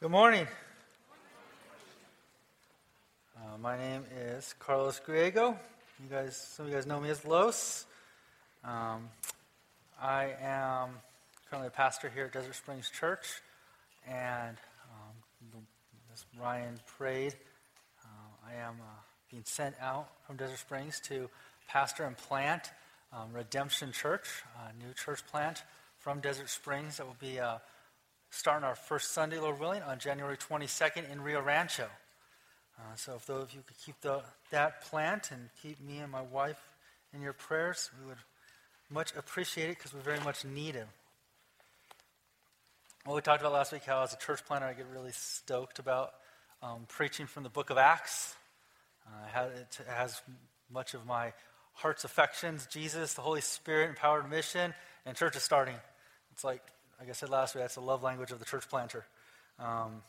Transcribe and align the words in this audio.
Good 0.00 0.10
morning. 0.10 0.46
Uh, 3.38 3.58
my 3.58 3.78
name 3.78 4.04
is 4.18 4.52
Carlos 4.58 5.00
Griego. 5.06 5.56
You 6.02 6.10
guys, 6.10 6.36
some 6.36 6.66
of 6.66 6.72
you 6.72 6.76
guys 6.76 6.84
know 6.84 7.00
me 7.00 7.10
as 7.10 7.24
Los. 7.24 7.86
Um, 8.64 9.08
I 10.02 10.34
am 10.42 10.90
currently 11.48 11.68
a 11.68 11.70
pastor 11.70 12.10
here 12.12 12.24
at 12.24 12.32
Desert 12.32 12.56
Springs 12.56 12.90
Church, 12.90 13.40
and 14.06 14.56
um, 14.92 15.62
as 16.12 16.26
Ryan 16.38 16.80
prayed, 16.98 17.34
uh, 18.04 18.48
I 18.50 18.54
am 18.54 18.74
uh, 18.80 19.00
being 19.30 19.44
sent 19.46 19.76
out 19.80 20.08
from 20.26 20.36
Desert 20.36 20.58
Springs 20.58 21.00
to 21.04 21.30
pastor 21.68 22.04
and 22.04 22.16
plant 22.16 22.72
um, 23.12 23.32
Redemption 23.32 23.92
Church, 23.92 24.42
a 24.58 24.84
new 24.84 24.92
church 24.92 25.24
plant 25.30 25.62
from 26.00 26.20
Desert 26.20 26.50
Springs 26.50 26.96
that 26.96 27.06
will 27.06 27.16
be 27.20 27.38
uh, 27.38 27.58
starting 28.34 28.64
our 28.64 28.74
first 28.74 29.12
Sunday, 29.12 29.38
Lord 29.38 29.60
willing, 29.60 29.82
on 29.82 29.98
January 30.00 30.36
22nd 30.36 31.10
in 31.10 31.20
Rio 31.20 31.40
Rancho. 31.40 31.86
Uh, 32.76 32.82
so 32.96 33.14
if 33.14 33.26
those 33.26 33.44
of 33.44 33.52
you 33.52 33.60
could 33.64 33.78
keep 33.78 34.00
the, 34.00 34.22
that 34.50 34.82
plant 34.82 35.30
and 35.30 35.48
keep 35.62 35.80
me 35.80 35.98
and 35.98 36.10
my 36.10 36.22
wife 36.22 36.60
in 37.14 37.22
your 37.22 37.32
prayers, 37.32 37.90
we 38.00 38.08
would 38.08 38.18
much 38.90 39.14
appreciate 39.16 39.70
it 39.70 39.78
because 39.78 39.94
we 39.94 40.00
very 40.00 40.18
much 40.20 40.44
need 40.44 40.74
it. 40.74 40.88
Well, 43.06 43.14
we 43.14 43.22
talked 43.22 43.40
about 43.40 43.52
last 43.52 43.70
week 43.72 43.84
how 43.84 44.02
as 44.02 44.12
a 44.12 44.16
church 44.16 44.44
planter 44.44 44.66
I 44.66 44.72
get 44.72 44.86
really 44.92 45.12
stoked 45.12 45.78
about 45.78 46.14
um, 46.60 46.86
preaching 46.88 47.26
from 47.26 47.44
the 47.44 47.50
book 47.50 47.70
of 47.70 47.78
Acts. 47.78 48.34
Uh, 49.06 49.46
it 49.46 49.78
has 49.88 50.20
much 50.72 50.94
of 50.94 51.06
my 51.06 51.32
heart's 51.74 52.02
affections, 52.02 52.66
Jesus, 52.66 53.14
the 53.14 53.22
Holy 53.22 53.42
Spirit, 53.42 53.90
empowered 53.90 54.28
mission, 54.28 54.74
and 55.06 55.16
church 55.16 55.36
is 55.36 55.42
starting. 55.44 55.76
It's 56.32 56.42
like 56.42 56.62
like 56.98 57.08
I 57.08 57.12
said 57.12 57.30
last 57.30 57.54
week, 57.54 57.62
that's 57.64 57.74
the 57.74 57.80
love 57.80 58.02
language 58.02 58.30
of 58.30 58.38
the 58.38 58.44
church 58.44 58.68
planter. 58.68 59.04
Um, 59.58 60.02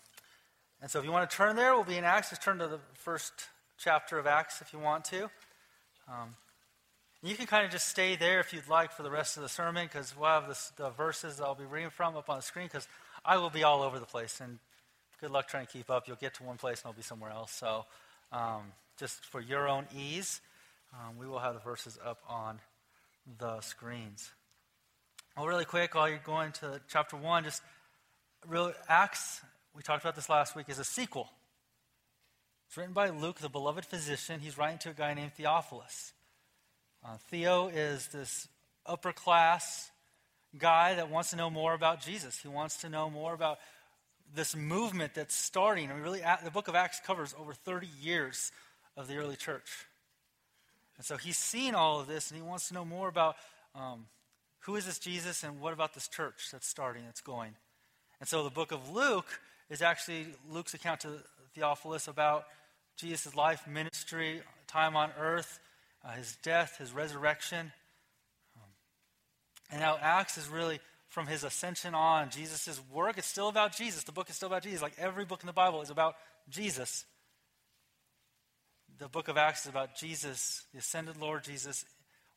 and 0.81 0.89
so 0.89 0.99
if 0.99 1.05
you 1.05 1.11
want 1.11 1.29
to 1.29 1.35
turn 1.35 1.55
there, 1.55 1.73
we'll 1.73 1.83
be 1.83 1.97
in 1.97 2.03
Acts. 2.03 2.29
Just 2.29 2.43
turn 2.43 2.59
to 2.59 2.67
the 2.67 2.79
first 2.93 3.33
chapter 3.77 4.17
of 4.17 4.27
Acts 4.27 4.61
if 4.61 4.73
you 4.73 4.79
want 4.79 5.05
to. 5.05 5.23
Um, 6.07 6.35
you 7.23 7.35
can 7.35 7.47
kind 7.47 7.65
of 7.65 7.71
just 7.71 7.87
stay 7.87 8.15
there 8.15 8.39
if 8.39 8.53
you'd 8.53 8.67
like 8.67 8.91
for 8.91 9.01
the 9.01 9.09
rest 9.09 9.35
of 9.37 9.43
the 9.43 9.49
sermon 9.49 9.87
because 9.87 10.15
we'll 10.15 10.29
have 10.29 10.47
this, 10.47 10.71
the 10.77 10.91
verses 10.91 11.41
I'll 11.41 11.55
be 11.55 11.65
reading 11.65 11.89
from 11.89 12.15
up 12.15 12.29
on 12.29 12.37
the 12.37 12.43
screen 12.43 12.67
because 12.67 12.87
I 13.23 13.37
will 13.37 13.49
be 13.49 13.63
all 13.63 13.81
over 13.81 13.97
the 13.99 14.05
place. 14.05 14.39
And 14.41 14.59
good 15.19 15.31
luck 15.31 15.47
trying 15.47 15.65
to 15.65 15.71
keep 15.71 15.89
up. 15.89 16.07
You'll 16.07 16.17
get 16.17 16.35
to 16.35 16.43
one 16.43 16.57
place 16.57 16.81
and 16.81 16.87
I'll 16.87 16.93
be 16.93 17.01
somewhere 17.01 17.31
else. 17.31 17.51
So 17.51 17.85
um, 18.31 18.73
just 18.99 19.25
for 19.25 19.41
your 19.41 19.67
own 19.67 19.87
ease, 19.97 20.41
um, 20.93 21.17
we 21.17 21.25
will 21.27 21.39
have 21.39 21.55
the 21.55 21.59
verses 21.61 21.97
up 22.05 22.19
on 22.29 22.59
the 23.39 23.59
screens. 23.61 24.31
Well, 25.37 25.47
really 25.47 25.65
quick, 25.65 25.95
while 25.95 26.07
you're 26.07 26.19
going 26.19 26.53
to 26.53 26.79
chapter 26.87 27.17
1, 27.17 27.43
just 27.43 27.61
real 28.47 28.71
Acts, 28.87 29.41
we 29.75 29.83
talked 29.83 30.01
about 30.01 30.15
this 30.15 30.29
last 30.29 30.55
week, 30.55 30.69
is 30.69 30.79
a 30.79 30.85
sequel. 30.85 31.27
It's 32.69 32.77
written 32.77 32.93
by 32.93 33.09
Luke, 33.09 33.39
the 33.39 33.49
beloved 33.49 33.85
physician. 33.85 34.39
He's 34.39 34.57
writing 34.57 34.77
to 34.79 34.91
a 34.91 34.93
guy 34.93 35.13
named 35.13 35.33
Theophilus. 35.33 36.13
Uh, 37.03 37.17
Theo 37.29 37.67
is 37.67 38.07
this 38.07 38.47
upper 38.85 39.11
class 39.11 39.91
guy 40.57 40.95
that 40.95 41.09
wants 41.09 41.31
to 41.31 41.35
know 41.35 41.49
more 41.49 41.73
about 41.73 42.01
Jesus. 42.01 42.39
He 42.39 42.47
wants 42.47 42.77
to 42.77 42.87
know 42.87 43.09
more 43.09 43.33
about 43.33 43.57
this 44.33 44.55
movement 44.55 45.15
that's 45.15 45.35
starting. 45.35 45.91
I 45.91 45.95
mean, 45.95 46.03
really, 46.03 46.21
the 46.45 46.51
book 46.51 46.69
of 46.69 46.75
Acts 46.75 47.01
covers 47.05 47.35
over 47.37 47.53
30 47.53 47.89
years 48.01 48.53
of 48.95 49.09
the 49.09 49.17
early 49.17 49.35
church. 49.35 49.85
And 50.95 51.05
so 51.05 51.17
he's 51.17 51.37
seen 51.37 51.75
all 51.75 51.99
of 51.99 52.07
this 52.07 52.31
and 52.31 52.39
he 52.39 52.47
wants 52.47 52.69
to 52.69 52.73
know 52.73 52.85
more 52.85 53.09
about 53.09 53.35
um, 53.75 54.05
who 54.65 54.75
is 54.75 54.85
this 54.87 54.97
Jesus 54.97 55.43
and 55.43 55.59
what 55.59 55.73
about 55.73 55.93
this 55.93 56.07
church 56.07 56.49
that's 56.51 56.67
starting, 56.67 57.03
that's 57.05 57.21
going? 57.21 57.53
And 58.19 58.27
so 58.27 58.43
the 58.43 58.49
book 58.49 58.71
of 58.71 58.89
Luke 58.89 59.39
is 59.69 59.83
actually 59.83 60.25
Luke's 60.49 60.73
account 60.73 61.01
to 61.01 61.09
Theophilus 61.53 62.07
about 62.07 62.45
Jesus' 62.97 63.35
life, 63.35 63.67
ministry, 63.67 64.41
time 64.67 64.95
on 64.95 65.11
earth, 65.19 65.59
uh, 66.03 66.13
his 66.13 66.35
death, 66.41 66.77
his 66.79 66.91
resurrection. 66.91 67.71
Um, 68.55 68.69
and 69.71 69.81
now 69.81 69.99
Acts 70.01 70.35
is 70.35 70.49
really 70.49 70.79
from 71.09 71.27
his 71.27 71.43
ascension 71.43 71.93
on, 71.93 72.31
Jesus' 72.31 72.81
work. 72.91 73.19
It's 73.19 73.27
still 73.27 73.49
about 73.49 73.75
Jesus. 73.75 74.03
The 74.03 74.11
book 74.11 74.31
is 74.31 74.35
still 74.35 74.47
about 74.47 74.63
Jesus. 74.63 74.81
Like 74.81 74.95
every 74.97 75.25
book 75.25 75.43
in 75.43 75.47
the 75.47 75.53
Bible 75.53 75.83
is 75.83 75.91
about 75.91 76.15
Jesus. 76.49 77.05
The 78.97 79.09
book 79.09 79.27
of 79.27 79.37
Acts 79.37 79.61
is 79.61 79.69
about 79.69 79.95
Jesus, 79.95 80.65
the 80.73 80.79
ascended 80.79 81.17
Lord 81.17 81.43
Jesus, 81.43 81.85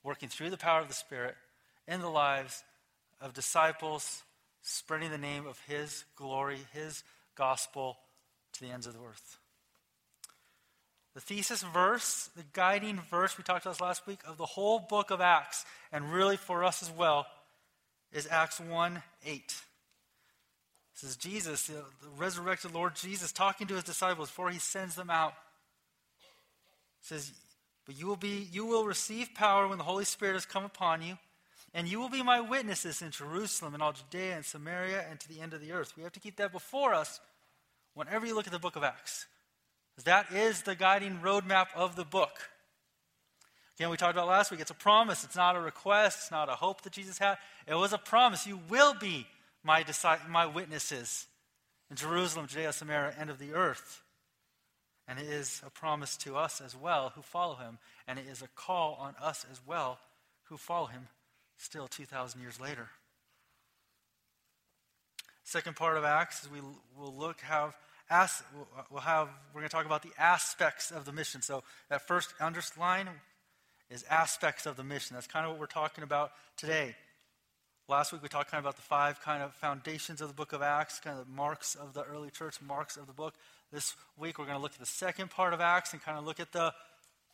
working 0.03 0.29
through 0.29 0.51
the 0.51 0.59
power 0.59 0.83
of 0.83 0.89
the 0.89 0.95
Spirit 0.95 1.35
in 1.89 2.01
the 2.01 2.11
lives 2.11 2.63
of 3.21 3.33
disciples, 3.33 4.23
spreading 4.63 5.11
the 5.11 5.19
name 5.19 5.47
of 5.47 5.59
His 5.67 6.05
glory, 6.15 6.59
His 6.73 7.03
gospel 7.35 7.97
to 8.53 8.61
the 8.61 8.71
ends 8.71 8.87
of 8.87 8.93
the 8.93 9.01
earth. 9.01 9.39
The 11.15 11.21
thesis 11.21 11.63
verse, 11.63 12.31
the 12.37 12.45
guiding 12.53 13.01
verse 13.11 13.37
we 13.37 13.43
talked 13.43 13.67
about 13.67 13.81
last 13.81 14.07
week 14.07 14.21
of 14.27 14.37
the 14.37 14.47
whole 14.47 14.79
book 14.79 15.11
of 15.11 15.21
Acts, 15.21 15.65
and 15.91 16.13
really 16.13 16.37
for 16.37 16.63
us 16.63 16.83
as 16.83 16.91
well, 16.91 17.27
is 18.13 18.29
Acts 18.31 18.61
1 18.61 19.03
8. 19.27 19.55
This 20.95 21.11
is 21.11 21.17
Jesus, 21.17 21.67
the, 21.67 21.83
resurrected 22.17 22.75
Lord 22.75 22.95
Jesus, 22.97 23.33
talking 23.33 23.67
to 23.69 23.75
his 23.75 23.85
disciples 23.85 24.29
before 24.29 24.51
he 24.51 24.59
sends 24.59 24.95
them 24.95 25.11
out. 25.11 25.35
Says, 27.01 27.33
But 27.87 27.99
you 27.99 28.07
will 28.07 28.17
be 28.17 28.49
you 28.53 28.67
will 28.67 28.85
receive 28.85 29.35
power 29.35 29.67
when 29.69 29.79
the 29.79 29.85
Holy 29.85 30.05
Spirit 30.05 30.35
has 30.35 30.47
come 30.47 30.65
upon 30.65 31.03
you 31.03 31.17
and 31.79 31.87
you 31.87 32.01
will 32.01 32.09
be 32.09 32.25
my 32.25 32.41
witnesses 32.41 33.03
in 33.03 33.13
Jerusalem 33.13 33.73
and 33.73 33.81
all 33.81 33.93
Judea 33.93 34.35
and 34.35 34.45
Samaria 34.45 35.07
and 35.09 35.21
to 35.21 35.29
the 35.29 35.41
end 35.41 35.55
of 35.55 35.61
the 35.61 35.71
earth. 35.71 35.93
We 35.97 36.03
have 36.03 36.11
to 36.15 36.19
keep 36.19 36.35
that 36.39 36.51
before 36.51 36.93
us 36.93 37.21
whenever 37.95 38.27
you 38.27 38.35
look 38.35 38.49
at 38.49 38.53
the 38.53 38.59
book 38.59 38.75
of 38.75 38.83
Acts. 38.83 39.27
That 40.05 40.33
is 40.33 40.63
the 40.63 40.75
guiding 40.75 41.21
roadmap 41.23 41.67
of 41.77 41.95
the 41.95 42.05
book. 42.05 42.33
Again, 43.77 43.91
we 43.91 43.97
talked 43.97 44.17
about 44.17 44.27
last 44.27 44.51
week, 44.51 44.59
it's 44.59 44.73
a 44.73 44.75
promise. 44.75 45.23
It's 45.23 45.37
not 45.37 45.55
a 45.55 45.61
request. 45.61 46.19
It's 46.23 46.31
not 46.33 46.49
a 46.49 46.57
hope 46.57 46.83
that 46.83 46.93
Jesus 46.95 47.17
had. 47.17 47.39
It 47.65 47.77
was 47.77 47.93
a 47.93 47.99
promise. 47.99 48.45
You 48.45 48.59
will 48.69 48.95
be 48.95 49.29
my, 49.63 49.85
my 50.29 50.47
witnesses 50.47 51.29
in 51.91 51.95
Jerusalem, 51.97 52.49
Judea, 52.49 52.73
Samaria, 52.73 53.15
end 53.17 53.31
of 53.31 53.39
the 53.39 53.53
earth. 53.53 54.03
And 55.07 55.21
it 55.21 55.27
is 55.27 55.63
a 55.65 55.71
promise 55.71 56.17
to 56.17 56.37
us 56.37 56.61
as 56.61 56.75
well 56.75 57.13
who 57.15 57.23
follow 57.23 57.55
him. 57.55 57.79
And 58.09 58.19
it 58.19 58.27
is 58.29 58.43
a 58.43 58.49
call 58.57 58.99
on 59.01 59.15
us 59.23 59.47
as 59.49 59.61
well 59.65 60.01
who 60.49 60.57
follow 60.57 60.87
him 60.87 61.07
still 61.59 61.89
2,000 61.89 62.41
years 62.41 62.61
later. 62.61 62.89
Second 65.45 65.77
part 65.77 65.97
of 65.97 66.05
Acts 66.05 66.45
is 66.45 66.51
we 66.51 66.61
will 66.97 67.15
look 67.15 67.41
have 67.41 67.75
as, 68.11 68.43
we'll 68.91 69.03
have 69.03 69.29
we're 69.53 69.61
going 69.61 69.69
to 69.69 69.75
talk 69.75 69.85
about 69.85 70.03
the 70.03 70.13
aspects 70.19 70.91
of 70.91 71.05
the 71.05 71.13
mission. 71.13 71.43
So 71.43 71.63
that 71.91 72.07
first 72.07 72.33
underline 72.41 73.09
is 73.91 74.05
aspects 74.09 74.67
of 74.67 74.77
the 74.77 74.85
mission. 74.85 75.15
That's 75.15 75.27
kind 75.27 75.45
of 75.45 75.53
what 75.53 75.61
we're 75.61 75.67
talking 75.67 76.05
about 76.05 76.33
today. 76.57 76.95
Last 77.87 78.13
week 78.13 78.23
we 78.23 78.29
talked 78.29 78.51
kind 78.51 78.59
of 78.59 78.65
about 78.65 78.77
the 78.77 78.83
five 78.83 79.21
kind 79.21 79.43
of 79.43 79.55
foundations 79.55 80.21
of 80.21 80.29
the 80.29 80.35
book 80.35 80.53
of 80.53 80.63
Acts, 80.63 81.01
kind 81.01 81.19
of 81.19 81.27
the 81.27 81.33
marks 81.33 81.75
of 81.75 81.95
the 81.95 82.03
early 82.03 82.31
church, 82.31 82.61
marks 82.61 82.97
of 82.97 83.07
the 83.07 83.13
book. 83.13 83.35
This 83.73 83.95
week 84.19 84.39
we're 84.39 84.47
going 84.47 84.57
to 84.57 84.63
look 84.63 84.73
at 84.73 84.81
the 84.81 84.87
second 84.87 85.31
part 85.31 85.53
of 85.53 85.61
Acts 85.61 85.93
and 85.93 86.03
kind 86.03 86.19
of 86.19 86.25
look 86.25 86.41
at 86.41 86.53
the 86.53 86.73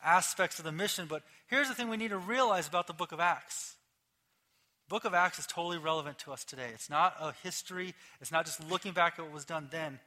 aspects 0.03 0.59
of 0.59 0.65
the 0.65 0.71
mission. 0.71 1.07
But 1.09 1.23
here's 1.47 1.67
the 1.67 1.73
thing 1.73 1.89
we 1.89 1.97
need 1.97 2.09
to 2.09 2.17
realize 2.17 2.67
about 2.67 2.87
the 2.87 2.93
book 2.93 3.11
of 3.11 3.19
Acts 3.19 3.74
book 4.89 5.05
of 5.05 5.13
Acts 5.13 5.39
is 5.39 5.47
totally 5.47 5.77
relevant 5.77 6.19
to 6.19 6.31
us 6.31 6.43
today. 6.43 6.69
It's 6.73 6.89
not 6.89 7.15
a 7.19 7.33
history, 7.43 7.93
it's 8.21 8.31
not 8.31 8.45
just 8.45 8.69
looking 8.69 8.91
back 8.91 9.15
at 9.17 9.25
what 9.25 9.33
was 9.33 9.45
done 9.45 9.67
then. 9.71 9.99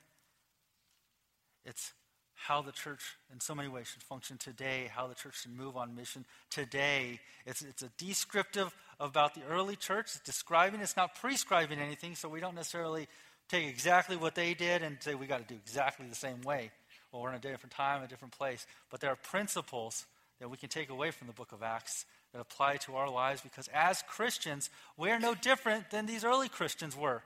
It's 1.65 1.93
how 2.34 2.62
the 2.62 2.72
church, 2.72 3.16
in 3.33 3.41
so 3.41 3.55
many 3.55 3.69
ways, 3.69 3.89
should 3.89 4.03
function 4.03 4.39
today, 4.39 4.91
how 4.94 5.09
the 5.09 5.15
church 5.15 5.43
should 5.43 5.56
move 5.56 5.77
on 5.77 5.94
mission 5.97 6.25
today. 6.50 7.19
It's, 7.44 7.62
it's 7.62 7.83
a 7.83 7.91
descriptive 7.99 8.72
about 9.00 9.34
the 9.34 9.43
early 9.50 9.75
church. 9.75 10.06
It's 10.15 10.21
describing, 10.21 10.81
it's 10.81 10.97
not 10.97 11.16
prescribing 11.16 11.81
anything, 11.81 12.15
so 12.15 12.28
we 12.28 12.41
don't 12.41 12.55
necessarily 12.55 13.09
take 13.49 13.66
exactly 13.66 14.16
what 14.16 14.34
they 14.34 14.55
did 14.55 14.83
and 14.83 14.98
say 15.01 15.15
we 15.15 15.27
got 15.27 15.47
to 15.47 15.54
do 15.54 15.59
exactly 15.60 16.07
the 16.09 16.15
same 16.15 16.41
way. 16.42 16.71
Well, 17.10 17.22
we're 17.22 17.30
in 17.30 17.36
a 17.36 17.41
different 17.41 17.72
time, 17.72 18.03
a 18.03 18.07
different 18.07 18.36
place. 18.36 18.66
But 18.91 19.01
there 19.01 19.10
are 19.10 19.16
principles 19.16 20.07
that 20.39 20.48
we 20.48 20.57
can 20.57 20.69
take 20.69 20.91
away 20.91 21.10
from 21.10 21.27
the 21.27 21.33
book 21.33 21.53
of 21.53 21.63
Acts 21.63 22.04
that 22.39 22.43
apply 22.43 22.77
to 22.77 22.95
our 22.95 23.11
lives 23.11 23.41
because 23.41 23.69
as 23.75 24.03
Christians, 24.03 24.71
we 24.97 25.11
are 25.11 25.19
no 25.19 25.35
different 25.35 25.91
than 25.91 26.07
these 26.07 26.25
early 26.25 26.49
Christians 26.49 26.97
were. 26.97 27.23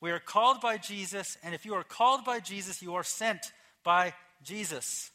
We 0.00 0.12
are 0.12 0.20
called 0.20 0.60
by 0.60 0.78
Jesus, 0.78 1.36
and 1.42 1.54
if 1.54 1.66
you 1.66 1.74
are 1.74 1.82
called 1.82 2.24
by 2.24 2.38
Jesus, 2.40 2.80
you 2.80 2.94
are 2.94 3.02
sent 3.02 3.52
by 3.82 4.14
Jesus. 4.42 5.10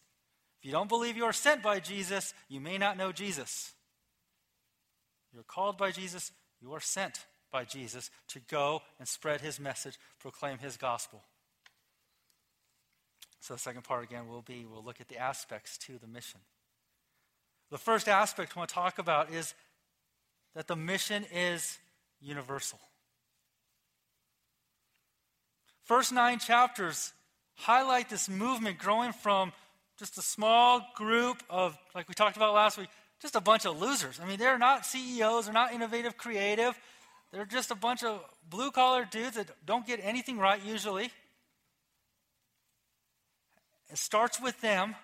If 0.59 0.65
you 0.65 0.71
don't 0.71 0.89
believe 0.89 1.15
you 1.15 1.23
are 1.25 1.33
sent 1.33 1.63
by 1.63 1.79
Jesus, 1.79 2.33
you 2.49 2.59
may 2.59 2.77
not 2.77 2.97
know 2.97 3.11
Jesus. 3.11 3.71
You're 5.33 5.43
called 5.43 5.77
by 5.77 5.91
Jesus, 5.91 6.31
you 6.61 6.73
are 6.73 6.81
sent 6.81 7.25
by 7.51 7.63
Jesus 7.63 8.11
to 8.29 8.39
go 8.39 8.81
and 8.99 9.07
spread 9.07 9.41
his 9.41 9.59
message, 9.59 9.97
proclaim 10.19 10.57
his 10.59 10.77
gospel. 10.77 11.23
So, 13.39 13.53
the 13.53 13.59
second 13.59 13.83
part 13.83 14.03
again 14.03 14.27
will 14.27 14.41
be 14.41 14.65
we'll 14.65 14.83
look 14.83 14.99
at 14.99 15.07
the 15.07 15.17
aspects 15.17 15.77
to 15.79 15.97
the 15.99 16.07
mission. 16.07 16.41
The 17.71 17.77
first 17.77 18.07
aspect 18.07 18.53
I 18.55 18.59
want 18.59 18.69
to 18.69 18.75
talk 18.75 18.99
about 18.99 19.31
is 19.31 19.53
that 20.55 20.67
the 20.67 20.75
mission 20.75 21.25
is 21.33 21.77
universal. 22.21 22.79
First 25.83 26.11
nine 26.11 26.39
chapters 26.39 27.13
highlight 27.55 28.09
this 28.09 28.27
movement 28.27 28.77
growing 28.77 29.13
from 29.13 29.51
just 29.97 30.17
a 30.17 30.21
small 30.21 30.85
group 30.95 31.43
of, 31.49 31.77
like 31.93 32.07
we 32.07 32.13
talked 32.13 32.37
about 32.37 32.53
last 32.53 32.77
week, 32.77 32.89
just 33.21 33.35
a 33.35 33.41
bunch 33.41 33.65
of 33.65 33.79
losers. 33.79 34.19
I 34.21 34.25
mean, 34.25 34.37
they're 34.37 34.57
not 34.57 34.85
CEOs, 34.85 35.45
they're 35.45 35.53
not 35.53 35.73
innovative, 35.73 36.17
creative. 36.17 36.77
They're 37.31 37.45
just 37.45 37.71
a 37.71 37.75
bunch 37.75 38.03
of 38.03 38.21
blue 38.49 38.71
collar 38.71 39.05
dudes 39.09 39.35
that 39.35 39.49
don't 39.65 39.85
get 39.85 39.99
anything 40.01 40.37
right 40.37 40.61
usually. 40.63 41.11
It 43.89 43.97
starts 43.97 44.41
with 44.41 44.61
them 44.61 44.95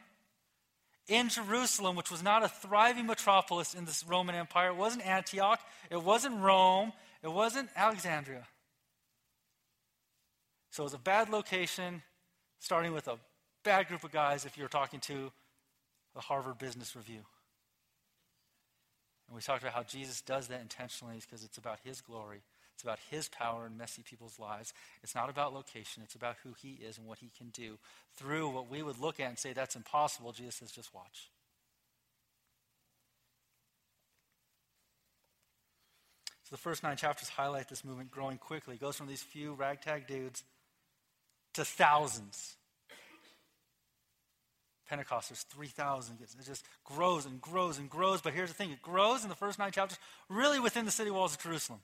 in 1.08 1.30
Jerusalem, 1.30 1.96
which 1.96 2.12
was 2.12 2.24
not 2.24 2.44
a 2.44 2.48
thriving 2.48 3.08
metropolis 3.08 3.74
in 3.74 3.86
this 3.86 4.06
Roman 4.08 4.36
Empire. 4.36 4.70
It 4.70 4.76
wasn't 4.76 5.06
Antioch, 5.06 5.60
it 5.90 6.02
wasn't 6.02 6.40
Rome, 6.40 6.94
it 7.24 7.32
wasn't 7.32 7.70
Alexandria. 7.76 8.48
So 10.72 10.84
it 10.84 10.86
was 10.86 10.94
a 10.94 11.00
bad 11.00 11.30
location, 11.30 12.02
starting 12.60 12.94
with 12.94 13.08
a 13.08 13.18
bad 13.64 13.88
group 13.88 14.04
of 14.04 14.12
guys 14.12 14.46
if 14.46 14.58
you're 14.58 14.70
talking 14.70 15.00
to 15.02 15.32
the 16.16 16.22
Harvard 16.22 16.58
Business 16.58 16.96
Review. 16.96 17.22
And 19.28 19.36
we 19.36 19.42
talked 19.42 19.62
about 19.64 19.74
how 19.74 19.84
Jesus 19.84 20.22
does 20.22 20.48
that 20.48 20.62
intentionally 20.62 21.20
because 21.22 21.44
it's 21.44 21.58
about 21.58 21.80
his 21.84 22.02
glory. 22.02 22.42
It's 22.82 22.88
about 22.88 23.00
his 23.12 23.30
power 23.30 23.68
in 23.68 23.78
messy 23.78 24.02
people's 24.02 24.40
lives. 24.40 24.74
It's 25.04 25.14
not 25.14 25.30
about 25.30 25.54
location, 25.54 26.02
it's 26.02 26.16
about 26.16 26.38
who 26.44 26.56
he 26.60 26.80
is 26.84 26.98
and 26.98 27.06
what 27.06 27.20
he 27.20 27.30
can 27.38 27.50
do. 27.50 27.78
Through 28.16 28.50
what 28.50 28.72
we 28.72 28.82
would 28.82 28.98
look 28.98 29.20
at 29.20 29.30
and 29.30 29.38
say 29.38 29.54
that's 29.54 29.76
impossible, 29.76 30.32
Jesus 30.32 30.56
says, 30.56 30.72
just 30.72 30.92
watch. 30.92 31.30
So 36.44 36.56
the 36.56 36.58
first 36.58 36.82
nine 36.82 36.98
chapters 36.98 37.30
highlight 37.30 37.70
this 37.70 37.86
movement 37.86 38.10
growing 38.10 38.40
quickly. 38.40 38.76
It 38.76 38.82
goes 38.82 38.96
from 38.96 39.06
these 39.06 39.22
few 39.22 39.54
ragtag 39.54 40.08
dudes 40.08 40.44
to 41.54 41.64
thousands. 41.64 42.56
Pentecost, 44.90 45.30
there's 45.30 45.44
3,000. 45.44 46.18
It 46.20 46.30
just 46.44 46.66
grows 46.84 47.28
and 47.28 47.40
grows 47.40 47.78
and 47.78 47.88
grows. 47.88 48.22
But 48.22 48.34
here's 48.34 48.50
the 48.50 48.56
thing 48.56 48.72
it 48.72 48.82
grows 48.82 49.22
in 49.22 49.30
the 49.30 49.36
first 49.36 49.60
nine 49.60 49.72
chapters, 49.72 50.00
really 50.30 50.60
within 50.60 50.86
the 50.86 50.92
city 50.92 51.12
walls 51.12 51.36
of 51.36 51.42
Jerusalem. 51.42 51.82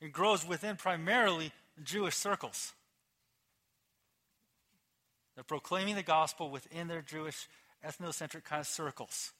It 0.00 0.12
grows 0.12 0.46
within 0.46 0.76
primarily 0.76 1.52
Jewish 1.82 2.14
circles. 2.14 2.72
They're 5.34 5.44
proclaiming 5.44 5.94
the 5.94 6.02
gospel 6.02 6.50
within 6.50 6.88
their 6.88 7.02
Jewish 7.02 7.48
ethnocentric 7.84 8.44
kind 8.44 8.60
of 8.60 8.66
circles. 8.66 9.32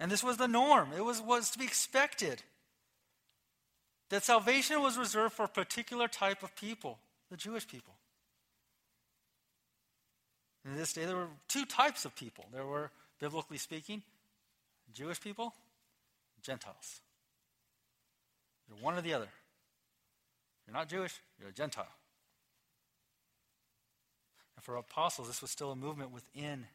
And 0.00 0.10
this 0.10 0.24
was 0.24 0.36
the 0.36 0.48
norm. 0.48 0.90
It 0.96 1.04
was, 1.04 1.20
was 1.20 1.50
to 1.50 1.58
be 1.58 1.64
expected. 1.64 2.42
That 4.10 4.24
salvation 4.24 4.82
was 4.82 4.98
reserved 4.98 5.34
for 5.34 5.44
a 5.44 5.48
particular 5.48 6.08
type 6.08 6.42
of 6.42 6.54
people 6.56 6.98
the 7.30 7.36
Jewish 7.36 7.66
people. 7.66 7.94
In 10.64 10.76
this 10.76 10.92
day, 10.92 11.04
there 11.04 11.16
were 11.16 11.28
two 11.48 11.64
types 11.64 12.04
of 12.04 12.14
people. 12.14 12.46
There 12.52 12.64
were, 12.64 12.90
biblically 13.18 13.58
speaking, 13.58 14.02
Jewish 14.92 15.20
people, 15.20 15.52
Gentiles. 16.44 17.00
You're 18.68 18.78
one 18.78 18.94
or 18.94 19.02
the 19.02 19.14
other. 19.14 19.28
You're 20.66 20.74
not 20.74 20.88
Jewish, 20.88 21.20
you're 21.38 21.50
a 21.50 21.52
Gentile. 21.52 21.86
And 24.56 24.64
for 24.64 24.76
apostles, 24.76 25.28
this 25.28 25.42
was 25.42 25.50
still 25.50 25.72
a 25.72 25.76
movement 25.76 26.12
within 26.12 26.66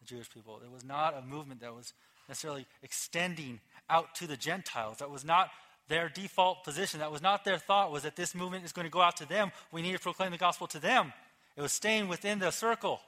the 0.00 0.06
Jewish 0.06 0.30
people. 0.30 0.60
It 0.64 0.70
was 0.70 0.84
not 0.84 1.16
a 1.16 1.22
movement 1.22 1.60
that 1.60 1.74
was 1.74 1.92
necessarily 2.28 2.66
extending 2.82 3.60
out 3.90 4.14
to 4.16 4.26
the 4.26 4.36
Gentiles. 4.36 4.98
That 4.98 5.10
was 5.10 5.24
not 5.24 5.50
their 5.88 6.08
default 6.08 6.64
position. 6.64 7.00
That 7.00 7.10
was 7.10 7.22
not 7.22 7.44
their 7.44 7.58
thought, 7.58 7.90
was 7.90 8.04
that 8.04 8.16
this 8.16 8.34
movement 8.34 8.64
is 8.64 8.72
going 8.72 8.86
to 8.86 8.90
go 8.90 9.00
out 9.00 9.16
to 9.16 9.28
them. 9.28 9.50
We 9.72 9.82
need 9.82 9.92
to 9.92 9.98
proclaim 9.98 10.30
the 10.30 10.38
gospel 10.38 10.66
to 10.68 10.78
them. 10.78 11.12
It 11.56 11.62
was 11.62 11.72
staying 11.72 12.08
within 12.08 12.38
the 12.38 12.50
circle. 12.50 13.00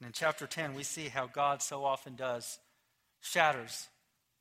And 0.00 0.06
in 0.06 0.12
chapter 0.12 0.46
10, 0.46 0.74
we 0.74 0.82
see 0.82 1.08
how 1.08 1.26
God 1.26 1.62
so 1.62 1.84
often 1.84 2.16
does, 2.16 2.58
shatters 3.24 3.88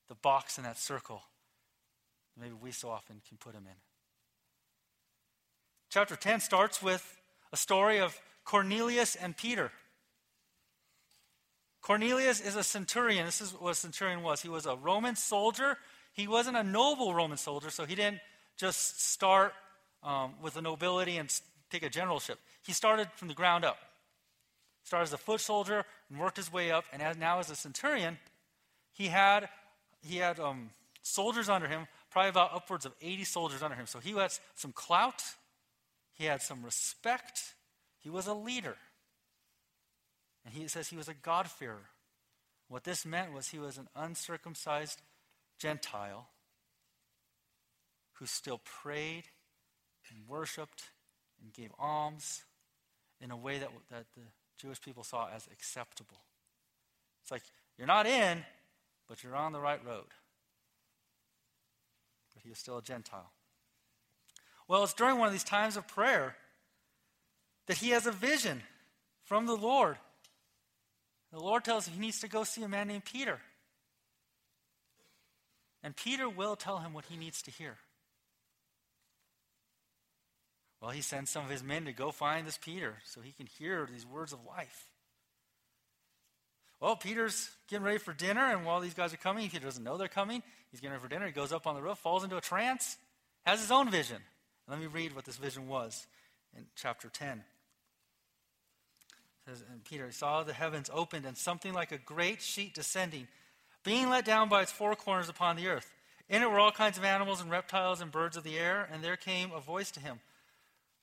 the 0.09 0.15
box 0.15 0.57
in 0.57 0.65
that 0.65 0.77
circle. 0.77 1.21
Maybe 2.39 2.53
we 2.61 2.71
so 2.71 2.89
often 2.89 3.21
can 3.27 3.37
put 3.37 3.55
him 3.55 3.63
in. 3.65 3.77
Chapter 5.89 6.15
10 6.15 6.41
starts 6.41 6.81
with 6.81 7.17
a 7.51 7.57
story 7.57 7.99
of 7.99 8.19
Cornelius 8.43 9.15
and 9.15 9.37
Peter. 9.37 9.71
Cornelius 11.81 12.41
is 12.41 12.55
a 12.55 12.63
centurion. 12.63 13.25
This 13.25 13.41
is 13.41 13.51
what 13.51 13.71
a 13.71 13.75
centurion 13.75 14.21
was. 14.21 14.41
He 14.41 14.49
was 14.49 14.65
a 14.65 14.75
Roman 14.75 15.15
soldier. 15.15 15.77
He 16.13 16.27
wasn't 16.27 16.57
a 16.57 16.63
noble 16.63 17.13
Roman 17.13 17.37
soldier, 17.37 17.69
so 17.69 17.85
he 17.85 17.95
didn't 17.95 18.19
just 18.57 19.01
start 19.01 19.53
um, 20.03 20.33
with 20.41 20.55
the 20.55 20.61
nobility 20.61 21.17
and 21.17 21.29
take 21.69 21.83
a 21.83 21.89
generalship. 21.89 22.39
He 22.65 22.73
started 22.73 23.07
from 23.15 23.27
the 23.27 23.33
ground 23.33 23.63
up. 23.63 23.77
Started 24.83 25.03
as 25.03 25.13
a 25.13 25.17
foot 25.17 25.39
soldier 25.39 25.85
and 26.09 26.19
worked 26.19 26.37
his 26.37 26.51
way 26.51 26.71
up, 26.71 26.85
and 26.91 27.19
now 27.19 27.39
as 27.39 27.49
a 27.49 27.55
centurion, 27.55 28.17
he 28.93 29.07
had 29.07 29.49
he 30.01 30.17
had 30.17 30.39
um, 30.39 30.69
soldiers 31.01 31.49
under 31.49 31.67
him, 31.67 31.87
probably 32.11 32.29
about 32.29 32.53
upwards 32.53 32.85
of 32.85 32.93
80 33.01 33.23
soldiers 33.23 33.63
under 33.63 33.75
him. 33.75 33.87
So 33.87 33.99
he 33.99 34.11
had 34.11 34.33
some 34.55 34.71
clout, 34.73 35.23
he 36.13 36.25
had 36.25 36.41
some 36.41 36.63
respect, 36.63 37.55
he 37.97 38.09
was 38.09 38.27
a 38.27 38.33
leader. 38.33 38.75
And 40.45 40.53
he 40.53 40.67
says 40.67 40.89
he 40.89 40.97
was 40.97 41.07
a 41.07 41.13
God-fearer. 41.13 41.89
What 42.67 42.83
this 42.83 43.05
meant 43.05 43.31
was 43.31 43.47
he 43.47 43.59
was 43.59 43.77
an 43.77 43.87
uncircumcised 43.95 45.01
Gentile 45.57 46.27
who 48.13 48.25
still 48.25 48.59
prayed 48.65 49.23
and 50.09 50.27
worshiped 50.27 50.83
and 51.41 51.53
gave 51.53 51.71
alms 51.79 52.43
in 53.21 53.31
a 53.31 53.37
way 53.37 53.57
that, 53.57 53.69
that 53.89 54.05
the 54.15 54.23
Jewish 54.57 54.81
people 54.81 55.03
saw 55.03 55.29
as 55.33 55.47
acceptable. 55.51 56.17
It's 57.21 57.31
like, 57.31 57.43
you're 57.77 57.87
not 57.87 58.05
in, 58.05 58.43
but 59.07 59.23
you're 59.23 59.35
on 59.35 59.51
the 59.51 59.59
right 59.59 59.83
road. 59.85 60.05
But 62.33 62.43
he 62.43 62.49
was 62.49 62.59
still 62.59 62.77
a 62.77 62.81
Gentile. 62.81 63.31
Well, 64.67 64.83
it's 64.83 64.93
during 64.93 65.17
one 65.17 65.27
of 65.27 65.33
these 65.33 65.43
times 65.43 65.77
of 65.77 65.87
prayer 65.87 66.35
that 67.67 67.77
he 67.77 67.89
has 67.89 68.05
a 68.05 68.11
vision 68.11 68.63
from 69.23 69.45
the 69.45 69.55
Lord 69.55 69.97
the 71.33 71.39
Lord 71.39 71.63
tells 71.63 71.87
him 71.87 71.95
he 71.95 71.99
needs 71.99 72.19
to 72.19 72.27
go 72.27 72.43
see 72.43 72.61
a 72.61 72.67
man 72.67 72.87
named 72.87 73.05
Peter. 73.05 73.39
And 75.81 75.95
Peter 75.95 76.29
will 76.29 76.55
tell 76.55 76.77
him 76.77 76.93
what 76.93 77.05
he 77.05 77.17
needs 77.17 77.41
to 77.41 77.51
hear. 77.51 77.77
Well, 80.79 80.91
he 80.91 81.01
sends 81.01 81.31
some 81.31 81.43
of 81.43 81.49
his 81.49 81.63
men 81.63 81.85
to 81.85 81.91
go 81.91 82.11
find 82.11 82.45
this 82.45 82.59
Peter 82.59 82.97
so 83.03 83.21
he 83.21 83.31
can 83.31 83.47
hear 83.47 83.87
these 83.91 84.05
words 84.05 84.31
of 84.31 84.45
life. 84.45 84.85
Well, 86.83 86.97
Peter's 86.97 87.49
getting 87.69 87.85
ready 87.85 87.97
for 87.97 88.11
dinner, 88.11 88.45
and 88.51 88.65
while 88.65 88.81
these 88.81 88.93
guys 88.93 89.13
are 89.13 89.17
coming, 89.17 89.49
he 89.49 89.57
doesn't 89.57 89.85
know 89.85 89.95
they're 89.95 90.09
coming. 90.09 90.43
He's 90.69 90.81
getting 90.81 90.91
ready 90.91 91.01
for 91.01 91.07
dinner. 91.07 91.25
He 91.25 91.31
goes 91.31 91.53
up 91.53 91.65
on 91.65 91.75
the 91.75 91.81
roof, 91.81 91.97
falls 91.97 92.25
into 92.25 92.35
a 92.35 92.41
trance, 92.41 92.97
has 93.45 93.61
his 93.61 93.71
own 93.71 93.89
vision. 93.89 94.17
Let 94.67 94.81
me 94.81 94.87
read 94.87 95.15
what 95.15 95.23
this 95.23 95.37
vision 95.37 95.69
was 95.69 96.05
in 96.57 96.65
chapter 96.75 97.07
10 97.07 97.45
says, 99.47 99.63
and 99.71 99.83
Peter 99.83 100.11
saw 100.11 100.43
the 100.43 100.53
heavens 100.53 100.89
opened 100.93 101.25
and 101.25 101.37
something 101.37 101.73
like 101.73 101.91
a 101.91 101.97
great 101.97 102.41
sheet 102.41 102.73
descending, 102.73 103.27
being 103.83 104.09
let 104.09 104.25
down 104.25 104.49
by 104.49 104.61
its 104.61 104.71
four 104.71 104.95
corners 104.95 105.29
upon 105.29 105.55
the 105.55 105.67
earth. 105.67 105.93
In 106.29 106.41
it 106.41 106.49
were 106.49 106.59
all 106.59 106.71
kinds 106.71 106.97
of 106.97 107.03
animals 107.03 107.41
and 107.41 107.51
reptiles 107.51 108.01
and 108.01 108.11
birds 108.11 108.37
of 108.37 108.43
the 108.43 108.57
air, 108.57 108.87
and 108.91 109.03
there 109.03 109.17
came 109.17 109.51
a 109.51 109.59
voice 109.59 109.91
to 109.91 109.99
him 109.99 110.19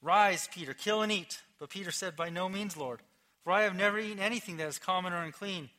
Rise, 0.02 0.49
Peter, 0.52 0.72
kill 0.72 1.02
and 1.02 1.12
eat. 1.12 1.40
But 1.58 1.68
Peter 1.68 1.90
said, 1.90 2.16
By 2.16 2.30
no 2.30 2.49
means, 2.49 2.76
Lord, 2.76 3.00
for 3.44 3.52
I 3.52 3.62
have 3.62 3.76
never 3.76 3.99
eaten 3.99 4.18
anything 4.18 4.59
that 4.59 4.68
is 4.68 4.78
common 4.78 5.12
or 5.12 5.23
unclean. 5.23 5.70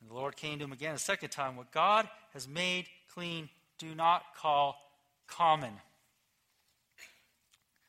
And 0.00 0.10
the 0.10 0.14
Lord 0.14 0.36
came 0.36 0.58
to 0.58 0.64
him 0.64 0.72
again 0.72 0.94
a 0.94 0.98
second 0.98 1.30
time. 1.30 1.56
What 1.56 1.72
God 1.72 2.08
has 2.32 2.48
made 2.48 2.86
clean, 3.12 3.48
do 3.78 3.94
not 3.94 4.22
call 4.36 4.76
common. 5.26 5.72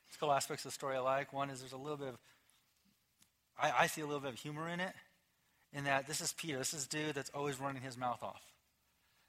There's 0.08 0.16
a 0.16 0.20
couple 0.20 0.34
aspects 0.34 0.66
of 0.66 0.72
the 0.72 0.76
story 0.76 0.96
I 0.96 1.00
like. 1.00 1.34
One 1.34 1.50
is 1.50 1.60
there's 1.60 1.74
a 1.74 1.78
little 1.78 1.98
bit 1.98 2.10
of 2.10 2.18
I, 3.62 3.84
I 3.84 3.88
see 3.88 4.02
a 4.02 4.06
little 4.06 4.20
bit 4.20 4.32
of 4.34 4.40
humor 4.40 4.68
in 4.68 4.80
it, 4.80 4.94
in 5.74 5.84
that 5.84 6.08
this 6.08 6.20
is 6.20 6.34
Peter. 6.34 6.58
This 6.58 6.74
is 6.74 6.88
dude 6.88 7.16
that's 7.16 7.30
always 7.34 7.60
running 7.60 7.82
his 7.82 7.98
mouth 7.98 8.24
off. 8.24 8.42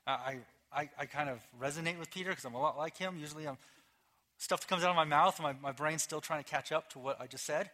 I, 0.07 0.39
I, 0.73 0.89
I 0.99 1.07
kind 1.07 1.29
of 1.29 1.39
resonate 1.61 1.99
with 1.99 2.11
Peter 2.11 2.31
because 2.31 2.45
I'm 2.45 2.55
a 2.55 2.61
lot 2.61 2.77
like 2.77 2.97
him. 2.97 3.17
Usually, 3.19 3.47
I'm, 3.47 3.59
stuff 4.39 4.67
comes 4.67 4.83
out 4.83 4.91
of 4.91 4.97
my 4.97 5.05
mouth, 5.05 5.39
and 5.39 5.45
my, 5.45 5.55
my 5.69 5.73
brain's 5.73 6.03
still 6.03 6.21
trying 6.21 6.43
to 6.43 6.51
catch 6.51 6.73
up 6.73 6.91
to 6.91 6.99
what 6.99 7.21
I 7.21 7.27
just 7.27 7.45
said. 7.45 7.71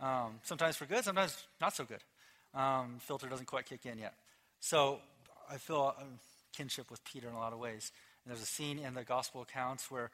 Um, 0.00 0.40
sometimes 0.42 0.76
for 0.76 0.86
good, 0.86 1.04
sometimes 1.04 1.36
not 1.60 1.74
so 1.74 1.84
good. 1.84 2.02
Um, 2.54 2.96
filter 3.00 3.28
doesn't 3.28 3.46
quite 3.46 3.66
kick 3.66 3.84
in 3.86 3.98
yet. 3.98 4.14
So 4.60 5.00
I 5.50 5.56
feel 5.56 5.94
a 5.98 6.04
kinship 6.56 6.90
with 6.90 7.04
Peter 7.04 7.28
in 7.28 7.34
a 7.34 7.38
lot 7.38 7.52
of 7.52 7.58
ways. 7.58 7.92
And 8.24 8.32
there's 8.32 8.42
a 8.42 8.46
scene 8.46 8.78
in 8.78 8.94
the 8.94 9.04
gospel 9.04 9.42
accounts 9.42 9.90
where 9.90 10.10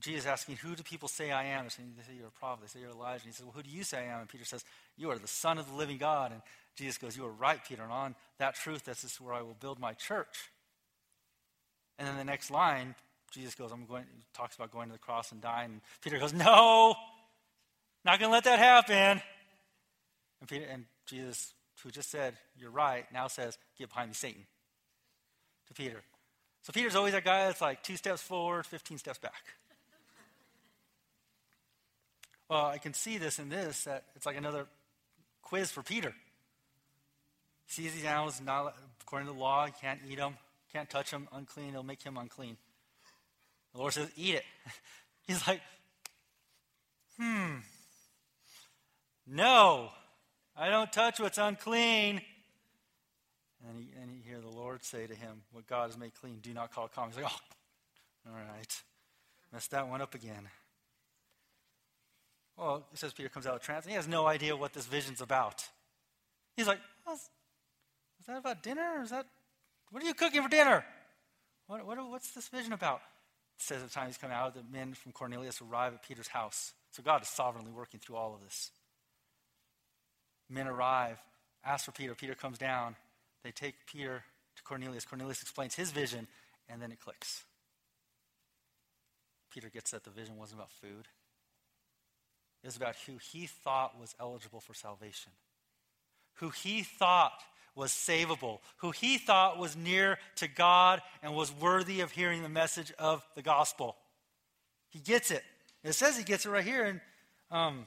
Jesus 0.00 0.26
asking, 0.26 0.56
Who 0.56 0.74
do 0.74 0.82
people 0.82 1.08
say 1.08 1.30
I 1.30 1.44
am? 1.44 1.64
They're 1.64 1.70
saying, 1.70 1.94
They 1.96 2.02
say 2.02 2.18
you're 2.18 2.28
a 2.28 2.38
prophet. 2.38 2.62
They 2.62 2.68
say 2.68 2.80
you're 2.80 2.90
Elijah. 2.90 3.22
And 3.24 3.32
he 3.32 3.32
says, 3.32 3.44
Well, 3.44 3.54
who 3.56 3.62
do 3.62 3.70
you 3.70 3.82
say 3.84 3.98
I 3.98 4.14
am? 4.14 4.20
And 4.20 4.28
Peter 4.28 4.44
says, 4.44 4.64
You 4.96 5.10
are 5.10 5.18
the 5.18 5.28
Son 5.28 5.58
of 5.58 5.68
the 5.68 5.74
living 5.74 5.98
God. 5.98 6.32
And 6.32 6.42
Jesus 6.76 6.98
goes, 6.98 7.16
You 7.16 7.24
are 7.24 7.32
right, 7.32 7.60
Peter. 7.66 7.82
And 7.82 7.92
on 7.92 8.14
that 8.38 8.54
truth, 8.54 8.84
this 8.84 9.02
is 9.02 9.20
where 9.20 9.34
I 9.34 9.42
will 9.42 9.56
build 9.58 9.78
my 9.78 9.94
church. 9.94 10.50
And 11.98 12.06
then 12.06 12.16
the 12.16 12.24
next 12.24 12.50
line, 12.50 12.94
Jesus 13.32 13.54
goes, 13.54 13.72
I'm 13.72 13.86
going, 13.86 14.04
talks 14.34 14.54
about 14.54 14.72
going 14.72 14.88
to 14.88 14.92
the 14.92 14.98
cross 14.98 15.32
and 15.32 15.40
dying. 15.40 15.72
And 15.72 15.80
Peter 16.02 16.18
goes, 16.18 16.32
No, 16.34 16.94
not 18.04 18.18
going 18.18 18.28
to 18.28 18.32
let 18.32 18.44
that 18.44 18.58
happen. 18.58 19.20
And, 20.40 20.48
Peter, 20.48 20.66
and 20.70 20.84
Jesus, 21.06 21.54
who 21.82 21.90
just 21.90 22.10
said, 22.10 22.34
You're 22.56 22.70
right, 22.70 23.04
now 23.12 23.28
says, 23.28 23.58
Get 23.78 23.88
behind 23.88 24.10
me, 24.10 24.14
Satan, 24.14 24.46
to 25.68 25.74
Peter. 25.74 26.02
So 26.62 26.72
Peter's 26.72 26.96
always 26.96 27.12
that 27.12 27.24
guy 27.24 27.46
that's 27.46 27.60
like 27.60 27.82
two 27.82 27.96
steps 27.96 28.20
forward, 28.20 28.66
15 28.66 28.98
steps 28.98 29.18
back. 29.18 29.32
well, 32.48 32.66
I 32.66 32.78
can 32.78 32.94
see 32.94 33.18
this 33.18 33.38
in 33.38 33.48
this, 33.48 33.84
that 33.84 34.04
it's 34.14 34.26
like 34.26 34.36
another 34.36 34.66
quiz 35.42 35.70
for 35.70 35.82
Peter. 35.82 36.14
He 37.66 37.72
sees 37.72 37.94
these 37.94 38.04
animals, 38.04 38.40
not 38.44 38.74
according 39.02 39.28
to 39.28 39.34
the 39.34 39.38
law, 39.38 39.66
he 39.66 39.72
can't 39.80 40.00
eat 40.08 40.18
them, 40.18 40.36
can't 40.72 40.88
touch 40.88 41.10
them, 41.10 41.28
unclean, 41.32 41.70
it'll 41.70 41.82
make 41.82 42.02
him 42.02 42.16
unclean. 42.16 42.56
The 43.72 43.78
Lord 43.78 43.92
says, 43.92 44.10
Eat 44.16 44.36
it. 44.36 44.44
He's 45.26 45.46
like, 45.46 45.60
Hmm, 47.18 47.56
no, 49.30 49.90
I 50.56 50.70
don't 50.70 50.92
touch 50.92 51.20
what's 51.20 51.38
unclean. 51.38 52.20
And, 53.68 53.78
he, 53.78 53.88
and 54.00 54.10
you 54.12 54.20
hear 54.24 54.40
the 54.40 54.54
Lord 54.54 54.84
say 54.84 55.06
to 55.06 55.14
him, 55.14 55.42
What 55.52 55.66
God 55.66 55.90
has 55.90 55.98
made 55.98 56.14
clean, 56.14 56.38
do 56.42 56.54
not 56.54 56.72
call 56.72 56.88
common. 56.88 57.10
He's 57.10 57.22
like, 57.22 57.32
Oh, 57.32 58.30
all 58.30 58.36
right. 58.36 58.82
Messed 59.52 59.70
that 59.70 59.88
one 59.88 60.00
up 60.00 60.14
again. 60.14 60.48
Well, 62.56 62.86
it 62.92 62.98
says 62.98 63.12
Peter 63.12 63.28
comes 63.28 63.46
out 63.46 63.54
of 63.54 63.62
trance, 63.62 63.84
and 63.84 63.90
he 63.90 63.96
has 63.96 64.08
no 64.08 64.26
idea 64.26 64.56
what 64.56 64.72
this 64.72 64.86
vision's 64.86 65.20
about. 65.20 65.64
He's 66.56 66.66
like, 66.66 66.80
is 67.12 68.26
that 68.26 68.36
about 68.36 68.62
dinner? 68.62 69.00
Is 69.02 69.10
that, 69.10 69.26
what 69.90 70.02
are 70.02 70.06
you 70.06 70.14
cooking 70.14 70.42
for 70.42 70.48
dinner? 70.48 70.84
What, 71.68 71.86
what, 71.86 71.98
what's 72.10 72.32
this 72.32 72.48
vision 72.48 72.72
about? 72.72 73.00
It 73.56 73.62
says 73.62 73.82
at 73.82 73.88
the 73.88 73.94
time 73.94 74.08
he's 74.08 74.18
coming 74.18 74.36
out, 74.36 74.54
the 74.54 74.62
men 74.72 74.94
from 74.94 75.12
Cornelius 75.12 75.62
arrive 75.62 75.94
at 75.94 76.02
Peter's 76.02 76.28
house. 76.28 76.74
So 76.90 77.02
God 77.02 77.22
is 77.22 77.28
sovereignly 77.28 77.70
working 77.70 78.00
through 78.00 78.16
all 78.16 78.34
of 78.34 78.42
this. 78.42 78.72
Men 80.50 80.66
arrive, 80.66 81.18
ask 81.64 81.84
for 81.84 81.92
Peter. 81.92 82.14
Peter 82.14 82.34
comes 82.34 82.58
down. 82.58 82.96
They 83.44 83.50
take 83.50 83.74
Peter 83.86 84.24
to 84.56 84.62
Cornelius. 84.62 85.04
Cornelius 85.04 85.42
explains 85.42 85.74
his 85.74 85.90
vision, 85.90 86.26
and 86.68 86.80
then 86.80 86.92
it 86.92 87.00
clicks. 87.00 87.44
Peter 89.50 89.68
gets 89.68 89.90
that 89.90 90.04
the 90.04 90.10
vision 90.10 90.36
wasn't 90.36 90.60
about 90.60 90.70
food, 90.70 91.08
it 92.62 92.66
was 92.66 92.76
about 92.76 92.96
who 93.06 93.14
he 93.18 93.46
thought 93.46 93.98
was 93.98 94.14
eligible 94.20 94.60
for 94.60 94.74
salvation, 94.74 95.32
who 96.34 96.50
he 96.50 96.82
thought 96.82 97.40
was 97.74 97.92
savable, 97.92 98.58
who 98.78 98.90
he 98.90 99.18
thought 99.18 99.58
was 99.58 99.76
near 99.76 100.18
to 100.36 100.48
God 100.48 101.00
and 101.22 101.34
was 101.34 101.52
worthy 101.52 102.00
of 102.00 102.10
hearing 102.10 102.42
the 102.42 102.48
message 102.48 102.92
of 102.98 103.24
the 103.36 103.42
gospel. 103.42 103.96
He 104.88 104.98
gets 104.98 105.30
it. 105.30 105.44
It 105.84 105.92
says 105.92 106.16
he 106.16 106.24
gets 106.24 106.44
it 106.44 106.50
right 106.50 106.64
here 106.64 106.84
in 106.84 107.00
um, 107.50 107.86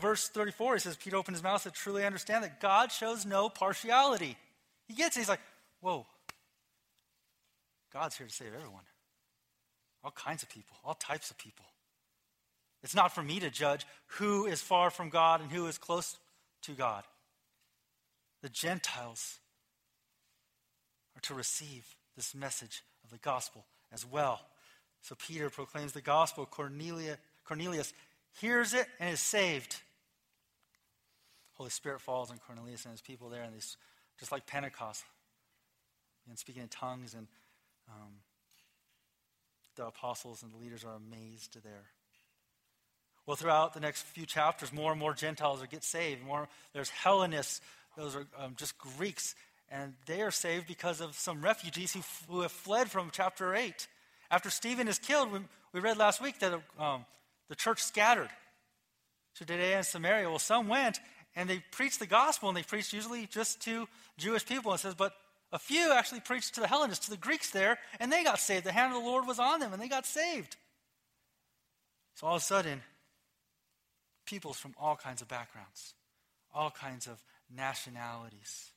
verse 0.00 0.28
34. 0.28 0.74
He 0.74 0.80
says, 0.80 0.96
Peter 0.96 1.16
opened 1.16 1.36
his 1.36 1.42
mouth 1.42 1.62
to 1.62 1.70
truly 1.70 2.04
understand 2.04 2.44
that 2.44 2.60
God 2.60 2.92
shows 2.92 3.26
no 3.26 3.48
partiality. 3.48 4.36
He 4.88 4.94
gets 4.94 5.16
it. 5.16 5.20
He's 5.20 5.28
like, 5.28 5.40
whoa, 5.80 6.06
God's 7.92 8.16
here 8.16 8.26
to 8.26 8.32
save 8.32 8.54
everyone. 8.54 8.82
All 10.04 10.10
kinds 10.10 10.42
of 10.42 10.48
people, 10.48 10.76
all 10.84 10.94
types 10.94 11.30
of 11.30 11.38
people. 11.38 11.64
It's 12.82 12.94
not 12.94 13.14
for 13.14 13.22
me 13.22 13.40
to 13.40 13.50
judge 13.50 13.86
who 14.06 14.46
is 14.46 14.60
far 14.60 14.90
from 14.90 15.08
God 15.08 15.40
and 15.40 15.50
who 15.50 15.66
is 15.66 15.78
close 15.78 16.16
to 16.62 16.72
God. 16.72 17.04
The 18.42 18.48
Gentiles 18.48 19.38
are 21.16 21.20
to 21.22 21.34
receive 21.34 21.96
this 22.14 22.34
message 22.34 22.82
of 23.02 23.10
the 23.10 23.18
gospel 23.18 23.64
as 23.92 24.06
well. 24.06 24.40
So 25.02 25.16
Peter 25.16 25.50
proclaims 25.50 25.92
the 25.92 26.00
gospel. 26.00 26.46
Cornelia, 26.46 27.18
Cornelius 27.44 27.92
hears 28.40 28.74
it 28.74 28.86
and 29.00 29.12
is 29.12 29.20
saved. 29.20 29.76
Holy 31.56 31.70
Spirit 31.70 32.00
falls 32.00 32.30
on 32.30 32.38
Cornelius 32.46 32.84
and 32.84 32.92
his 32.92 33.00
people 33.00 33.28
there, 33.28 33.42
and 33.42 33.54
these, 33.54 33.76
just 34.18 34.30
like 34.30 34.46
Pentecost, 34.46 35.04
and 36.28 36.38
speaking 36.38 36.62
in 36.62 36.68
tongues, 36.68 37.14
and 37.14 37.26
um, 37.88 38.12
the 39.76 39.86
apostles 39.86 40.42
and 40.42 40.52
the 40.52 40.58
leaders 40.58 40.84
are 40.84 40.94
amazed 40.94 41.56
there. 41.62 41.84
Well, 43.26 43.36
throughout 43.36 43.74
the 43.74 43.80
next 43.80 44.02
few 44.02 44.26
chapters, 44.26 44.72
more 44.72 44.92
and 44.92 45.00
more 45.00 45.14
Gentiles 45.14 45.62
are 45.62 45.66
get 45.66 45.82
saved. 45.82 46.24
More, 46.24 46.48
there's 46.72 46.90
Hellenists, 46.90 47.60
those 47.96 48.14
are 48.14 48.26
um, 48.38 48.54
just 48.56 48.76
Greeks, 48.78 49.34
and 49.68 49.94
they 50.06 50.22
are 50.22 50.30
saved 50.30 50.66
because 50.66 51.00
of 51.00 51.14
some 51.14 51.42
refugees 51.42 51.92
who, 51.92 52.02
who 52.28 52.42
have 52.42 52.52
fled 52.52 52.90
from 52.90 53.10
chapter 53.10 53.54
8. 53.54 53.88
After 54.30 54.50
Stephen 54.50 54.88
is 54.88 54.98
killed, 54.98 55.32
we, 55.32 55.40
we 55.72 55.80
read 55.80 55.96
last 55.96 56.20
week 56.20 56.38
that 56.40 56.52
um, 56.78 57.04
the 57.48 57.56
church 57.56 57.82
scattered 57.82 58.30
to 59.36 59.44
Judea 59.44 59.78
and 59.78 59.86
Samaria. 59.86 60.28
Well, 60.28 60.38
some 60.38 60.68
went 60.68 61.00
and 61.36 61.48
they 61.48 61.62
preached 61.70 62.00
the 62.00 62.06
gospel, 62.06 62.48
and 62.48 62.56
they 62.56 62.62
preached 62.62 62.92
usually 62.92 63.26
just 63.26 63.60
to 63.62 63.86
Jewish 64.16 64.44
people. 64.44 64.72
It 64.72 64.78
says, 64.78 64.94
but 64.94 65.12
a 65.52 65.58
few 65.58 65.92
actually 65.92 66.20
preached 66.20 66.54
to 66.54 66.60
the 66.60 66.66
Hellenists, 66.66 67.04
to 67.04 67.10
the 67.10 67.16
Greeks 67.16 67.50
there, 67.50 67.78
and 68.00 68.10
they 68.10 68.24
got 68.24 68.40
saved. 68.40 68.64
The 68.64 68.72
hand 68.72 68.94
of 68.94 69.02
the 69.02 69.08
Lord 69.08 69.26
was 69.26 69.38
on 69.38 69.60
them, 69.60 69.72
and 69.72 69.80
they 69.80 69.88
got 69.88 70.06
saved. 70.06 70.56
So 72.14 72.26
all 72.26 72.36
of 72.36 72.42
a 72.42 72.44
sudden, 72.44 72.82
peoples 74.24 74.56
from 74.56 74.74
all 74.80 74.96
kinds 74.96 75.22
of 75.22 75.28
backgrounds, 75.28 75.94
all 76.54 76.70
kinds 76.70 77.06
of 77.06 77.22
nationalities 77.54 78.70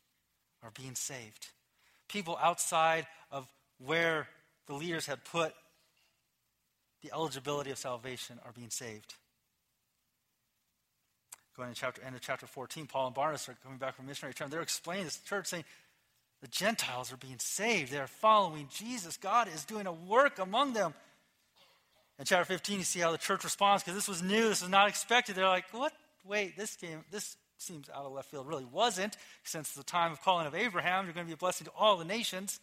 are 0.61 0.71
being 0.71 0.95
saved. 0.95 1.47
People 2.09 2.37
outside 2.41 3.07
of 3.31 3.47
where 3.83 4.27
the 4.67 4.73
leaders 4.73 5.05
had 5.05 5.23
put 5.23 5.53
the 7.01 7.11
eligibility 7.13 7.71
of 7.71 7.77
salvation 7.77 8.39
are 8.45 8.51
being 8.51 8.69
saved. 8.69 9.15
Going 11.59 11.73
to 11.73 11.77
chapter 11.77 12.01
end 12.03 12.15
of 12.15 12.21
chapter 12.21 12.47
14, 12.47 12.87
Paul 12.87 13.07
and 13.07 13.13
Barnabas 13.13 13.49
are 13.49 13.57
coming 13.61 13.77
back 13.77 13.97
from 13.97 14.05
missionary 14.05 14.33
term. 14.33 14.49
They're 14.49 14.61
explaining 14.61 15.03
this 15.03 15.17
church, 15.17 15.47
saying 15.47 15.65
the 16.41 16.47
Gentiles 16.47 17.11
are 17.11 17.17
being 17.17 17.37
saved. 17.37 17.91
They 17.91 17.97
are 17.97 18.07
following 18.07 18.69
Jesus. 18.71 19.17
God 19.17 19.49
is 19.53 19.65
doing 19.65 19.85
a 19.85 19.91
work 19.91 20.39
among 20.39 20.71
them. 20.71 20.93
In 22.17 22.23
chapter 22.23 22.45
15, 22.45 22.77
you 22.77 22.85
see 22.85 23.01
how 23.01 23.11
the 23.11 23.17
church 23.17 23.43
responds 23.43 23.83
because 23.83 23.95
this 23.95 24.07
was 24.07 24.23
new. 24.23 24.47
This 24.47 24.61
was 24.61 24.69
not 24.69 24.87
expected. 24.87 25.35
They're 25.35 25.49
like, 25.49 25.65
"What? 25.73 25.91
Wait, 26.23 26.55
this 26.55 26.77
came. 26.77 27.03
This 27.11 27.35
seems 27.57 27.89
out 27.89 28.05
of 28.05 28.13
left 28.13 28.31
field. 28.31 28.45
It 28.45 28.49
really 28.49 28.63
wasn't, 28.63 29.17
since 29.43 29.73
the 29.73 29.83
time 29.83 30.13
of 30.13 30.21
calling 30.21 30.47
of 30.47 30.55
Abraham. 30.55 31.03
You're 31.03 31.13
going 31.13 31.25
to 31.25 31.29
be 31.29 31.33
a 31.33 31.37
blessing 31.37 31.65
to 31.65 31.71
all 31.71 31.97
the 31.97 32.05
nations." 32.05 32.61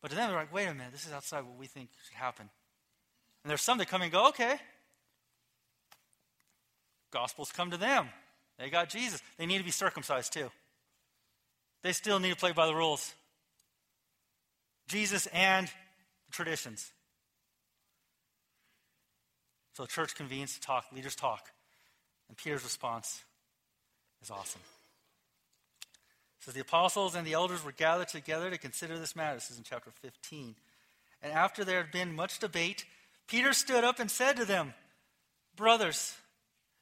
But 0.00 0.10
to 0.10 0.14
them, 0.14 0.28
they're 0.30 0.38
like, 0.38 0.54
"Wait 0.54 0.66
a 0.66 0.72
minute. 0.72 0.92
This 0.92 1.04
is 1.04 1.12
outside 1.12 1.40
what 1.40 1.56
we 1.56 1.66
think 1.66 1.90
should 2.06 2.16
happen." 2.16 2.48
And 3.42 3.50
there's 3.50 3.62
some 3.62 3.78
that 3.78 3.88
come 3.88 4.02
and 4.02 4.12
go, 4.12 4.28
"Okay, 4.28 4.60
Gospels 7.10 7.52
come 7.52 7.70
to 7.70 7.76
them. 7.76 8.08
They 8.58 8.70
got 8.70 8.88
Jesus. 8.88 9.22
They 9.38 9.46
need 9.46 9.58
to 9.58 9.64
be 9.64 9.70
circumcised 9.70 10.32
too. 10.32 10.50
They 11.82 11.92
still 11.92 12.18
need 12.18 12.30
to 12.30 12.36
play 12.36 12.52
by 12.52 12.66
the 12.66 12.74
rules. 12.74 13.14
Jesus 14.88 15.26
and 15.28 15.68
the 15.68 16.32
traditions. 16.32 16.90
So 19.74 19.84
the 19.84 19.88
church 19.88 20.16
convenes 20.16 20.54
to 20.54 20.60
talk, 20.60 20.86
leaders 20.92 21.14
talk. 21.14 21.50
And 22.28 22.36
Peter's 22.36 22.64
response 22.64 23.22
is 24.22 24.30
awesome. 24.30 24.60
Says 26.40 26.54
the 26.54 26.60
apostles 26.60 27.14
and 27.14 27.26
the 27.26 27.32
elders 27.32 27.64
were 27.64 27.72
gathered 27.72 28.08
together 28.08 28.50
to 28.50 28.58
consider 28.58 28.98
this 28.98 29.14
matter. 29.14 29.34
This 29.34 29.50
is 29.50 29.58
in 29.58 29.64
chapter 29.64 29.90
15. 30.02 30.56
And 31.22 31.32
after 31.32 31.64
there 31.64 31.82
had 31.82 31.92
been 31.92 32.14
much 32.14 32.38
debate, 32.38 32.84
Peter 33.28 33.52
stood 33.52 33.84
up 33.84 33.98
and 33.98 34.10
said 34.10 34.36
to 34.36 34.44
them, 34.44 34.74
Brothers, 35.56 36.16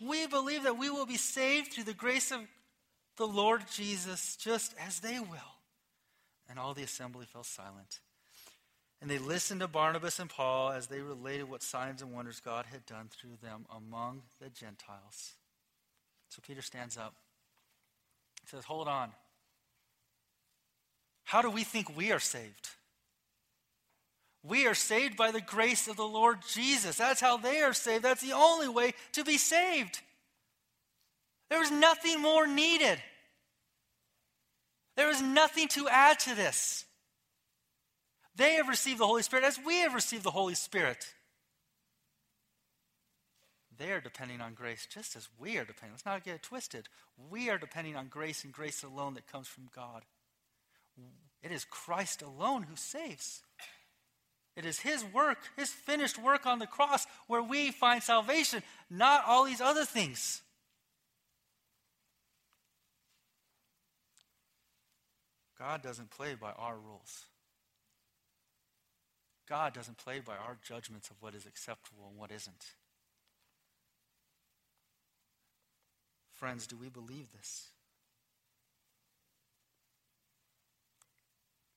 we 0.00 0.26
believe 0.26 0.64
that 0.64 0.78
we 0.78 0.90
will 0.90 1.06
be 1.06 1.16
saved 1.16 1.72
through 1.72 1.84
the 1.84 1.94
grace 1.94 2.30
of 2.30 2.40
the 3.16 3.26
Lord 3.26 3.62
Jesus, 3.72 4.36
just 4.36 4.74
as 4.86 5.00
they 5.00 5.18
will. 5.18 5.56
And 6.48 6.58
all 6.58 6.74
the 6.74 6.82
assembly 6.82 7.26
fell 7.26 7.44
silent. 7.44 8.00
And 9.00 9.10
they 9.10 9.18
listened 9.18 9.60
to 9.60 9.68
Barnabas 9.68 10.18
and 10.18 10.30
Paul 10.30 10.70
as 10.70 10.86
they 10.86 11.00
related 11.00 11.48
what 11.48 11.62
signs 11.62 12.02
and 12.02 12.12
wonders 12.12 12.40
God 12.40 12.66
had 12.66 12.84
done 12.86 13.08
through 13.10 13.36
them 13.42 13.66
among 13.74 14.22
the 14.40 14.48
Gentiles. 14.48 15.34
So 16.30 16.42
Peter 16.46 16.62
stands 16.62 16.96
up. 16.96 17.14
He 18.42 18.48
says, 18.48 18.64
Hold 18.64 18.88
on. 18.88 19.10
How 21.24 21.42
do 21.42 21.50
we 21.50 21.62
think 21.62 21.96
we 21.96 22.10
are 22.10 22.18
saved? 22.18 22.70
We 24.42 24.66
are 24.66 24.74
saved 24.74 25.16
by 25.16 25.30
the 25.30 25.40
grace 25.40 25.88
of 25.88 25.96
the 25.96 26.06
Lord 26.06 26.38
Jesus. 26.52 26.96
That's 26.96 27.20
how 27.20 27.36
they 27.36 27.60
are 27.60 27.72
saved. 27.72 28.04
That's 28.04 28.22
the 28.22 28.32
only 28.32 28.68
way 28.68 28.94
to 29.12 29.24
be 29.24 29.36
saved. 29.36 30.00
There 31.50 31.62
is 31.62 31.70
nothing 31.70 32.20
more 32.20 32.46
needed. 32.46 32.98
There 34.96 35.10
is 35.10 35.22
nothing 35.22 35.68
to 35.68 35.88
add 35.88 36.18
to 36.20 36.34
this. 36.34 36.84
They 38.36 38.54
have 38.54 38.68
received 38.68 39.00
the 39.00 39.06
Holy 39.06 39.22
Spirit 39.22 39.44
as 39.44 39.58
we 39.64 39.78
have 39.78 39.94
received 39.94 40.22
the 40.22 40.30
Holy 40.30 40.54
Spirit. 40.54 41.14
They 43.76 43.92
are 43.92 44.00
depending 44.00 44.40
on 44.40 44.54
grace 44.54 44.86
just 44.92 45.16
as 45.16 45.28
we 45.38 45.56
are 45.56 45.64
depending. 45.64 45.92
Let's 45.92 46.04
not 46.04 46.24
get 46.24 46.34
it 46.34 46.42
twisted. 46.42 46.88
We 47.30 47.48
are 47.48 47.58
depending 47.58 47.96
on 47.96 48.08
grace 48.08 48.44
and 48.44 48.52
grace 48.52 48.82
alone 48.82 49.14
that 49.14 49.30
comes 49.30 49.46
from 49.46 49.68
God. 49.74 50.04
It 51.42 51.52
is 51.52 51.64
Christ 51.64 52.22
alone 52.22 52.64
who 52.64 52.74
saves. 52.74 53.42
It 54.58 54.66
is 54.66 54.80
His 54.80 55.04
work, 55.04 55.38
His 55.56 55.70
finished 55.70 56.18
work 56.18 56.44
on 56.44 56.58
the 56.58 56.66
cross, 56.66 57.06
where 57.28 57.40
we 57.40 57.70
find 57.70 58.02
salvation, 58.02 58.64
not 58.90 59.22
all 59.24 59.44
these 59.44 59.60
other 59.60 59.84
things. 59.84 60.42
God 65.56 65.80
doesn't 65.80 66.10
play 66.10 66.34
by 66.34 66.50
our 66.50 66.74
rules. 66.76 67.26
God 69.48 69.74
doesn't 69.74 69.96
play 69.96 70.18
by 70.18 70.34
our 70.34 70.58
judgments 70.66 71.08
of 71.08 71.16
what 71.20 71.36
is 71.36 71.46
acceptable 71.46 72.08
and 72.08 72.18
what 72.18 72.32
isn't. 72.32 72.64
Friends, 76.32 76.66
do 76.66 76.76
we 76.76 76.88
believe 76.88 77.30
this? 77.32 77.68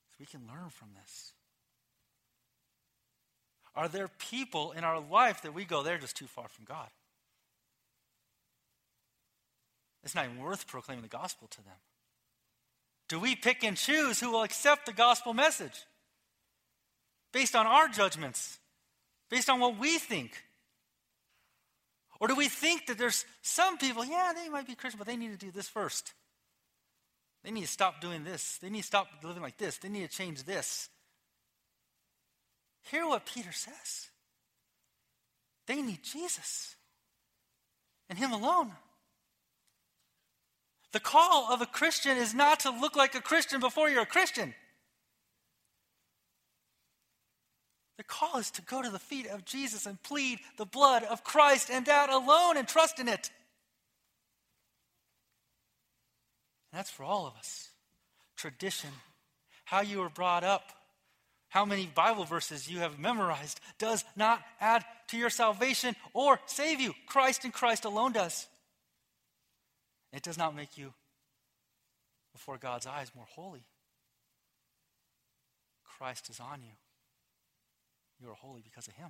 So 0.09 0.15
we 0.19 0.25
can 0.25 0.41
learn 0.47 0.69
from 0.71 0.89
this. 0.99 1.33
Are 3.75 3.87
there 3.87 4.07
people 4.07 4.71
in 4.71 4.83
our 4.83 4.99
life 4.99 5.43
that 5.43 5.53
we 5.53 5.65
go, 5.65 5.83
they're 5.83 5.97
just 5.97 6.17
too 6.17 6.27
far 6.27 6.47
from 6.47 6.65
God? 6.65 6.89
It's 10.03 10.15
not 10.15 10.25
even 10.25 10.39
worth 10.39 10.67
proclaiming 10.67 11.03
the 11.03 11.07
gospel 11.07 11.47
to 11.51 11.63
them. 11.63 11.75
Do 13.07 13.19
we 13.19 13.35
pick 13.35 13.63
and 13.63 13.77
choose 13.77 14.19
who 14.19 14.31
will 14.31 14.43
accept 14.43 14.85
the 14.85 14.93
gospel 14.93 15.33
message 15.33 15.85
based 17.31 17.55
on 17.55 17.67
our 17.67 17.87
judgments, 17.87 18.57
based 19.29 19.49
on 19.49 19.59
what 19.59 19.77
we 19.77 19.99
think? 19.99 20.43
Or 22.19 22.27
do 22.27 22.35
we 22.35 22.47
think 22.47 22.87
that 22.87 22.97
there's 22.97 23.25
some 23.41 23.77
people, 23.77 24.05
yeah, 24.05 24.31
they 24.35 24.49
might 24.49 24.67
be 24.67 24.75
Christian, 24.75 24.97
but 24.97 25.07
they 25.07 25.17
need 25.17 25.31
to 25.31 25.45
do 25.45 25.51
this 25.51 25.67
first? 25.67 26.13
They 27.43 27.51
need 27.51 27.63
to 27.63 27.67
stop 27.67 27.99
doing 27.99 28.23
this. 28.23 28.59
They 28.61 28.69
need 28.69 28.81
to 28.81 28.87
stop 28.87 29.07
living 29.23 29.41
like 29.41 29.57
this. 29.57 29.77
They 29.77 29.89
need 29.89 30.09
to 30.09 30.15
change 30.15 30.43
this. 30.43 30.89
Hear 32.83 33.07
what 33.07 33.25
Peter 33.25 33.51
says. 33.51 34.09
They 35.67 35.81
need 35.81 36.03
Jesus 36.03 36.75
and 38.09 38.17
Him 38.17 38.31
alone. 38.31 38.71
The 40.91 40.99
call 40.99 41.51
of 41.51 41.61
a 41.61 41.65
Christian 41.65 42.17
is 42.17 42.33
not 42.33 42.61
to 42.61 42.69
look 42.69 42.95
like 42.95 43.15
a 43.15 43.21
Christian 43.21 43.59
before 43.61 43.89
you're 43.89 44.01
a 44.01 44.05
Christian. 44.05 44.53
The 47.97 48.03
call 48.03 48.39
is 48.39 48.51
to 48.51 48.61
go 48.63 48.81
to 48.81 48.89
the 48.89 48.99
feet 48.99 49.27
of 49.27 49.45
Jesus 49.45 49.85
and 49.85 50.01
plead 50.01 50.39
the 50.57 50.65
blood 50.65 51.03
of 51.03 51.23
Christ 51.23 51.69
and 51.69 51.85
that 51.85 52.09
alone 52.09 52.57
and 52.57 52.67
trust 52.67 52.99
in 52.99 53.07
it. 53.07 53.29
And 56.71 56.79
that's 56.79 56.89
for 56.89 57.03
all 57.03 57.27
of 57.27 57.35
us. 57.35 57.69
Tradition, 58.35 58.89
how 59.65 59.81
you 59.81 59.99
were 59.99 60.09
brought 60.09 60.43
up, 60.43 60.71
how 61.51 61.65
many 61.65 61.85
Bible 61.85 62.23
verses 62.23 62.69
you 62.69 62.79
have 62.79 62.97
memorized 62.97 63.59
does 63.77 64.05
not 64.15 64.41
add 64.61 64.85
to 65.09 65.17
your 65.17 65.29
salvation 65.29 65.97
or 66.13 66.39
save 66.45 66.79
you. 66.79 66.93
Christ 67.07 67.43
and 67.43 67.53
Christ 67.53 67.83
alone 67.83 68.13
does. 68.13 68.47
It 70.13 70.23
does 70.23 70.37
not 70.37 70.55
make 70.55 70.77
you, 70.77 70.93
before 72.31 72.57
God's 72.57 72.87
eyes, 72.87 73.11
more 73.13 73.27
holy. 73.35 73.65
Christ 75.97 76.29
is 76.29 76.39
on 76.39 76.61
you. 76.61 76.71
You 78.21 78.29
are 78.31 78.35
holy 78.35 78.61
because 78.61 78.87
of 78.87 78.93
Him. 78.93 79.09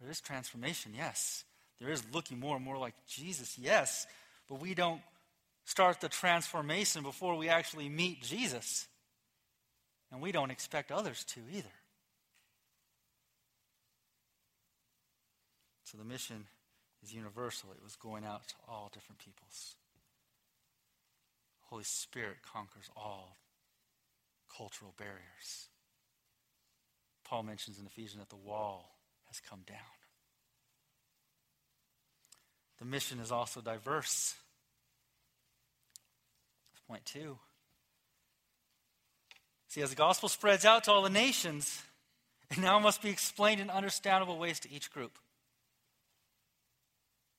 There 0.00 0.10
is 0.10 0.22
transformation, 0.22 0.92
yes. 0.96 1.44
There 1.80 1.90
is 1.90 2.02
looking 2.14 2.40
more 2.40 2.56
and 2.56 2.64
more 2.64 2.78
like 2.78 2.94
Jesus, 3.06 3.58
yes. 3.58 4.06
But 4.48 4.60
we 4.60 4.72
don't 4.72 5.02
start 5.66 6.00
the 6.00 6.08
transformation 6.08 7.02
before 7.02 7.36
we 7.36 7.50
actually 7.50 7.90
meet 7.90 8.22
Jesus. 8.22 8.88
And 10.10 10.22
we 10.22 10.32
don't 10.32 10.50
expect 10.50 10.90
others 10.90 11.24
to 11.24 11.40
either. 11.52 11.68
So 15.84 15.98
the 15.98 16.04
mission 16.04 16.46
is 17.02 17.12
universal. 17.12 17.70
It 17.72 17.82
was 17.82 17.96
going 17.96 18.24
out 18.24 18.48
to 18.48 18.54
all 18.68 18.90
different 18.94 19.18
peoples. 19.18 19.74
Holy 21.62 21.84
Spirit 21.84 22.36
conquers 22.42 22.88
all 22.96 23.36
cultural 24.56 24.94
barriers. 24.96 25.68
Paul 27.24 27.42
mentions 27.42 27.78
in 27.78 27.86
Ephesians 27.86 28.20
that 28.20 28.28
the 28.28 28.36
wall 28.36 28.96
has 29.26 29.40
come 29.40 29.60
down. 29.66 29.76
The 32.78 32.84
mission 32.84 33.18
is 33.18 33.32
also 33.32 33.60
diverse. 33.60 34.36
Point 36.88 37.04
two. 37.04 37.38
See, 39.68 39.82
as 39.82 39.90
the 39.90 39.96
gospel 39.96 40.28
spreads 40.28 40.64
out 40.64 40.84
to 40.84 40.92
all 40.92 41.02
the 41.02 41.10
nations, 41.10 41.82
it 42.50 42.58
now 42.58 42.78
must 42.78 43.02
be 43.02 43.10
explained 43.10 43.60
in 43.60 43.70
understandable 43.70 44.38
ways 44.38 44.60
to 44.60 44.72
each 44.72 44.90
group. 44.92 45.18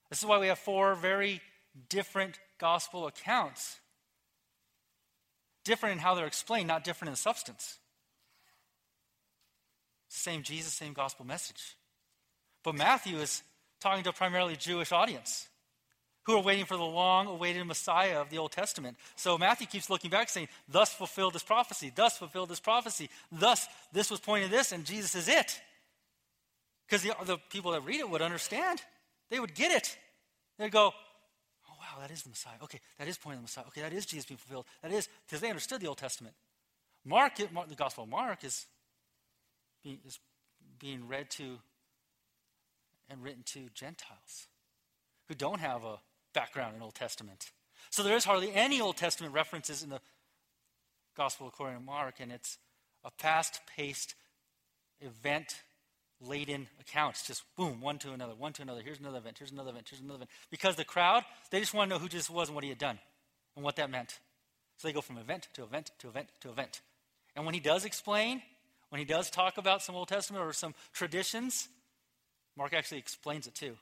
This 0.10 0.20
is 0.20 0.26
why 0.26 0.38
we 0.38 0.48
have 0.48 0.60
four 0.60 0.96
very 0.96 1.42
different 1.90 2.40
gospel 2.60 3.08
accounts. 3.08 3.80
Different 5.64 5.94
in 5.94 6.00
how 6.00 6.16
they're 6.16 6.28
explained, 6.28 6.68
not 6.68 6.84
different 6.84 7.10
in 7.10 7.16
substance. 7.16 7.78
Same 10.10 10.44
Jesus, 10.44 10.74
same 10.74 10.94
gospel 10.94 11.26
message. 11.26 11.76
But 12.64 12.76
Matthew 12.76 13.18
is 13.18 13.44
talking 13.80 14.04
to 14.04 14.10
a 14.10 14.14
primarily 14.14 14.56
Jewish 14.56 14.92
audience 14.92 15.48
who 16.28 16.36
are 16.36 16.44
waiting 16.44 16.66
for 16.66 16.76
the 16.76 16.84
long 16.84 17.26
awaited 17.26 17.66
Messiah 17.66 18.20
of 18.20 18.30
the 18.30 18.38
Old 18.38 18.52
Testament. 18.52 18.98
So 19.16 19.38
Matthew 19.38 19.66
keeps 19.66 19.90
looking 19.90 20.12
back 20.12 20.28
saying, 20.28 20.50
Thus 20.68 20.94
fulfilled 20.94 21.34
this 21.34 21.42
prophecy, 21.42 21.90
thus 21.96 22.18
fulfilled 22.18 22.50
this 22.50 22.60
prophecy, 22.60 23.10
thus 23.32 23.66
this 23.94 24.12
was 24.12 24.20
pointing 24.20 24.52
this, 24.52 24.74
and 24.74 24.84
Jesus 24.84 25.16
is 25.16 25.30
it. 25.30 25.60
Because 26.86 27.02
the, 27.02 27.16
the 27.24 27.38
people 27.50 27.72
that 27.72 27.86
read 27.86 28.02
it 28.02 28.10
would 28.10 28.22
understand. 28.22 28.82
They 29.30 29.40
would 29.40 29.56
get 29.56 29.72
it. 29.72 29.98
They'd 30.60 30.72
go, 30.72 30.92
oh, 31.70 31.74
wow, 31.80 32.02
that 32.02 32.12
is 32.12 32.24
the 32.24 32.30
Messiah. 32.30 32.56
Okay, 32.64 32.82
that 33.00 33.08
is 33.08 33.18
pointing 33.18 33.38
to 33.38 33.42
the 33.42 33.44
Messiah. 33.44 33.66
Okay, 33.68 33.82
that 33.82 33.94
is 33.94 34.06
Jesus 34.06 34.26
being 34.26 34.38
fulfilled. 34.38 34.66
That 34.82 34.92
is, 34.92 35.08
because 35.26 35.40
they 35.40 35.50
understood 35.50 35.80
the 35.80 35.88
Old 35.88 35.98
Testament. 35.98 36.36
Mark, 37.06 37.34
Mark, 37.54 37.70
the 37.70 37.76
Gospel 37.76 38.04
of 38.04 38.10
Mark 38.10 38.44
is 38.44 38.66
being, 39.82 40.00
is 40.06 40.20
being 40.78 41.08
read 41.08 41.30
to 41.32 41.58
and 43.10 43.24
written 43.24 43.44
to 43.44 43.70
Gentiles 43.74 44.48
who 45.30 45.34
don't 45.34 45.60
have 45.60 45.86
a 45.86 46.00
background 46.38 46.76
in 46.76 46.84
Old 46.84 46.94
Testament. 46.94 47.50
So 47.90 48.04
there 48.04 48.16
is 48.16 48.24
hardly 48.24 48.54
any 48.54 48.80
Old 48.80 48.96
Testament 48.96 49.34
references 49.34 49.82
in 49.82 49.90
the 49.90 50.00
Gospel 51.16 51.48
according 51.48 51.80
to 51.80 51.84
Mark, 51.84 52.20
and 52.20 52.32
it's 52.32 52.60
a 53.04 53.10
fast 53.10 53.60
paced 53.76 54.14
event 55.02 55.56
laden 56.22 56.68
accounts. 56.80 57.26
Just 57.26 57.42
boom, 57.56 57.82
one 57.82 57.98
to 58.00 58.12
another, 58.12 58.36
one 58.36 58.54
to 58.54 58.62
another. 58.62 58.82
Here's 58.84 59.00
another 59.00 59.18
event, 59.18 59.40
here's 59.40 59.52
another 59.52 59.72
event, 59.72 59.88
here's 59.90 60.00
another 60.00 60.18
event. 60.18 60.30
Because 60.52 60.76
the 60.76 60.86
crowd, 60.86 61.24
they 61.50 61.60
just 61.60 61.74
want 61.74 61.90
to 61.90 61.96
know 61.96 62.00
who 62.00 62.08
Jesus 62.08 62.30
was 62.30 62.50
and 62.50 62.56
what 62.56 62.64
he 62.64 62.70
had 62.70 62.78
done 62.78 63.00
and 63.56 63.66
what 63.66 63.78
that 63.78 63.90
meant. 63.90 64.20
So 64.78 64.88
they 64.88 64.94
go 64.94 65.02
from 65.02 65.18
event 65.18 65.48
to 65.56 65.64
event 65.64 65.90
to 66.00 66.08
event 66.08 66.28
to 66.42 66.50
event. 66.50 66.82
And 67.36 67.46
when 67.46 67.56
he 67.56 67.60
does 67.60 67.84
explain, 67.84 68.44
when 68.90 69.00
he 69.00 69.06
does 69.06 69.32
talk 69.32 69.58
about 69.58 69.82
some 69.82 69.96
Old 69.96 70.08
Testament 70.08 70.46
or 70.46 70.54
some 70.54 70.76
traditions, 70.94 71.68
Mark 72.56 72.76
actually 72.76 73.00
explains 73.00 73.48
it 73.48 73.56
too, 73.56 73.76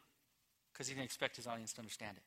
because 0.71 0.87
he 0.87 0.93
didn't 0.93 1.05
expect 1.05 1.35
his 1.35 1.47
audience 1.47 1.73
to 1.73 1.81
understand 1.81 2.15
it. 2.15 2.23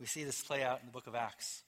We 0.00 0.06
see 0.06 0.24
this 0.24 0.42
play 0.42 0.62
out 0.62 0.80
in 0.80 0.86
the 0.86 0.92
book 0.92 1.06
of 1.06 1.14
Acts. 1.14 1.62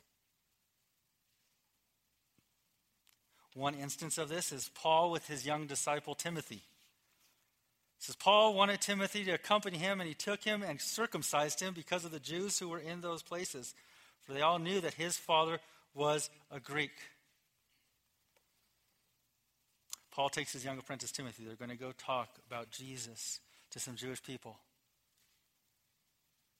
One 3.54 3.74
instance 3.74 4.18
of 4.18 4.28
this 4.28 4.52
is 4.52 4.70
Paul 4.74 5.10
with 5.10 5.28
his 5.28 5.46
young 5.46 5.66
disciple 5.66 6.14
Timothy. 6.14 6.56
It 6.56 8.04
says 8.04 8.16
Paul 8.16 8.52
wanted 8.52 8.82
Timothy 8.82 9.24
to 9.24 9.32
accompany 9.32 9.78
him, 9.78 10.00
and 10.00 10.06
he 10.06 10.14
took 10.14 10.44
him 10.44 10.62
and 10.62 10.78
circumcised 10.78 11.60
him 11.60 11.72
because 11.72 12.04
of 12.04 12.10
the 12.10 12.20
Jews 12.20 12.58
who 12.58 12.68
were 12.68 12.78
in 12.78 13.00
those 13.00 13.22
places, 13.22 13.74
for 14.24 14.34
they 14.34 14.42
all 14.42 14.58
knew 14.58 14.82
that 14.82 14.94
his 14.94 15.16
father 15.16 15.58
was 15.94 16.28
a 16.50 16.60
Greek. 16.60 16.92
Paul 20.10 20.28
takes 20.28 20.52
his 20.52 20.64
young 20.64 20.78
apprentice 20.78 21.10
Timothy. 21.10 21.44
They're 21.44 21.56
going 21.56 21.70
to 21.70 21.76
go 21.76 21.92
talk 21.96 22.28
about 22.46 22.70
Jesus 22.70 23.40
to 23.70 23.80
some 23.80 23.96
Jewish 23.96 24.22
people. 24.22 24.58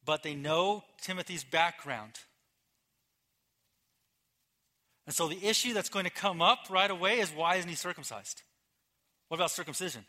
But 0.06 0.22
they 0.22 0.34
know 0.34 0.84
Timothy's 1.02 1.44
background. 1.44 2.12
And 5.04 5.14
so 5.14 5.28
the 5.28 5.44
issue 5.44 5.74
that's 5.74 5.88
going 5.88 6.04
to 6.04 6.10
come 6.10 6.40
up 6.40 6.66
right 6.70 6.90
away 6.90 7.18
is 7.18 7.30
why 7.30 7.56
isn't 7.56 7.68
he 7.68 7.76
circumcised? 7.76 8.42
What 9.28 9.36
about 9.36 9.50
circumcision? 9.50 10.04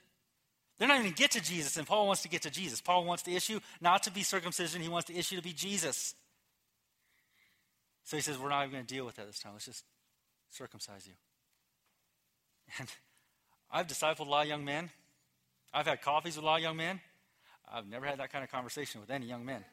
They're 0.78 0.88
not 0.88 1.00
even 1.00 1.12
get 1.14 1.32
to 1.32 1.42
Jesus, 1.42 1.78
and 1.78 1.88
Paul 1.88 2.06
wants 2.06 2.22
to 2.22 2.30
get 2.30 2.44
to 2.44 2.52
Jesus. 2.52 2.82
Paul 2.82 3.04
wants 3.06 3.24
the 3.24 3.36
issue 3.36 3.60
not 3.82 4.04
to 4.04 4.12
be 4.12 4.22
circumcision, 4.22 4.82
he 4.82 4.90
wants 4.90 5.08
the 5.08 5.18
issue 5.18 5.36
to 5.36 5.42
be 5.42 5.54
Jesus. 5.54 6.14
So 8.04 8.16
he 8.16 8.22
says, 8.22 8.38
We're 8.38 8.50
not 8.50 8.62
even 8.62 8.74
going 8.74 8.86
to 8.86 8.94
deal 8.94 9.06
with 9.06 9.16
that 9.16 9.26
this 9.26 9.40
time. 9.40 9.54
Let's 9.54 9.66
just 9.66 9.84
circumcise 10.50 11.08
you. 11.08 11.14
And 12.80 12.90
I've 13.72 13.88
discipled 13.88 14.28
a 14.28 14.30
lot 14.30 14.44
of 14.44 14.50
young 14.50 14.64
men. 14.64 14.90
I've 15.74 15.88
had 15.88 16.02
coffees 16.02 16.36
with 16.36 16.44
a 16.44 16.46
lot 16.46 16.58
of 16.58 16.64
young 16.64 16.78
men. 16.78 17.02
I've 17.72 17.88
never 17.88 18.06
had 18.06 18.20
that 18.20 18.32
kind 18.32 18.44
of 18.44 18.52
conversation 18.52 19.02
with 19.02 19.10
any 19.10 19.26
young 19.26 19.46
men. 19.46 19.64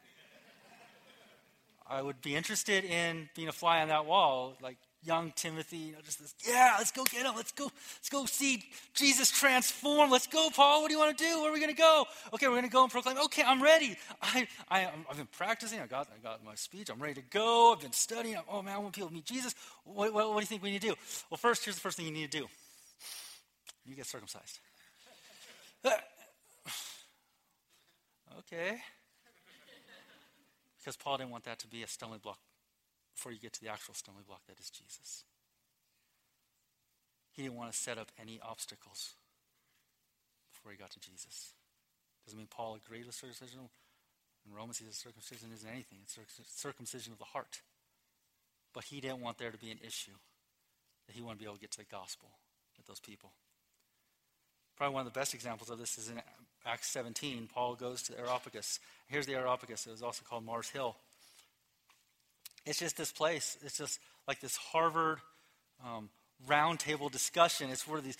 I 1.87 2.01
would 2.01 2.23
be 2.23 2.35
interested 2.35 2.85
in 2.85 3.29
being 3.35 3.49
a 3.49 3.53
fly 3.53 3.83
on 3.83 3.89
that 3.89 4.07
wall, 4.07 4.57
like 4.63 4.79
young 5.05 5.33
Timothy, 5.37 5.77
you 5.77 5.93
know, 5.93 5.99
just 6.03 6.19
this, 6.19 6.35
yeah, 6.47 6.75
let's 6.79 6.91
go 6.91 7.05
get 7.05 7.27
him. 7.27 7.35
Let's 7.37 7.53
go, 7.53 7.65
let's 7.65 8.09
go 8.09 8.25
see 8.25 8.65
Jesus 8.95 9.31
transform. 9.31 10.11
Let's 10.11 10.27
go, 10.27 10.49
Paul. 10.55 10.83
What 10.83 10.89
do 10.89 10.95
you 10.95 11.01
want 11.01 11.17
to 11.17 11.25
do? 11.25 11.41
Where 11.41 11.51
are 11.51 11.53
we 11.53 11.61
going 11.61 11.75
to 11.75 11.77
go? 11.77 12.07
Okay, 12.33 12.47
we're 12.47 12.55
going 12.55 12.65
to 12.65 12.71
go 12.71 12.83
and 12.83 12.91
proclaim. 12.91 13.19
Okay, 13.27 13.43
I'm 13.47 13.63
ready. 13.63 13.97
I, 14.23 14.49
I, 14.71 14.91
I've 15.11 15.17
been 15.17 15.29
practicing. 15.37 15.81
I 15.81 15.87
got, 15.87 16.09
I 16.15 16.23
got 16.23 16.43
my 16.45 16.55
speech. 16.55 16.89
I'm 16.91 17.01
ready 17.01 17.15
to 17.21 17.27
go. 17.29 17.75
I've 17.75 17.81
been 17.81 17.93
studying. 17.93 18.39
Oh 18.49 18.63
man, 18.63 18.75
I 18.75 18.79
want 18.79 18.95
people 18.95 19.09
to 19.09 19.15
meet 19.15 19.27
Jesus. 19.27 19.55
What, 19.85 20.15
what, 20.15 20.29
what 20.29 20.37
do 20.37 20.41
you 20.41 20.47
think 20.47 20.63
we 20.63 20.71
need 20.71 20.81
to 20.83 20.89
do? 20.89 20.95
Well, 21.31 21.39
first, 21.39 21.65
here's 21.65 21.77
the 21.77 21.83
first 21.83 21.97
thing 21.99 22.07
you 22.07 22.13
need 22.13 22.31
to 22.31 22.39
do. 22.41 22.47
You 23.85 23.95
get 23.95 24.07
circumcised. 24.07 24.59
okay. 28.39 28.79
Because 30.85 30.97
Paul 30.97 31.17
didn't 31.17 31.31
want 31.31 31.45
that 31.45 31.59
to 31.61 31.67
be 31.67 31.83
a 31.83 31.89
stumbling 31.89 32.21
block 32.21 32.39
before 33.15 33.33
you 33.33 33.39
get 33.39 33.55
to 33.55 33.61
the 33.63 33.71
actual 33.71 33.95
stumbling 33.95 34.27
block 34.29 34.43
that 34.47 34.61
is 34.61 34.69
Jesus. 34.69 35.25
He 37.33 37.43
didn't 37.43 37.57
want 37.57 37.73
to 37.73 37.79
set 37.79 37.97
up 37.97 38.13
any 38.21 38.39
obstacles 38.47 39.15
before 40.53 40.73
he 40.73 40.77
got 40.77 40.91
to 40.91 41.01
Jesus. 41.01 41.55
Doesn't 42.27 42.39
mean 42.39 42.49
Paul 42.51 42.77
agreed 42.77 43.07
with 43.07 43.15
circumcision. 43.15 43.61
In 44.47 44.55
Romans, 44.55 44.77
he 44.77 44.85
says 44.85 44.97
circumcision 44.97 45.49
isn't 45.55 45.71
anything, 45.71 46.01
it's 46.03 46.19
circumcision 46.55 47.15
of 47.15 47.19
the 47.19 47.25
heart. 47.33 47.63
But 48.75 48.85
he 48.85 49.01
didn't 49.01 49.21
want 49.21 49.39
there 49.39 49.51
to 49.51 49.57
be 49.57 49.71
an 49.71 49.79
issue, 49.85 50.13
that 51.07 51.17
he 51.17 51.23
wanted 51.23 51.37
to 51.37 51.45
be 51.45 51.47
able 51.47 51.57
to 51.57 51.61
get 51.63 51.71
to 51.73 51.79
the 51.79 51.85
gospel 51.85 52.29
with 52.77 52.87
those 52.87 53.01
people. 53.01 53.33
Probably 54.77 54.93
one 54.93 55.07
of 55.07 55.13
the 55.13 55.19
best 55.19 55.33
examples 55.33 55.71
of 55.71 55.79
this 55.79 55.97
is 55.97 56.11
in 56.11 56.21
Acts 56.67 56.89
17. 56.89 57.49
Paul 57.53 57.75
goes 57.75 58.03
to 58.05 58.13
the 58.13 58.21
Areopagus. 58.21 58.81
Here's 59.07 59.27
the 59.27 59.35
Areopagus. 59.35 59.87
It 59.87 59.91
was 59.91 60.03
also 60.03 60.23
called 60.29 60.45
Mars 60.45 60.69
Hill. 60.71 60.97
It's 62.65 62.79
just 62.79 62.97
this 62.97 63.13
place. 63.13 63.59
It's 63.63 63.77
just 63.77 64.01
like 64.27 64.41
this 64.41 64.57
Harvard 64.57 65.19
um, 65.85 66.09
roundtable 66.49 67.11
discussion. 67.11 67.71
It's 67.71 67.87
where 67.87 68.01
these 68.01 68.17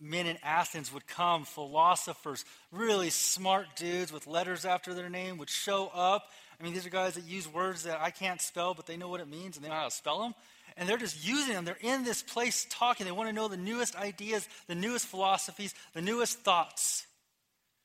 men 0.00 0.26
in 0.26 0.36
Athens 0.42 0.92
would 0.92 1.06
come, 1.06 1.44
philosophers, 1.44 2.44
really 2.70 3.10
smart 3.10 3.66
dudes 3.76 4.12
with 4.12 4.26
letters 4.26 4.64
after 4.64 4.94
their 4.94 5.08
name 5.08 5.38
would 5.38 5.50
show 5.50 5.90
up. 5.94 6.28
I 6.60 6.64
mean, 6.64 6.72
these 6.72 6.86
are 6.86 6.90
guys 6.90 7.14
that 7.14 7.24
use 7.24 7.52
words 7.52 7.84
that 7.84 8.00
I 8.00 8.10
can't 8.10 8.40
spell, 8.40 8.74
but 8.74 8.86
they 8.86 8.96
know 8.96 9.08
what 9.08 9.20
it 9.20 9.28
means 9.28 9.56
and 9.56 9.64
they 9.64 9.68
know 9.68 9.76
how 9.76 9.84
to 9.84 9.90
spell 9.90 10.20
them. 10.20 10.34
And 10.76 10.88
they're 10.88 10.96
just 10.96 11.26
using 11.26 11.54
them. 11.54 11.64
They're 11.64 11.76
in 11.80 12.04
this 12.04 12.22
place 12.22 12.66
talking. 12.70 13.06
They 13.06 13.12
want 13.12 13.28
to 13.28 13.34
know 13.34 13.48
the 13.48 13.56
newest 13.56 13.96
ideas, 13.96 14.48
the 14.68 14.76
newest 14.76 15.06
philosophies, 15.06 15.74
the 15.92 16.02
newest 16.02 16.40
thoughts. 16.40 17.06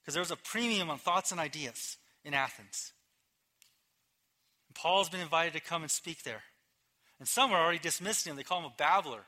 Because 0.04 0.16
there 0.16 0.22
was 0.22 0.32
a 0.32 0.36
premium 0.36 0.90
on 0.90 0.98
thoughts 0.98 1.32
and 1.32 1.40
ideas 1.40 1.98
in 2.26 2.34
Athens. 2.34 2.92
Paul's 4.74 5.10
been 5.10 5.22
invited 5.22 5.54
to 5.54 5.62
come 5.62 5.82
and 5.82 5.92
speak 5.92 6.24
there. 6.24 6.44
And 7.20 7.28
some 7.28 7.52
are 7.52 7.62
already 7.62 7.80
dismissing 7.80 8.32
him. 8.32 8.38
They 8.38 8.44
call 8.44 8.60
him 8.60 8.66
a 8.66 8.74
babbler, 8.78 9.22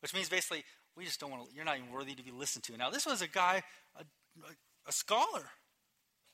which 0.00 0.14
means 0.14 0.28
basically, 0.28 0.64
we 0.96 1.04
just 1.04 1.20
don't 1.20 1.30
want 1.30 1.48
to, 1.48 1.54
you're 1.54 1.64
not 1.64 1.76
even 1.76 1.90
worthy 1.90 2.14
to 2.14 2.22
be 2.22 2.30
listened 2.30 2.64
to. 2.64 2.76
Now, 2.76 2.90
this 2.90 3.04
was 3.04 3.20
a 3.20 3.28
guy, 3.28 3.62
a, 3.98 4.04
a, 4.86 4.92
scholar. 4.92 5.50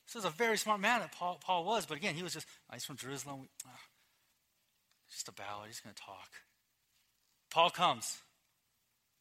This 0.07 0.15
was 0.15 0.25
a 0.25 0.31
very 0.31 0.57
smart 0.57 0.81
man 0.81 1.01
that 1.01 1.13
Paul, 1.13 1.41
Paul 1.45 1.65
was, 1.65 1.87
but 1.87 1.97
again, 1.97 2.15
he 2.15 2.23
was 2.23 2.35
just, 2.35 2.47
oh, 2.71 2.75
he's 2.75 2.85
from 2.85 2.97
Jerusalem. 2.97 3.41
We, 3.41 3.47
oh, 3.67 3.71
just 5.11 5.29
a 5.29 5.33
babbler. 5.33 5.67
He's 5.67 5.81
going 5.81 5.95
to 5.95 6.03
talk. 6.03 6.29
Paul 7.51 7.71
comes, 7.71 8.19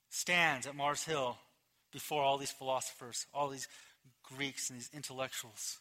stands 0.09 0.67
at 0.67 0.75
Mars 0.75 1.03
Hill 1.03 1.37
before 1.91 2.21
all 2.21 2.37
these 2.37 2.51
philosophers, 2.51 3.25
all 3.33 3.49
these 3.49 3.67
Greeks 4.35 4.69
and 4.69 4.79
these 4.79 4.89
intellectuals. 4.93 5.79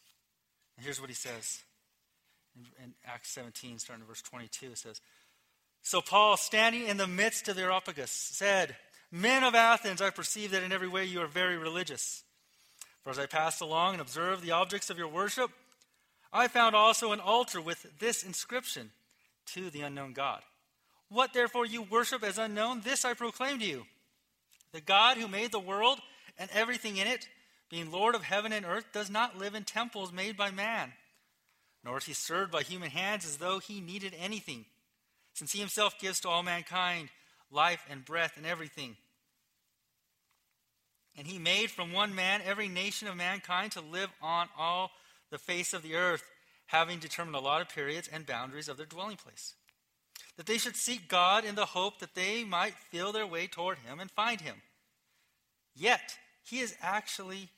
And 0.77 0.85
here's 0.85 1.01
what 1.01 1.11
he 1.11 1.15
says 1.15 1.61
in, 2.57 2.85
in 2.85 2.95
Acts 3.07 3.31
17, 3.31 3.79
starting 3.79 4.03
in 4.03 4.09
verse 4.09 4.23
22, 4.23 4.67
it 4.67 4.79
says, 4.79 5.01
So 5.83 6.01
Paul, 6.01 6.37
standing 6.37 6.87
in 6.87 6.97
the 6.97 7.07
midst 7.07 7.49
of 7.49 7.57
the 7.57 7.63
Areopagus, 7.63 8.11
said, 8.11 8.77
Men 9.13 9.43
of 9.43 9.55
Athens, 9.55 10.01
I 10.01 10.11
perceive 10.11 10.53
that 10.53 10.63
in 10.63 10.73
every 10.73 10.89
way 10.89 11.05
you 11.05 11.21
are 11.21 11.27
very 11.27 11.59
religious. 11.59 12.23
For 13.03 13.11
as 13.11 13.19
I 13.19 13.27
passed 13.27 13.61
along 13.61 13.95
and 13.95 14.01
observed 14.01 14.43
the 14.43 14.53
objects 14.53 14.91
of 14.91 14.99
your 14.99 15.09
worship, 15.09 15.51
I 16.33 16.49
found 16.49 16.77
also 16.77 17.13
an 17.13 17.21
altar 17.21 17.61
with 17.61 17.87
this 17.99 18.23
inscription 18.23 18.91
to 19.47 19.71
the 19.71 19.81
unknown 19.81 20.13
God. 20.13 20.43
What 21.09 21.33
therefore 21.33 21.67
you 21.67 21.83
worship 21.83 22.23
as 22.23 22.39
unknown, 22.39 22.83
this 22.83 23.05
I 23.05 23.15
proclaim 23.15 23.59
to 23.59 23.65
you. 23.65 23.85
The 24.73 24.81
God 24.81 25.17
who 25.17 25.27
made 25.27 25.51
the 25.51 25.59
world 25.59 25.99
and 26.39 26.49
everything 26.53 26.99
in 26.99 27.09
it, 27.09 27.29
being 27.71 27.91
Lord 27.91 28.15
of 28.15 28.25
heaven 28.25 28.53
and 28.53 28.67
earth, 28.67 28.87
does 28.93 29.09
not 29.09 29.39
live 29.39 29.55
in 29.55 29.65
temples 29.65 30.13
made 30.13 30.37
by 30.37 30.51
man 30.51 30.93
nor 31.85 31.99
is 31.99 32.05
he 32.05 32.13
served 32.13 32.53
by 32.53 32.63
human 32.63 32.91
hands 32.91 33.25
as 33.25 33.39
though 33.39 33.59
he 33.59 33.81
needed 33.81 34.15
anything, 34.19 34.67
since 35.35 35.53
he 35.53 35.61
himself 35.61 35.99
gives 35.99 36.21
to 36.21 36.29
all 36.29 36.43
mankind 36.43 37.09
life 37.51 37.85
and 37.91 38.05
breath 38.05 38.35
and 38.37 38.47
everything. 38.47 38.97
And 41.17 41.27
he 41.27 41.39
made 41.39 41.71
from 41.71 41.93
one 41.93 42.15
man 42.15 42.41
every 42.45 42.69
nation 42.69 43.09
of 43.09 43.17
mankind 43.17 43.73
to 43.73 43.81
live 43.81 44.11
on 44.23 44.49
all 44.59 44.91
the 45.31 45.39
face 45.39 45.73
of 45.73 45.83
the 45.83 45.97
earth, 45.97 46.23
having 46.67 46.99
determined 46.99 47.37
a 47.37 47.41
lot 47.41 47.61
of 47.61 47.69
periods 47.69 48.09
and 48.13 48.27
boundaries 48.27 48.69
of 48.69 48.77
their 48.77 48.87
dwelling 48.87 49.17
place. 49.17 49.55
That 50.37 50.47
they 50.47 50.59
should 50.59 50.77
seek 50.77 51.09
God 51.09 51.45
in 51.45 51.55
the 51.55 51.67
hope 51.67 51.99
that 51.99 52.15
they 52.15 52.45
might 52.45 52.75
feel 52.75 53.13
their 53.13 53.27
way 53.27 53.47
toward 53.47 53.79
him 53.79 53.99
and 54.01 54.11
find 54.11 54.41
him. 54.41 54.57
Yet, 55.75 56.17
he 56.45 56.61
is 56.61 56.77
actually 56.81 57.49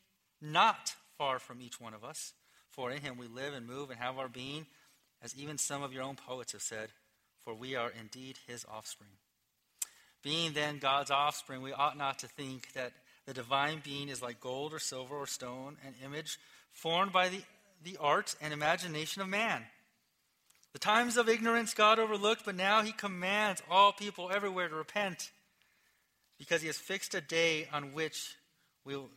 not 0.43 0.95
far 1.17 1.39
from 1.39 1.63
each 1.63 1.81
one 1.81 1.95
of 1.95 2.05
us. 2.05 2.35
For 2.69 2.91
in 2.91 3.03
him 3.03 3.17
we 3.17 3.27
live 3.27 3.55
and 3.55 3.67
move 3.67 3.91
and 3.91 4.01
have 4.01 4.19
our 4.19 4.29
being, 4.29 4.67
as 5.23 5.37
even 5.37 5.59
some 5.59 5.83
of 5.83 5.93
your 5.93 6.03
own 6.03 6.17
poets 6.17 6.53
have 6.53 6.63
said, 6.63 6.89
for 7.45 7.55
we 7.55 7.77
are 7.77 7.93
indeed 8.01 8.39
his 8.47 8.65
offspring. 8.71 9.11
Being 10.23 10.53
then 10.53 10.79
God's 10.79 11.11
offspring, 11.11 11.63
we 11.63 11.73
ought 11.73 11.99
not 11.99 12.21
to 12.21 12.29
think 12.29 12.73
that 12.73 12.93
the 13.27 13.35
divine 13.35 13.81
being 13.85 14.09
is 14.09 14.23
like 14.23 14.41
gold 14.41 14.73
or 14.73 14.79
silver 14.79 15.17
or 15.17 15.27
stone, 15.27 15.77
an 15.87 15.95
image 16.05 16.39
formed 16.73 17.13
by 17.13 17.29
the, 17.29 17.43
the 17.85 17.97
art 18.01 18.35
and 18.41 18.53
imagination 18.53 19.23
of 19.23 19.29
man. 19.29 19.65
The 20.73 20.79
times 20.79 21.17
of 21.17 21.29
ignorance 21.29 21.75
God 21.75 21.99
overlooked, 21.99 22.45
but 22.45 22.57
now 22.57 22.83
he 22.83 22.93
commands 22.93 23.63
all 23.71 23.93
people 23.93 24.31
everywhere 24.33 24.69
to 24.69 24.75
repent, 24.75 25.31
because 26.39 26.63
he 26.63 26.69
has 26.69 26.79
fixed 26.79 27.15
a 27.15 27.21
day 27.21 27.69
on 27.73 27.93
which 27.93 28.35
we'll, 28.85 29.11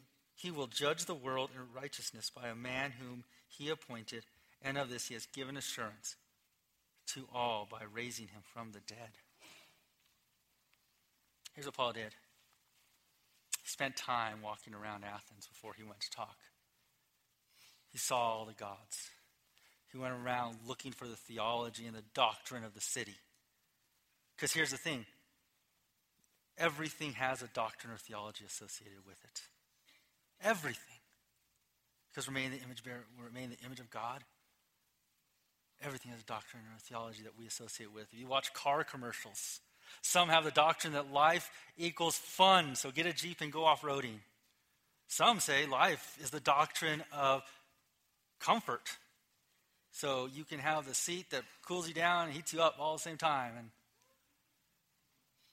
he 0.46 0.52
will 0.52 0.68
judge 0.68 1.06
the 1.06 1.16
world 1.16 1.50
in 1.56 1.82
righteousness 1.82 2.30
by 2.30 2.48
a 2.48 2.56
man 2.56 2.94
whom 3.00 3.24
he 3.48 3.68
appointed, 3.68 4.24
and 4.62 4.78
of 4.78 4.92
this 4.92 5.08
he 5.08 5.16
has 5.16 5.26
given 5.26 5.58
assurance 5.58 6.18
to 7.08 7.28
all 7.34 7.68
by 7.70 7.80
raising 7.92 8.28
him 8.28 8.44
from 8.54 8.72
the 8.72 8.80
dead. 8.82 9.10
Here's 11.56 11.66
what 11.66 11.76
Paul 11.76 11.94
did 11.94 12.14
he 13.64 13.68
spent 13.68 13.96
time 13.96 14.44
walking 14.44 14.76
around 14.76 15.04
Athens 15.04 15.48
before 15.48 15.74
he 15.76 15.82
went 15.82 16.02
to 16.02 16.12
talk. 16.12 16.38
He 17.90 17.98
saw 17.98 18.18
all 18.18 18.46
the 18.46 18.54
gods. 18.54 19.10
He 19.92 19.98
went 19.98 20.14
around 20.14 20.58
looking 20.68 20.92
for 20.92 21.08
the 21.08 21.16
theology 21.16 21.88
and 21.88 21.96
the 21.96 22.04
doctrine 22.14 22.64
of 22.64 22.76
the 22.76 22.82
city. 22.82 23.16
Because 24.36 24.54
here's 24.54 24.70
the 24.70 24.78
thing 24.78 25.08
everything 26.56 27.14
has 27.14 27.42
a 27.42 27.48
doctrine 27.48 27.92
or 27.92 27.98
theology 27.98 28.46
associated 28.46 29.08
with 29.08 29.18
it. 29.24 29.42
Everything 30.44 30.96
because 32.16 32.30
we're 32.30 32.34
made 32.34 32.46
in 32.46 32.52
the 32.52 32.64
image 32.64 32.82
bearer, 32.82 33.04
we're 33.20 33.30
made 33.30 33.44
in 33.46 33.50
the 33.50 33.66
image 33.66 33.82
of 33.82 33.90
God. 33.90 34.24
Everything 35.84 36.14
a 36.14 36.24
doctrine 36.26 36.64
or 36.64 36.78
a 36.78 36.80
theology 36.80 37.24
that 37.24 37.38
we 37.38 37.46
associate 37.46 37.94
with. 37.94 38.08
If 38.14 38.20
you 38.20 38.28
watch 38.28 38.54
car 38.54 38.86
commercials, 38.86 39.60
some 40.02 40.30
have 40.30 40.46
the 40.46 40.52
doctrine 40.52 40.94
that 40.94 41.12
life 41.12 41.50
equals 41.78 42.18
fun, 42.18 42.76
so 42.76 42.90
get 42.90 43.06
a 43.06 43.12
Jeep 43.12 43.42
and 43.42 43.52
go 43.52 43.66
off 43.66 43.82
roading. 43.82 44.20
Some 45.08 45.42
say 45.42 45.66
life 45.66 46.18
is 46.24 46.30
the 46.30 46.40
doctrine 46.40 47.04
of 47.12 47.44
comfort. 48.40 48.98
So 49.92 50.30
you 50.34 50.46
can 50.46 50.60
have 50.60 50.88
the 50.88 50.96
seat 50.96 51.32
that 51.32 51.44
cools 51.66 51.88
you 51.88 51.94
down 51.94 52.28
and 52.28 52.34
heats 52.34 52.54
you 52.54 52.62
up 52.62 52.78
all 52.80 52.94
the 52.94 53.02
same 53.02 53.18
time. 53.18 53.54
And 53.58 53.70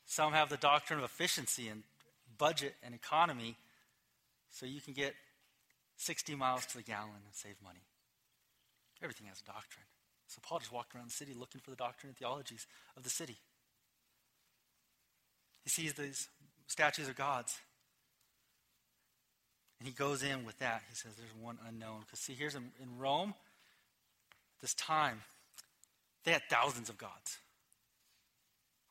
some 0.07 0.33
have 0.33 0.49
the 0.49 0.57
doctrine 0.57 1.01
of 1.01 1.05
efficiency 1.05 1.69
and 1.69 1.83
budget 2.39 2.75
and 2.85 2.95
economy. 2.95 3.57
So 4.53 4.67
you 4.67 4.81
can 4.81 4.93
get 4.93 5.15
60 5.97 6.35
miles 6.35 6.67
to 6.67 6.77
the 6.77 6.83
gallon 6.83 7.11
and 7.25 7.35
save 7.35 7.57
money. 7.65 7.83
Everything 9.03 9.27
has 9.27 9.41
a 9.41 9.45
doctrine. 9.45 9.87
So 10.29 10.41
Paul 10.43 10.61
just 10.61 10.73
walked 10.73 10.95
around 10.95 11.09
the 11.09 11.13
city 11.15 11.35
looking 11.35 11.61
for 11.61 11.71
the 11.71 11.77
doctrine 11.77 12.11
and 12.11 12.17
theologies 12.17 12.67
of 12.97 13.03
the 13.03 13.11
city. 13.11 13.37
He 15.65 15.71
sees 15.71 15.95
these 15.95 16.29
statues 16.67 17.09
of 17.09 17.17
gods. 17.17 17.59
And 19.79 19.89
he 19.89 19.95
goes 19.95 20.23
in 20.23 20.45
with 20.45 20.59
that. 20.61 20.83
He 20.89 20.95
says 20.95 21.13
there's 21.17 21.35
one 21.43 21.59
unknown. 21.69 22.01
Because, 22.01 22.21
see, 22.21 22.35
here's 22.35 22.55
in, 22.55 22.71
in 22.81 22.99
Rome, 22.99 23.35
this 24.61 24.75
time, 24.75 25.23
they 26.25 26.31
had 26.33 26.43
thousands 26.49 26.89
of 26.89 26.97
gods, 26.97 27.39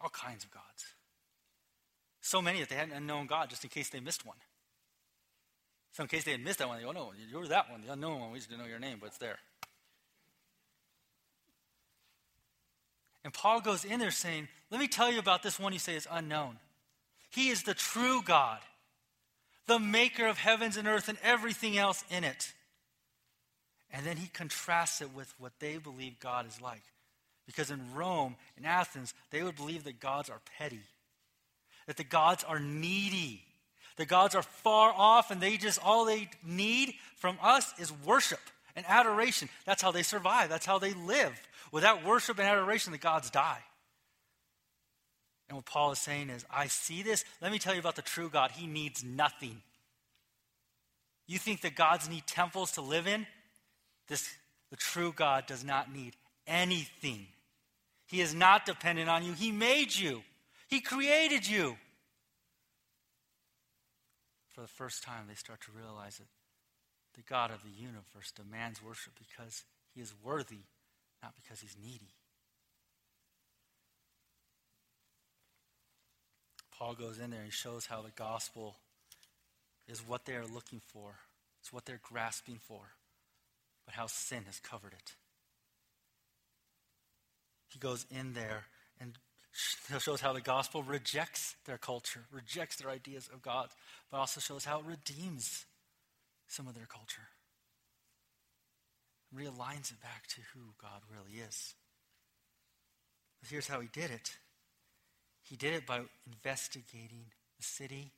all 0.02 0.10
kinds 0.10 0.44
of 0.44 0.52
gods. 0.52 0.86
So 2.20 2.42
many 2.42 2.60
that 2.60 2.70
they 2.70 2.76
had 2.76 2.90
an 2.90 2.98
unknown 2.98 3.28
God 3.28 3.50
just 3.50 3.64
in 3.64 3.70
case 3.70 3.90
they 3.90 4.00
missed 4.00 4.26
one. 4.26 4.38
So 5.94 6.04
in 6.04 6.10
case 6.10 6.24
they 6.24 6.32
had 6.32 6.44
missed 6.44 6.60
that 6.60 6.68
one, 6.68 6.78
they 6.78 6.84
go, 6.84 6.90
oh, 6.90 6.94
no, 6.94 7.12
you're 7.30 7.48
that 7.48 7.70
one, 7.70 7.82
the 7.82 7.92
unknown 7.92 8.20
one. 8.20 8.32
We 8.32 8.38
just 8.38 8.50
didn't 8.50 8.62
know 8.62 8.70
your 8.70 8.80
name, 8.80 8.98
but 9.00 9.08
it's 9.08 9.18
there. 9.18 9.38
And 13.24 13.34
Paul 13.34 13.62
goes 13.62 13.86
in 13.86 14.00
there 14.00 14.12
saying, 14.12 14.48
Let 14.70 14.80
me 14.80 14.88
tell 14.88 15.12
you 15.12 15.20
about 15.20 15.44
this 15.44 15.60
one 15.60 15.74
you 15.74 15.80
say 15.80 15.96
is 15.96 16.08
unknown. 16.10 16.58
He 17.30 17.50
is 17.50 17.64
the 17.64 17.74
true 17.74 18.22
God, 18.24 18.60
the 19.68 19.80
maker 19.80 20.26
of 20.26 20.38
heavens 20.38 20.76
and 20.76 20.88
earth 20.88 21.08
and 21.08 21.18
everything 21.24 21.78
else 21.78 22.04
in 22.10 22.24
it. 22.24 22.52
And 23.92 24.06
then 24.06 24.18
he 24.18 24.28
contrasts 24.28 25.02
it 25.02 25.14
with 25.14 25.34
what 25.38 25.54
they 25.60 25.78
believe 25.78 26.20
God 26.20 26.48
is 26.48 26.62
like. 26.62 26.84
Because 27.46 27.72
in 27.72 27.94
Rome, 27.94 28.38
in 28.58 28.66
Athens, 28.66 29.14
they 29.32 29.44
would 29.44 29.56
believe 29.56 29.84
that 29.84 30.00
gods 30.00 30.30
are 30.30 30.42
petty, 30.58 30.82
that 31.88 31.98
the 31.98 32.04
gods 32.04 32.44
are 32.44 32.60
needy, 32.60 33.44
the 33.98 34.06
gods 34.06 34.36
are 34.36 34.44
far 34.44 34.94
off, 34.96 35.32
and 35.32 35.42
they 35.42 35.58
just, 35.58 35.80
all 35.84 36.06
they 36.06 36.30
need 36.44 36.96
from 37.18 37.38
us 37.42 37.74
is 37.80 37.92
worship 38.06 38.40
and 38.76 38.86
adoration. 38.88 39.50
That's 39.66 39.82
how 39.82 39.92
they 39.92 40.04
survive, 40.04 40.50
that's 40.50 40.66
how 40.66 40.80
they 40.80 40.94
live. 40.94 41.40
Without 41.72 42.04
worship 42.06 42.40
and 42.40 42.48
adoration, 42.48 42.92
the 42.92 42.98
gods 42.98 43.30
die. 43.30 43.64
And 45.48 45.58
what 45.58 45.66
Paul 45.66 45.92
is 45.92 46.00
saying 46.00 46.30
is, 46.30 46.46
I 46.50 46.68
see 46.68 47.04
this. 47.04 47.26
Let 47.42 47.52
me 47.52 47.60
tell 47.60 47.74
you 47.74 47.80
about 47.80 47.98
the 47.98 48.02
true 48.02 48.30
God. 48.30 48.52
He 48.52 48.68
needs 48.68 49.04
nothing. 49.04 49.62
You 51.28 51.38
think 51.38 51.62
that 51.62 51.76
gods 51.76 52.10
need 52.10 52.26
temples 52.26 52.74
to 52.74 52.82
live 52.82 53.08
in? 53.08 53.26
This, 54.08 54.30
the 54.70 54.78
true 54.78 55.14
God 55.16 55.46
does 55.48 55.64
not 55.64 55.94
need 55.94 56.16
anything. 56.48 57.28
He 58.08 58.22
is 58.22 58.34
not 58.34 58.66
dependent 58.66 59.10
on 59.10 59.24
you. 59.24 59.34
He 59.34 59.52
made 59.52 59.96
you, 59.96 60.24
He 60.68 60.82
created 60.82 61.48
you. 61.48 61.78
For 64.54 64.62
the 64.62 64.68
first 64.68 65.04
time, 65.04 65.26
they 65.28 65.36
start 65.36 65.62
to 65.62 65.72
realize 65.72 66.18
that 66.18 66.28
the 67.16 67.22
God 67.22 67.52
of 67.52 67.64
the 67.64 67.70
universe 67.70 68.32
demands 68.32 68.84
worship 68.84 69.14
because 69.18 69.64
He 69.94 70.02
is 70.02 70.14
worthy 70.24 70.66
not 71.22 71.34
because 71.36 71.60
he's 71.62 71.76
needy. 71.82 72.14
Paul 76.78 76.96
goes 76.96 77.20
in 77.20 77.30
there 77.30 77.44
and 77.44 77.54
shows 77.54 77.86
how 77.86 78.02
the 78.02 78.12
gospel 78.16 78.78
is 79.88 80.00
what 80.00 80.26
they 80.26 80.34
are 80.34 80.46
looking 80.46 80.82
for, 80.88 81.16
it's 81.60 81.72
what 81.72 81.86
they're 81.86 82.00
grasping 82.02 82.60
for, 82.60 82.82
but 83.86 83.94
how 83.94 84.08
sin 84.08 84.44
has 84.48 84.60
covered 84.60 84.94
it. 84.94 85.14
He 87.68 87.78
goes 87.78 88.06
in 88.10 88.34
there 88.34 88.66
shows 90.00 90.22
how 90.22 90.34
the 90.34 90.42
gospel 90.42 90.84
rejects 90.84 91.56
their 91.66 91.78
culture, 91.78 92.22
rejects 92.32 92.78
their 92.78 92.90
ideas 92.90 93.30
of 93.34 93.42
God, 93.42 93.70
but 94.10 94.18
also 94.18 94.40
shows 94.40 94.66
how 94.66 94.80
it 94.80 94.86
redeems 94.86 95.66
some 96.48 96.68
of 96.68 96.76
their 96.76 96.86
culture 96.86 97.28
realigns 99.36 99.92
it 99.92 100.02
back 100.02 100.28
to 100.28 100.42
who 100.54 100.60
God 100.82 101.02
really 101.10 101.42
is. 101.42 101.74
But 103.42 103.50
here's 103.50 103.68
how 103.68 103.80
he 103.80 103.90
did 103.92 104.12
it 104.12 104.38
he 105.44 105.56
did 105.56 105.74
it 105.74 105.86
by 105.86 106.02
investigating 106.32 107.26
the 107.58 107.64
city, 107.64 108.12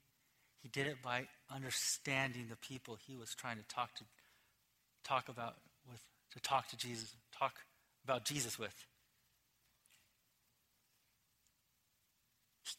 he 0.61 0.69
did 0.69 0.87
it 0.87 1.01
by 1.01 1.27
understanding 1.53 2.47
the 2.49 2.55
people 2.57 2.97
he 3.07 3.15
was 3.15 3.33
trying 3.33 3.57
to 3.57 3.63
talk 3.63 3.95
to 3.95 4.03
talk 5.03 5.29
about 5.29 5.55
with 5.89 6.01
to 6.31 6.39
talk 6.39 6.67
to 6.69 6.77
Jesus, 6.77 7.13
talk 7.37 7.53
about 8.03 8.25
Jesus 8.25 8.57
with. 8.57 8.75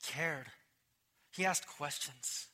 He 0.03 0.13
cared. 0.13 0.47
He 1.33 1.45
asked 1.45 1.67
questions. 1.67 2.49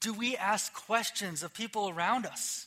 Do 0.00 0.12
we 0.12 0.36
ask 0.36 0.72
questions 0.72 1.42
of 1.42 1.52
people 1.52 1.88
around 1.88 2.26
us? 2.26 2.66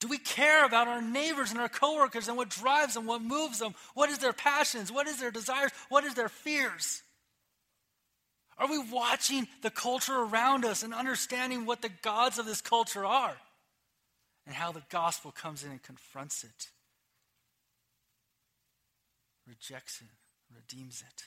Do 0.00 0.08
we 0.08 0.18
care 0.18 0.64
about 0.64 0.88
our 0.88 1.00
neighbors 1.00 1.52
and 1.52 1.60
our 1.60 1.68
coworkers 1.68 2.26
and 2.26 2.36
what 2.36 2.48
drives 2.48 2.94
them, 2.94 3.06
what 3.06 3.22
moves 3.22 3.60
them? 3.60 3.74
What 3.94 4.10
is 4.10 4.18
their 4.18 4.32
passions? 4.32 4.90
What 4.90 5.06
is 5.06 5.20
their 5.20 5.30
desires? 5.30 5.70
What 5.90 6.02
is 6.04 6.14
their 6.14 6.28
fears? 6.28 7.02
Are 8.58 8.68
we 8.68 8.78
watching 8.78 9.46
the 9.62 9.70
culture 9.70 10.16
around 10.16 10.64
us 10.64 10.82
and 10.82 10.92
understanding 10.92 11.66
what 11.66 11.82
the 11.82 11.88
gods 12.02 12.38
of 12.38 12.46
this 12.46 12.60
culture 12.60 13.04
are 13.04 13.36
and 14.46 14.54
how 14.54 14.72
the 14.72 14.82
gospel 14.90 15.30
comes 15.30 15.62
in 15.62 15.70
and 15.70 15.82
confronts 15.82 16.42
it, 16.42 16.70
rejects 19.52 20.00
it, 20.00 20.08
redeems 20.54 21.02
it? 21.06 21.22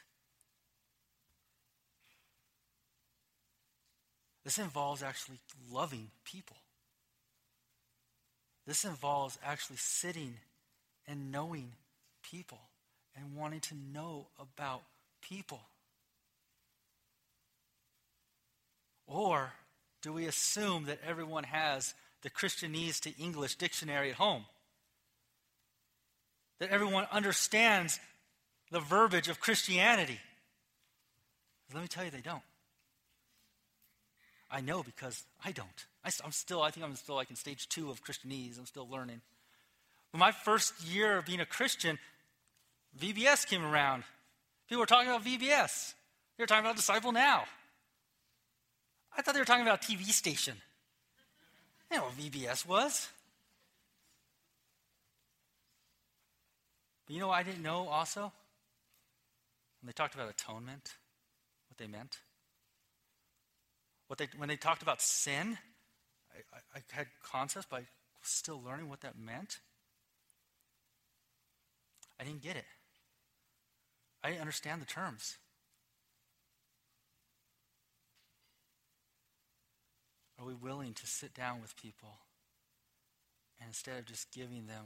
This 4.44 4.58
involves 4.58 5.04
actually 5.04 5.40
loving 5.72 6.10
people. 6.24 6.58
This 8.68 8.84
involves 8.84 9.38
actually 9.44 9.78
sitting 9.78 10.36
and 11.08 11.32
knowing 11.32 11.72
people 12.24 12.60
and 13.16 13.36
wanting 13.36 13.60
to 13.62 13.76
know 13.94 14.28
about 14.40 14.82
people. 15.22 15.62
Or 19.08 19.52
do 20.02 20.14
we 20.14 20.26
assume 20.26 20.86
that 20.86 21.00
everyone 21.08 21.44
has 21.44 21.94
the 22.22 22.30
Christianese 22.30 23.00
to 23.02 23.18
English 23.22 23.56
dictionary 23.56 24.10
at 24.12 24.16
home? 24.16 24.46
That 26.60 26.70
everyone 26.70 27.08
understands 27.12 28.00
the 28.72 28.80
verbiage 28.80 29.28
of 29.28 29.40
Christianity? 29.40 30.20
Let 31.74 31.82
me 31.82 31.88
tell 31.88 32.06
you, 32.06 32.12
they 32.12 32.22
don't. 32.22 32.44
I 34.52 34.62
know 34.62 34.84
because 34.84 35.24
I 35.44 35.52
don't. 35.52 35.86
I, 36.04 36.12
am 36.24 36.32
still, 36.32 36.62
I 36.62 36.72
think 36.72 36.86
I'm 36.86 36.96
still 36.96 37.16
like 37.16 37.30
in 37.30 37.36
stage 37.36 37.68
two 37.68 37.90
of 37.90 38.04
Christianese. 38.04 38.60
I'm 38.60 38.66
still 38.66 38.88
learning. 38.90 39.22
But 40.12 40.20
my 40.20 40.32
first 40.32 40.84
year 40.84 41.18
of 41.18 41.26
being 41.26 41.42
a 41.42 41.46
Christian, 41.46 41.98
VBS 43.00 43.48
came 43.48 43.66
around. 43.66 44.04
People 44.70 44.82
were 44.82 44.86
talking 44.86 45.10
about 45.10 45.26
VBS. 45.26 45.94
They 46.38 46.44
were 46.44 46.48
talking 46.48 46.66
about 46.66 46.76
Disciple 46.76 47.12
Now. 47.12 47.46
I 49.18 49.22
thought 49.22 49.34
they 49.34 49.40
were 49.40 49.46
talking 49.46 49.66
about 49.66 49.82
TV 49.82 50.06
station. 50.06 50.56
I 51.90 51.98
know 51.98 52.04
what 52.04 52.18
VBS 52.18 52.66
was. 52.68 53.10
But 57.06 57.14
you 57.14 57.20
know 57.20 57.28
what 57.28 57.36
I 57.36 57.44
didn't 57.44 57.62
know 57.62 57.88
also? 57.88 58.32
When 59.86 59.90
they 59.90 60.04
talked 60.04 60.16
about 60.16 60.32
atonement, 60.32 60.96
what 61.70 61.78
they 61.78 61.86
meant? 61.86 62.18
What 64.08 64.18
they, 64.18 64.28
when 64.36 64.50
they 64.50 64.56
talked 64.56 64.82
about 64.82 65.00
sin, 65.00 65.60
I, 66.34 66.58
I, 66.76 66.80
I 66.80 66.82
had 66.90 67.06
concepts, 67.22 67.68
but 67.70 67.76
I 67.76 67.80
was 67.82 67.88
still 68.24 68.60
learning 68.66 68.90
what 68.90 69.02
that 69.02 69.16
meant. 69.16 69.60
I 72.20 72.24
didn't 72.24 72.42
get 72.42 72.56
it. 72.56 72.66
I 74.24 74.30
didn't 74.30 74.42
understand 74.42 74.82
the 74.82 74.88
terms. 74.88 75.38
Are 80.40 80.46
we 80.48 80.56
willing 80.56 80.96
to 80.96 81.06
sit 81.06 81.36
down 81.36 81.62
with 81.62 81.78
people 81.78 82.18
and 83.60 83.68
instead 83.68 84.00
of 84.00 84.06
just 84.06 84.34
giving 84.34 84.66
them 84.66 84.86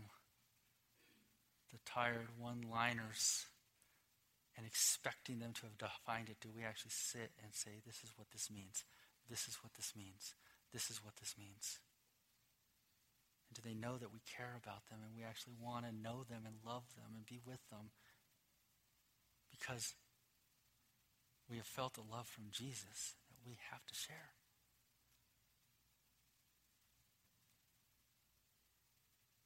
the 1.71 1.79
tired 1.85 2.27
one 2.37 2.65
liners 2.69 3.45
and 4.59 4.67
expecting 4.67 5.39
them 5.39 5.55
to 5.55 5.71
have 5.71 5.79
defined 5.79 6.27
it, 6.27 6.43
do 6.43 6.51
we 6.51 6.67
actually 6.67 6.91
sit 6.91 7.31
and 7.39 7.55
say, 7.55 7.79
This 7.87 8.03
is 8.03 8.11
what 8.19 8.27
this 8.35 8.51
means? 8.51 8.83
This 9.31 9.47
is 9.47 9.55
what 9.63 9.71
this 9.79 9.95
means. 9.95 10.35
This 10.75 10.91
is 10.91 10.99
what 10.99 11.15
this 11.15 11.39
means. 11.39 11.79
And 13.47 13.55
do 13.55 13.63
they 13.63 13.73
know 13.73 13.95
that 13.95 14.11
we 14.11 14.19
care 14.27 14.59
about 14.59 14.91
them 14.91 14.99
and 14.99 15.15
we 15.15 15.23
actually 15.23 15.55
want 15.55 15.87
to 15.87 15.95
know 15.95 16.27
them 16.27 16.43
and 16.43 16.59
love 16.59 16.83
them 16.99 17.15
and 17.15 17.23
be 17.23 17.39
with 17.39 17.63
them 17.71 17.95
because 19.47 19.95
we 21.49 21.55
have 21.55 21.65
felt 21.65 21.95
the 21.95 22.03
love 22.03 22.27
from 22.27 22.51
Jesus 22.51 23.15
that 23.31 23.39
we 23.47 23.55
have 23.71 23.87
to 23.87 23.95
share? 23.95 24.35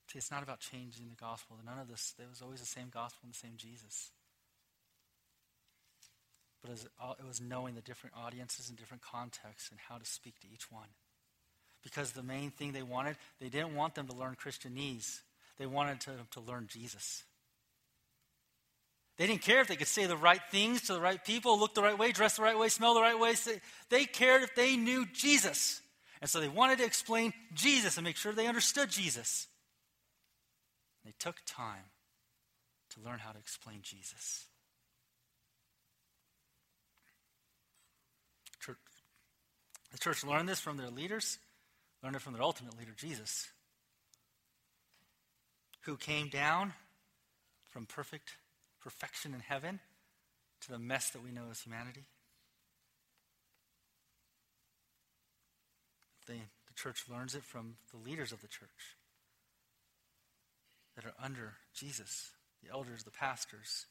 See, 0.10 0.17
it's 0.17 0.32
not 0.32 0.41
about 0.41 0.60
changing 0.60 1.10
the 1.13 1.21
gospel. 1.21 1.58
None 1.63 1.78
of 1.78 1.88
this, 1.88 2.15
there 2.17 2.28
was 2.28 2.41
always 2.41 2.62
the 2.62 2.65
same 2.65 2.89
gospel 2.89 3.30
and 3.30 3.34
the 3.34 3.38
same 3.38 3.58
Jesus 3.58 4.10
but 6.63 6.71
uh, 6.71 7.13
it 7.19 7.28
was 7.28 7.41
knowing 7.41 7.76
the 7.76 7.82
different 7.82 8.15
audiences 8.15 8.69
and 8.69 8.78
different 8.78 9.04
contexts 9.04 9.69
and 9.69 9.80
how 9.89 9.97
to 9.97 10.06
speak 10.06 10.39
to 10.39 10.47
each 10.52 10.71
one. 10.71 10.88
Because 11.84 12.13
the 12.13 12.23
main 12.23 12.52
thing 12.52 12.71
they 12.71 12.82
wanted, 12.82 13.17
they 13.41 13.49
didn't 13.49 13.76
want 13.76 13.95
them 13.95 14.08
to 14.08 14.15
learn 14.15 14.36
Christianese. 14.36 15.19
They 15.58 15.65
wanted 15.65 15.99
to, 16.02 16.12
to 16.32 16.39
learn 16.39 16.67
Jesus. 16.67 17.23
They 19.17 19.28
didn't 19.28 19.41
care 19.41 19.62
if 19.62 19.67
they 19.67 19.76
could 19.76 19.88
say 19.88 20.06
the 20.06 20.17
right 20.17 20.41
things 20.49 20.84
to 20.84 20.93
the 20.93 21.02
right 21.02 21.23
people, 21.23 21.60
look 21.60 21.76
the 21.76 21.84
right 21.84 21.97
way, 21.97 22.12
dress 22.12 22.38
the 22.38 22.41
right 22.41 22.58
way, 22.58 22.69
smell 22.69 22.95
the 22.95 23.02
right 23.02 23.19
way. 23.19 23.36
They 23.89 24.06
cared 24.06 24.41
if 24.41 24.56
they 24.56 24.76
knew 24.76 25.06
Jesus. 25.13 25.82
And 26.21 26.30
so 26.30 26.39
they 26.39 26.47
wanted 26.47 26.80
to 26.80 26.86
explain 26.86 27.34
Jesus 27.54 27.97
and 27.97 28.06
make 28.06 28.15
sure 28.15 28.32
they 28.32 28.47
understood 28.47 28.89
Jesus. 28.89 29.47
They 31.06 31.13
took 31.19 31.41
time 31.45 31.91
to 32.91 33.02
learn 33.02 33.19
how 33.19 33.32
to 33.34 33.39
explain 33.39 33.80
Jesus. 33.82 34.47
Church, 38.60 38.78
the 39.93 39.99
church 39.99 40.25
learned 40.25 40.49
this 40.49 40.60
from 40.60 40.75
their 40.75 40.89
leaders, 40.89 41.38
learned 42.03 42.17
it 42.17 42.21
from 42.21 42.34
their 42.34 42.41
ultimate 42.41 42.77
leader, 42.77 42.91
Jesus, 42.97 43.47
who 45.82 45.95
came 45.95 46.27
down 46.27 46.73
from 47.69 47.86
perfect 47.86 48.38
perfection 48.82 49.34
in 49.34 49.39
heaven 49.39 49.79
to 50.62 50.71
the 50.71 50.79
mess 50.79 51.12
that 51.12 51.23
we 51.23 51.32
know 51.32 51.43
as 51.49 51.62
humanity. 51.62 52.03
the 56.73 56.82
church 56.82 57.03
learns 57.10 57.36
it 57.36 57.43
from 57.43 57.75
the 57.91 58.10
leaders 58.10 58.32
of 58.32 58.41
the 58.41 58.47
church 58.47 58.97
that 60.95 61.06
are 61.06 61.13
under 61.21 61.53
Jesus, 61.73 62.32
the 62.63 62.71
elders, 62.71 63.03
the 63.03 63.12
pastors. 63.12 63.86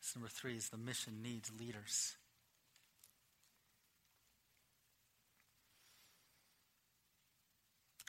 This 0.00 0.14
number 0.14 0.28
three 0.28 0.56
is 0.56 0.68
the 0.68 0.76
mission 0.76 1.22
needs 1.22 1.50
leaders. 1.58 2.16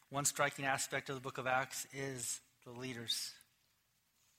One 0.09 0.25
striking 0.25 0.65
aspect 0.65 1.09
of 1.09 1.15
the 1.15 1.21
book 1.21 1.37
of 1.37 1.47
Acts 1.47 1.85
is 1.93 2.39
the 2.65 2.71
leaders. 2.71 3.31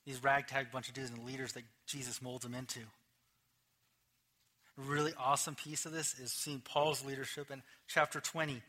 These 0.07 0.23
ragtag 0.23 0.71
bunch 0.73 0.89
of 0.89 0.95
dudes 0.95 1.11
and 1.11 1.25
leaders 1.25 1.53
that 1.53 1.65
Jesus 1.87 2.23
molds 2.23 2.45
them 2.45 2.55
into. 2.55 2.81
A 4.79 4.81
really 4.81 5.13
awesome 5.19 5.55
piece 5.55 5.85
of 5.85 5.93
this 5.93 6.19
is 6.19 6.33
seeing 6.33 6.61
Paul's 6.61 7.05
leadership 7.05 7.51
in 7.51 7.63
chapter 7.87 8.21
20. 8.21 8.53
In 8.53 8.63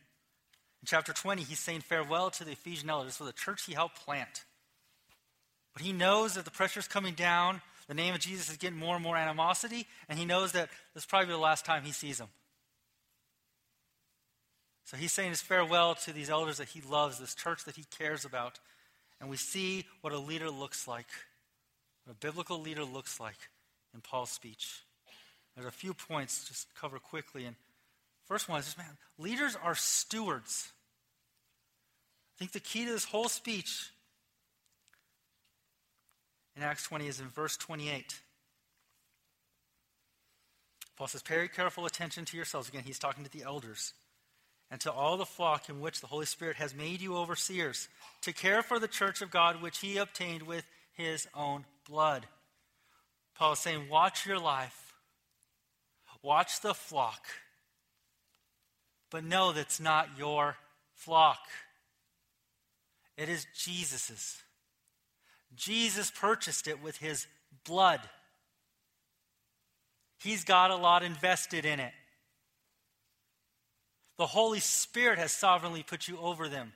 chapter 0.85 1.13
20, 1.13 1.43
he's 1.43 1.59
saying 1.59 1.81
farewell 1.81 2.31
to 2.31 2.43
the 2.43 2.51
Ephesian 2.51 2.89
elders 2.89 3.15
for 3.15 3.23
the 3.23 3.31
church 3.31 3.63
he 3.65 3.73
helped 3.73 4.03
plant. 4.03 4.43
But 5.73 5.83
he 5.83 5.93
knows 5.93 6.33
that 6.33 6.45
the 6.45 6.51
pressure 6.51 6.79
is 6.79 6.87
coming 6.87 7.13
down. 7.13 7.61
The 7.87 7.93
name 7.93 8.13
of 8.13 8.19
Jesus 8.19 8.49
is 8.49 8.57
getting 8.57 8.77
more 8.77 8.95
and 8.95 9.03
more 9.03 9.17
animosity, 9.17 9.87
and 10.07 10.19
he 10.19 10.25
knows 10.25 10.51
that 10.51 10.69
this 10.93 11.03
is 11.03 11.07
probably 11.07 11.31
the 11.31 11.37
last 11.37 11.65
time 11.65 11.83
he 11.83 11.91
sees 11.91 12.17
them. 12.17 12.29
So 14.89 14.97
he's 14.97 15.13
saying 15.13 15.29
his 15.29 15.41
farewell 15.41 15.93
to 15.93 16.11
these 16.11 16.31
elders 16.31 16.57
that 16.57 16.69
he 16.69 16.81
loves, 16.81 17.19
this 17.19 17.35
church 17.35 17.63
that 17.65 17.75
he 17.75 17.83
cares 17.99 18.25
about. 18.25 18.57
And 19.21 19.29
we 19.29 19.37
see 19.37 19.85
what 20.01 20.13
a 20.13 20.17
leader 20.17 20.49
looks 20.49 20.87
like, 20.87 21.05
what 22.05 22.13
a 22.13 22.15
biblical 22.15 22.59
leader 22.59 22.83
looks 22.83 23.19
like 23.19 23.37
in 23.93 24.01
Paul's 24.01 24.31
speech. 24.31 24.81
There's 25.53 25.67
a 25.67 25.71
few 25.71 25.93
points 25.93 26.47
just 26.47 26.73
cover 26.73 26.97
quickly. 26.97 27.45
And 27.45 27.55
first 28.25 28.49
one 28.49 28.61
is 28.61 28.65
just, 28.65 28.79
man, 28.79 28.97
leaders 29.19 29.55
are 29.63 29.75
stewards. 29.75 30.71
I 32.35 32.39
think 32.39 32.53
the 32.53 32.59
key 32.59 32.85
to 32.85 32.91
this 32.91 33.05
whole 33.05 33.29
speech 33.29 33.91
in 36.57 36.63
Acts 36.63 36.85
20 36.85 37.05
is 37.05 37.19
in 37.19 37.27
verse 37.27 37.57
28. 37.57 38.21
Paul 40.97 41.07
says, 41.07 41.21
Pay 41.21 41.47
careful 41.49 41.85
attention 41.85 42.25
to 42.25 42.35
yourselves. 42.35 42.69
Again, 42.69 42.81
he's 42.83 42.97
talking 42.97 43.23
to 43.23 43.29
the 43.29 43.43
elders 43.43 43.93
and 44.71 44.79
to 44.81 44.91
all 44.91 45.17
the 45.17 45.25
flock 45.25 45.69
in 45.69 45.79
which 45.79 46.01
the 46.01 46.07
Holy 46.07 46.25
Spirit 46.25 46.57
has 46.57 46.75
made 46.75 47.01
you 47.01 47.15
overseers, 47.15 47.87
to 48.21 48.33
care 48.33 48.61
for 48.61 48.79
the 48.79 48.87
church 48.87 49.21
of 49.21 49.31
God 49.31 49.61
which 49.61 49.79
he 49.79 49.97
obtained 49.97 50.43
with 50.43 50.65
his 50.93 51.27
own 51.35 51.65
blood. 51.87 52.27
Paul 53.35 53.53
is 53.53 53.59
saying, 53.59 53.89
Watch 53.89 54.25
your 54.25 54.39
life, 54.39 54.93
watch 56.21 56.61
the 56.61 56.73
flock, 56.73 57.25
but 59.09 59.23
know 59.23 59.51
that's 59.51 59.79
not 59.79 60.09
your 60.17 60.57
flock. 60.93 61.39
It 63.17 63.27
is 63.27 63.47
Jesus's. 63.55 64.37
Jesus 65.55 66.11
purchased 66.11 66.67
it 66.67 66.81
with 66.81 66.97
his 66.97 67.27
blood. 67.65 68.01
He's 70.21 70.43
got 70.43 70.71
a 70.71 70.75
lot 70.75 71.03
invested 71.03 71.65
in 71.65 71.79
it. 71.79 71.93
The 74.19 74.27
Holy 74.27 74.59
Spirit 74.59 75.17
has 75.17 75.31
sovereignly 75.31 75.81
put 75.81 76.09
you 76.09 76.19
over 76.19 76.49
them. 76.49 76.73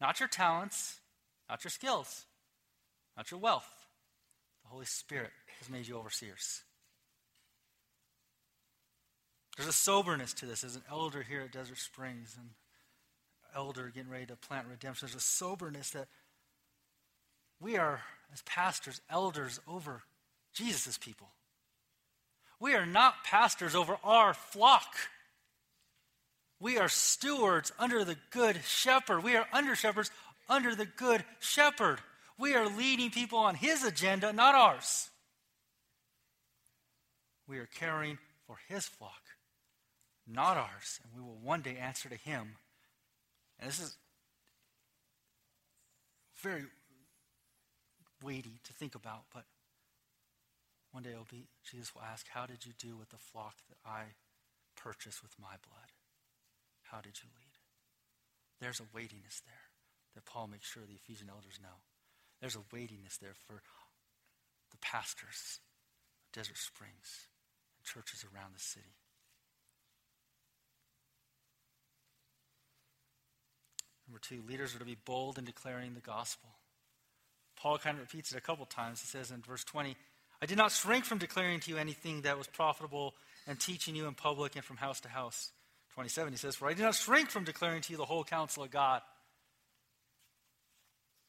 Not 0.00 0.20
your 0.20 0.28
talents, 0.28 1.00
not 1.46 1.62
your 1.62 1.70
skills, 1.70 2.24
not 3.14 3.30
your 3.30 3.40
wealth. 3.40 3.68
The 4.64 4.70
Holy 4.70 4.86
Spirit 4.86 5.32
has 5.58 5.68
made 5.68 5.86
you 5.86 5.98
overseers. 5.98 6.62
There's 9.54 9.68
a 9.68 9.72
soberness 9.72 10.32
to 10.32 10.46
this. 10.46 10.64
As 10.64 10.74
an 10.74 10.82
elder 10.90 11.22
here 11.22 11.42
at 11.42 11.52
Desert 11.52 11.76
Springs, 11.76 12.34
and 12.38 12.48
elder 13.54 13.92
getting 13.94 14.10
ready 14.10 14.24
to 14.24 14.36
plant 14.36 14.66
redemption, 14.70 15.06
there's 15.06 15.14
a 15.14 15.20
soberness 15.20 15.90
that 15.90 16.08
we 17.60 17.76
are, 17.76 18.00
as 18.32 18.40
pastors, 18.42 19.02
elders 19.10 19.60
over 19.68 20.04
Jesus' 20.54 20.96
people. 20.96 21.28
We 22.58 22.72
are 22.72 22.86
not 22.86 23.24
pastors 23.24 23.74
over 23.74 23.98
our 24.02 24.32
flock. 24.32 24.94
We 26.62 26.78
are 26.78 26.88
stewards 26.88 27.72
under 27.76 28.04
the 28.04 28.16
good 28.30 28.60
shepherd. 28.64 29.24
We 29.24 29.34
are 29.34 29.48
under 29.52 29.74
shepherds 29.74 30.12
under 30.48 30.76
the 30.76 30.86
good 30.86 31.24
shepherd. 31.40 31.98
We 32.38 32.54
are 32.54 32.68
leading 32.68 33.10
people 33.10 33.40
on 33.40 33.56
his 33.56 33.82
agenda, 33.82 34.32
not 34.32 34.54
ours. 34.54 35.10
We 37.48 37.58
are 37.58 37.66
caring 37.66 38.18
for 38.46 38.58
his 38.68 38.86
flock, 38.86 39.22
not 40.24 40.56
ours. 40.56 41.00
And 41.02 41.12
we 41.12 41.20
will 41.20 41.40
one 41.42 41.62
day 41.62 41.76
answer 41.76 42.08
to 42.08 42.14
him. 42.14 42.54
And 43.58 43.68
this 43.68 43.80
is 43.80 43.96
very 46.42 46.62
weighty 48.22 48.60
to 48.62 48.72
think 48.72 48.94
about, 48.94 49.24
but 49.34 49.46
one 50.92 51.02
day 51.02 51.14
be 51.28 51.48
Jesus 51.68 51.92
will 51.92 52.02
ask, 52.02 52.28
How 52.28 52.46
did 52.46 52.64
you 52.64 52.72
do 52.78 52.96
with 52.96 53.08
the 53.08 53.16
flock 53.16 53.56
that 53.68 53.78
I 53.84 54.02
purchased 54.76 55.24
with 55.24 55.32
my 55.40 55.56
blood? 55.68 55.91
How 56.92 57.00
did 57.00 57.16
you 57.24 57.28
lead? 57.34 57.56
There's 58.60 58.80
a 58.80 58.94
weightiness 58.94 59.40
there 59.46 59.66
that 60.14 60.26
Paul 60.26 60.46
makes 60.46 60.70
sure 60.70 60.82
the 60.86 60.94
Ephesian 60.94 61.28
elders 61.30 61.58
know. 61.62 61.80
There's 62.40 62.54
a 62.54 62.62
weightiness 62.70 63.16
there 63.16 63.34
for 63.46 63.62
the 64.70 64.76
pastors 64.82 65.60
of 66.26 66.32
Desert 66.32 66.58
Springs 66.58 67.28
and 67.78 67.86
churches 67.86 68.24
around 68.24 68.54
the 68.54 68.60
city. 68.60 68.94
Number 74.06 74.20
two, 74.20 74.42
leaders 74.46 74.74
are 74.74 74.80
to 74.80 74.84
be 74.84 74.98
bold 75.06 75.38
in 75.38 75.46
declaring 75.46 75.94
the 75.94 76.00
gospel. 76.00 76.50
Paul 77.56 77.78
kind 77.78 77.96
of 77.96 78.02
repeats 78.02 78.32
it 78.32 78.36
a 78.38 78.42
couple 78.42 78.66
times. 78.66 79.00
He 79.00 79.06
says 79.06 79.30
in 79.30 79.40
verse 79.40 79.64
20, 79.64 79.96
I 80.42 80.46
did 80.46 80.58
not 80.58 80.72
shrink 80.72 81.06
from 81.06 81.18
declaring 81.18 81.60
to 81.60 81.70
you 81.70 81.78
anything 81.78 82.22
that 82.22 82.36
was 82.36 82.48
profitable 82.48 83.14
and 83.46 83.58
teaching 83.58 83.96
you 83.96 84.06
in 84.08 84.14
public 84.14 84.56
and 84.56 84.64
from 84.64 84.76
house 84.76 85.00
to 85.00 85.08
house. 85.08 85.52
27, 85.94 86.32
he 86.32 86.36
says, 86.38 86.56
For 86.56 86.68
I 86.68 86.74
do 86.74 86.82
not 86.82 86.94
shrink 86.94 87.30
from 87.30 87.44
declaring 87.44 87.82
to 87.82 87.92
you 87.92 87.96
the 87.96 88.04
whole 88.04 88.24
counsel 88.24 88.64
of 88.64 88.70
God. 88.70 89.02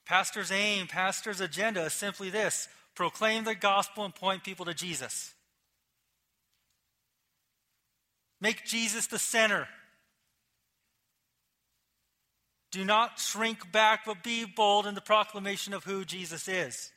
Pastor's 0.06 0.52
aim, 0.52 0.88
pastor's 0.88 1.42
agenda 1.42 1.84
is 1.86 1.94
simply 1.94 2.30
this 2.30 2.68
proclaim 2.96 3.44
the 3.44 3.56
gospel 3.56 4.06
and 4.06 4.14
point 4.14 4.44
people 4.44 4.66
to 4.66 4.74
Jesus. 4.74 5.34
Make 8.40 8.66
Jesus 8.66 9.08
the 9.08 9.20
center. 9.20 9.68
Do 12.72 12.84
not 12.84 13.20
shrink 13.20 13.72
back, 13.72 14.02
but 14.06 14.24
be 14.24 14.46
bold 14.46 14.86
in 14.86 14.96
the 14.96 15.02
proclamation 15.02 15.74
of 15.74 15.84
who 15.84 16.04
Jesus 16.04 16.48
is. 16.48 16.92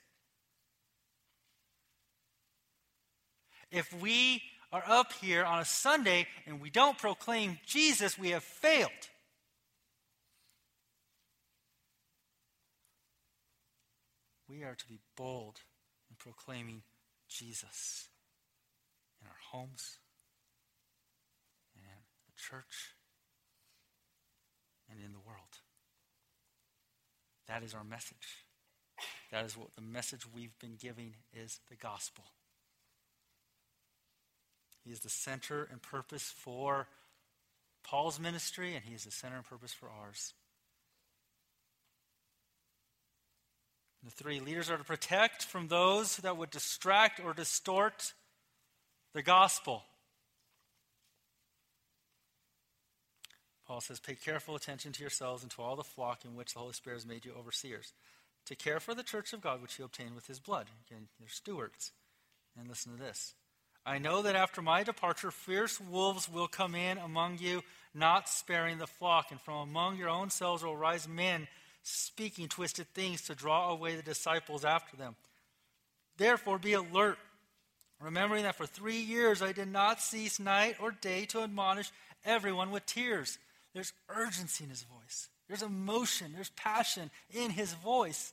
If 3.71 3.93
we 4.01 4.43
are 4.73 4.85
up 4.87 5.13
here 5.15 5.45
on 5.45 5.61
a 5.61 5.65
Sunday 5.65 6.27
and 6.47 6.61
we 6.61 6.71
don't 6.71 6.99
proclaim 6.99 7.59
Jesus, 7.67 8.19
we 8.19 8.31
have 8.31 8.43
failed. 8.43 8.91
We 14.49 14.63
are 14.63 14.75
to 14.75 14.89
be 14.89 15.01
bold 15.17 15.61
in 16.09 16.17
proclaiming 16.17 16.83
Jesus 17.29 18.09
in 19.21 19.27
our 19.27 19.37
homes, 19.51 19.99
in 21.75 21.83
the 21.83 22.33
church, 22.37 22.95
and 24.91 24.99
in 25.05 25.13
the 25.13 25.19
world. 25.19 25.61
That 27.49 27.63
is 27.63 27.75
our 27.75 27.85
message. 27.85 28.45
That 29.31 29.45
is 29.45 29.57
what 29.57 29.75
the 29.75 29.83
message 29.83 30.23
we've 30.33 30.59
been 30.59 30.77
giving 30.81 31.15
is 31.33 31.61
the 31.69 31.77
gospel. 31.77 32.25
He 34.87 34.93
is 34.93 35.01
the 35.01 35.09
center 35.09 35.67
and 35.71 35.83
purpose 35.83 36.33
for 36.37 36.87
Paul's 37.83 38.21
ministry, 38.21 38.77
and 38.77 38.85
he 38.85 38.95
is 38.95 39.05
the 39.05 39.11
center 39.11 39.37
and 39.37 39.45
purpose 39.45 39.73
for 39.73 39.89
ours. 39.89 40.33
The 44.05 44.13
three 44.13 44.39
leaders 44.39 44.71
are 44.71 44.79
to 44.79 44.85
protect 44.85 45.43
from 45.43 45.67
those 45.67 46.19
that 46.19 46.37
would 46.37 46.51
distract 46.51 47.19
or 47.19 47.35
distort 47.35 48.13
the 49.13 49.23
gospel. 49.23 49.83
Paul 53.67 53.81
says, 53.81 53.99
Pay 53.99 54.15
careful 54.15 54.55
attention 54.55 54.93
to 54.93 55.01
yourselves 55.01 55.43
and 55.43 55.51
to 55.53 55.63
all 55.63 55.75
the 55.75 55.83
flock 55.83 56.25
in 56.25 56.37
which 56.37 56.55
the 56.55 56.61
Holy 56.61 56.75
Spirit 56.75 56.97
has 56.97 57.07
made 57.07 57.25
you 57.25 57.33
overseers, 57.37 57.93
to 58.45 58.55
care 58.55 58.79
for 58.79 58.95
the 58.95 59.03
church 59.03 59.33
of 59.33 59.41
God 59.41 59.61
which 59.61 59.75
he 59.75 59.83
obtained 59.83 60.15
with 60.15 60.29
his 60.29 60.39
blood. 60.39 60.69
Again, 60.89 61.09
you're 61.19 61.29
stewards. 61.29 61.91
And 62.57 62.69
listen 62.69 62.93
to 62.93 63.03
this. 63.03 63.35
I 63.87 63.99
know 63.99 64.23
that 64.23 64.35
after 64.35 64.61
my 64.61 64.83
departure, 64.83 65.31
fierce 65.31 65.81
wolves 65.81 66.29
will 66.29 66.49
come 66.49 66.75
in 66.75 66.99
among 66.99 67.39
you, 67.39 67.63
not 67.95 68.29
sparing 68.29 68.79
the 68.79 68.87
flock. 68.89 69.31
And 69.31 69.41
from 69.41 69.69
among 69.69 69.97
your 69.97 70.09
own 70.09 70.29
selves 70.31 70.65
will 70.65 70.77
rise 70.77 71.07
men 71.07 71.47
speaking 71.85 72.49
twisted 72.49 72.89
things 72.89 73.23
to 73.23 73.35
draw 73.37 73.71
away 73.71 73.95
the 73.95 74.03
disciples 74.03 74.65
after 74.65 74.97
them. 74.97 75.15
Therefore, 76.17 76.59
be 76.59 76.73
alert, 76.73 77.17
remembering 78.01 78.43
that 78.43 78.57
for 78.57 78.67
three 78.67 78.99
years 78.99 79.41
I 79.41 79.53
did 79.53 79.69
not 79.69 80.03
cease 80.03 80.41
night 80.41 80.77
or 80.81 80.91
day 80.91 81.27
to 81.27 81.43
admonish 81.43 81.93
everyone 82.25 82.73
with 82.73 82.87
tears. 82.87 83.39
There's 83.73 83.93
urgency 84.09 84.65
in 84.65 84.71
his 84.71 84.83
voice, 84.83 85.29
there's 85.47 85.63
emotion, 85.63 86.33
there's 86.35 86.51
passion 86.51 87.11
in 87.31 87.51
his 87.51 87.73
voice. 87.75 88.33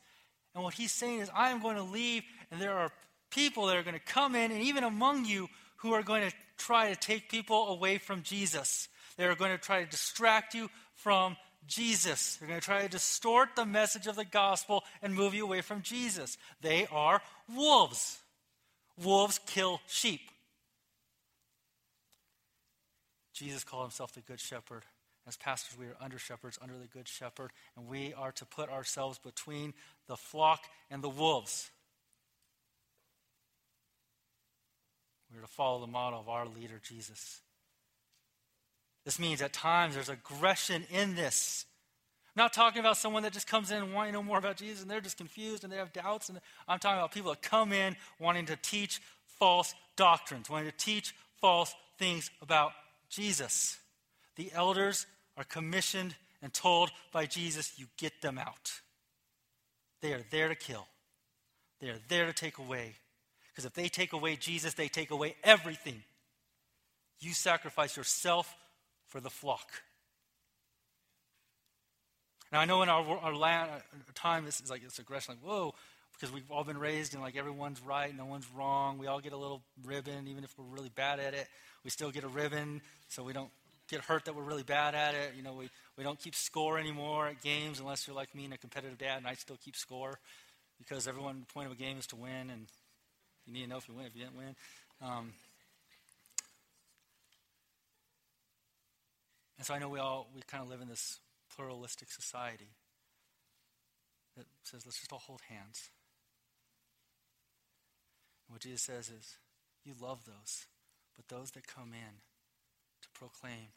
And 0.55 0.63
what 0.63 0.73
he's 0.73 0.91
saying 0.91 1.19
is, 1.19 1.29
I 1.33 1.49
am 1.49 1.61
going 1.61 1.77
to 1.77 1.83
leave, 1.83 2.23
and 2.49 2.61
there 2.61 2.75
are 2.75 2.91
people 3.33 3.67
that 3.67 3.77
are 3.77 3.83
going 3.83 3.95
to 3.95 4.13
come 4.13 4.35
in, 4.35 4.51
and 4.51 4.61
even 4.61 4.83
among 4.83 5.25
you, 5.25 5.49
who 5.77 5.93
are 5.93 6.03
going 6.03 6.29
to 6.29 6.35
try 6.57 6.89
to 6.89 6.95
take 6.95 7.29
people 7.29 7.67
away 7.67 7.97
from 7.97 8.21
Jesus. 8.21 8.87
They 9.17 9.25
are 9.25 9.35
going 9.35 9.51
to 9.51 9.57
try 9.57 9.83
to 9.83 9.89
distract 9.89 10.53
you 10.53 10.69
from 10.95 11.35
Jesus. 11.67 12.37
They're 12.37 12.47
going 12.47 12.59
to 12.59 12.65
try 12.65 12.81
to 12.83 12.89
distort 12.89 13.49
the 13.55 13.65
message 13.65 14.07
of 14.07 14.15
the 14.15 14.25
gospel 14.25 14.83
and 15.01 15.13
move 15.13 15.33
you 15.33 15.43
away 15.43 15.61
from 15.61 15.81
Jesus. 15.81 16.37
They 16.61 16.87
are 16.91 17.21
wolves. 17.53 18.19
Wolves 19.01 19.39
kill 19.45 19.81
sheep. 19.87 20.21
Jesus 23.33 23.63
called 23.63 23.83
himself 23.83 24.13
the 24.13 24.21
Good 24.21 24.39
Shepherd. 24.39 24.83
As 25.27 25.37
pastors, 25.37 25.77
we 25.77 25.87
are 25.87 25.95
under 26.01 26.19
shepherds, 26.19 26.59
under 26.61 26.77
the 26.77 26.87
Good 26.87 27.07
Shepherd, 27.07 27.51
and 27.75 27.87
we 27.87 28.13
are 28.13 28.31
to 28.33 28.45
put 28.45 28.69
ourselves 28.69 29.19
between 29.19 29.73
the 30.07 30.17
flock 30.17 30.63
and 30.91 31.01
the 31.01 31.09
wolves. 31.09 31.71
We 35.33 35.39
are 35.39 35.41
to 35.41 35.47
follow 35.47 35.81
the 35.81 35.87
model 35.87 36.19
of 36.19 36.29
our 36.29 36.45
leader, 36.45 36.79
Jesus. 36.87 37.41
This 39.03 39.19
means 39.19 39.41
at 39.41 39.51
times 39.51 39.95
there's 39.95 40.09
aggression 40.09 40.85
in 40.91 41.15
this. 41.15 41.65
I'm 42.35 42.43
not 42.43 42.53
talking 42.53 42.79
about 42.79 42.97
someone 42.97 43.23
that 43.23 43.33
just 43.33 43.47
comes 43.47 43.71
in 43.71 43.93
wanting 43.93 44.13
to 44.13 44.19
know 44.19 44.23
more 44.23 44.37
about 44.37 44.57
Jesus 44.57 44.81
and 44.81 44.91
they're 44.91 45.01
just 45.01 45.17
confused 45.17 45.63
and 45.63 45.73
they 45.73 45.77
have 45.77 45.91
doubts. 45.91 46.29
And 46.29 46.39
I'm 46.67 46.79
talking 46.79 46.99
about 46.99 47.11
people 47.11 47.31
that 47.31 47.41
come 47.41 47.73
in 47.73 47.95
wanting 48.19 48.45
to 48.47 48.55
teach 48.55 49.01
false 49.39 49.73
doctrines, 49.95 50.49
wanting 50.49 50.69
to 50.69 50.77
teach 50.77 51.13
false 51.41 51.73
things 51.97 52.29
about 52.41 52.71
Jesus. 53.09 53.77
The 54.35 54.51
elders 54.53 55.05
are 55.35 55.43
commissioned 55.43 56.15
and 56.41 56.53
told 56.53 56.91
by 57.11 57.25
Jesus, 57.25 57.73
you 57.77 57.87
get 57.97 58.21
them 58.21 58.37
out. 58.37 58.81
They 60.01 60.13
are 60.13 60.23
there 60.29 60.49
to 60.49 60.55
kill, 60.55 60.87
they 61.79 61.89
are 61.89 61.99
there 62.07 62.27
to 62.27 62.33
take 62.33 62.57
away. 62.59 62.95
Because 63.53 63.65
if 63.65 63.73
they 63.73 63.87
take 63.87 64.13
away 64.13 64.35
Jesus, 64.35 64.73
they 64.73 64.87
take 64.87 65.11
away 65.11 65.35
everything. 65.43 66.03
You 67.19 67.33
sacrifice 67.33 67.95
yourself 67.95 68.53
for 69.07 69.19
the 69.21 69.29
flock. 69.29 69.69
Now, 72.51 72.59
I 72.59 72.65
know 72.65 72.81
in 72.81 72.89
our, 72.89 73.03
our 73.19 73.35
land, 73.35 73.69
our 73.71 73.77
uh, 73.77 74.11
time, 74.15 74.45
this 74.45 74.59
is 74.59 74.69
like 74.69 74.83
this 74.83 74.99
aggression, 74.99 75.35
like, 75.35 75.43
whoa, 75.43 75.73
because 76.13 76.31
we've 76.31 76.49
all 76.51 76.63
been 76.63 76.77
raised 76.77 77.13
and 77.13 77.21
like 77.21 77.35
everyone's 77.35 77.81
right, 77.81 78.15
no 78.15 78.25
one's 78.25 78.47
wrong. 78.55 78.97
We 78.97 79.07
all 79.07 79.19
get 79.19 79.33
a 79.33 79.37
little 79.37 79.61
ribbon, 79.83 80.27
even 80.27 80.43
if 80.43 80.53
we're 80.57 80.65
really 80.65 80.91
bad 80.93 81.19
at 81.19 81.33
it. 81.33 81.47
We 81.83 81.89
still 81.89 82.11
get 82.11 82.23
a 82.23 82.27
ribbon, 82.27 82.81
so 83.09 83.23
we 83.23 83.33
don't 83.33 83.49
get 83.89 84.01
hurt 84.01 84.25
that 84.25 84.35
we're 84.35 84.43
really 84.43 84.63
bad 84.63 84.95
at 84.95 85.15
it. 85.15 85.33
You 85.35 85.43
know, 85.43 85.53
we, 85.53 85.69
we 85.97 86.03
don't 86.03 86.19
keep 86.19 86.35
score 86.35 86.77
anymore 86.79 87.27
at 87.27 87.41
games 87.41 87.79
unless 87.79 88.07
you're 88.07 88.15
like 88.15 88.33
me 88.33 88.45
and 88.45 88.53
a 88.53 88.57
competitive 88.57 88.97
dad, 88.97 89.17
and 89.17 89.27
I 89.27 89.33
still 89.33 89.57
keep 89.63 89.75
score 89.75 90.19
because 90.77 91.07
everyone, 91.07 91.39
the 91.39 91.53
point 91.53 91.67
of 91.67 91.71
a 91.71 91.75
game 91.75 91.97
is 91.97 92.07
to 92.07 92.15
win, 92.15 92.49
and 92.49 92.67
you 93.45 93.53
need 93.53 93.63
to 93.63 93.69
know 93.69 93.77
if 93.77 93.87
you 93.87 93.95
win, 93.95 94.05
if 94.05 94.15
you 94.15 94.23
didn't 94.23 94.37
win. 94.37 94.55
Um, 95.01 95.33
And 99.63 99.65
so 99.65 99.73
I 99.75 99.79
know 99.79 99.87
we 99.87 99.99
all, 99.99 100.27
we 100.35 100.41
kind 100.41 100.61
of 100.61 100.69
live 100.69 100.81
in 100.81 100.89
this 100.89 101.21
pluralistic 101.55 102.11
society 102.11 102.75
that 104.35 104.45
says, 104.63 104.85
let's 104.85 104.99
just 104.99 105.13
all 105.13 105.19
hold 105.19 105.39
hands. 105.47 105.89
And 108.45 108.55
what 108.55 108.61
Jesus 108.61 108.81
says 108.81 109.07
is, 109.07 109.37
you 109.85 109.93
love 109.97 110.25
those, 110.25 110.65
but 111.15 111.29
those 111.29 111.51
that 111.51 111.65
come 111.65 111.93
in 111.93 112.19
to 113.03 113.09
proclaim 113.13 113.71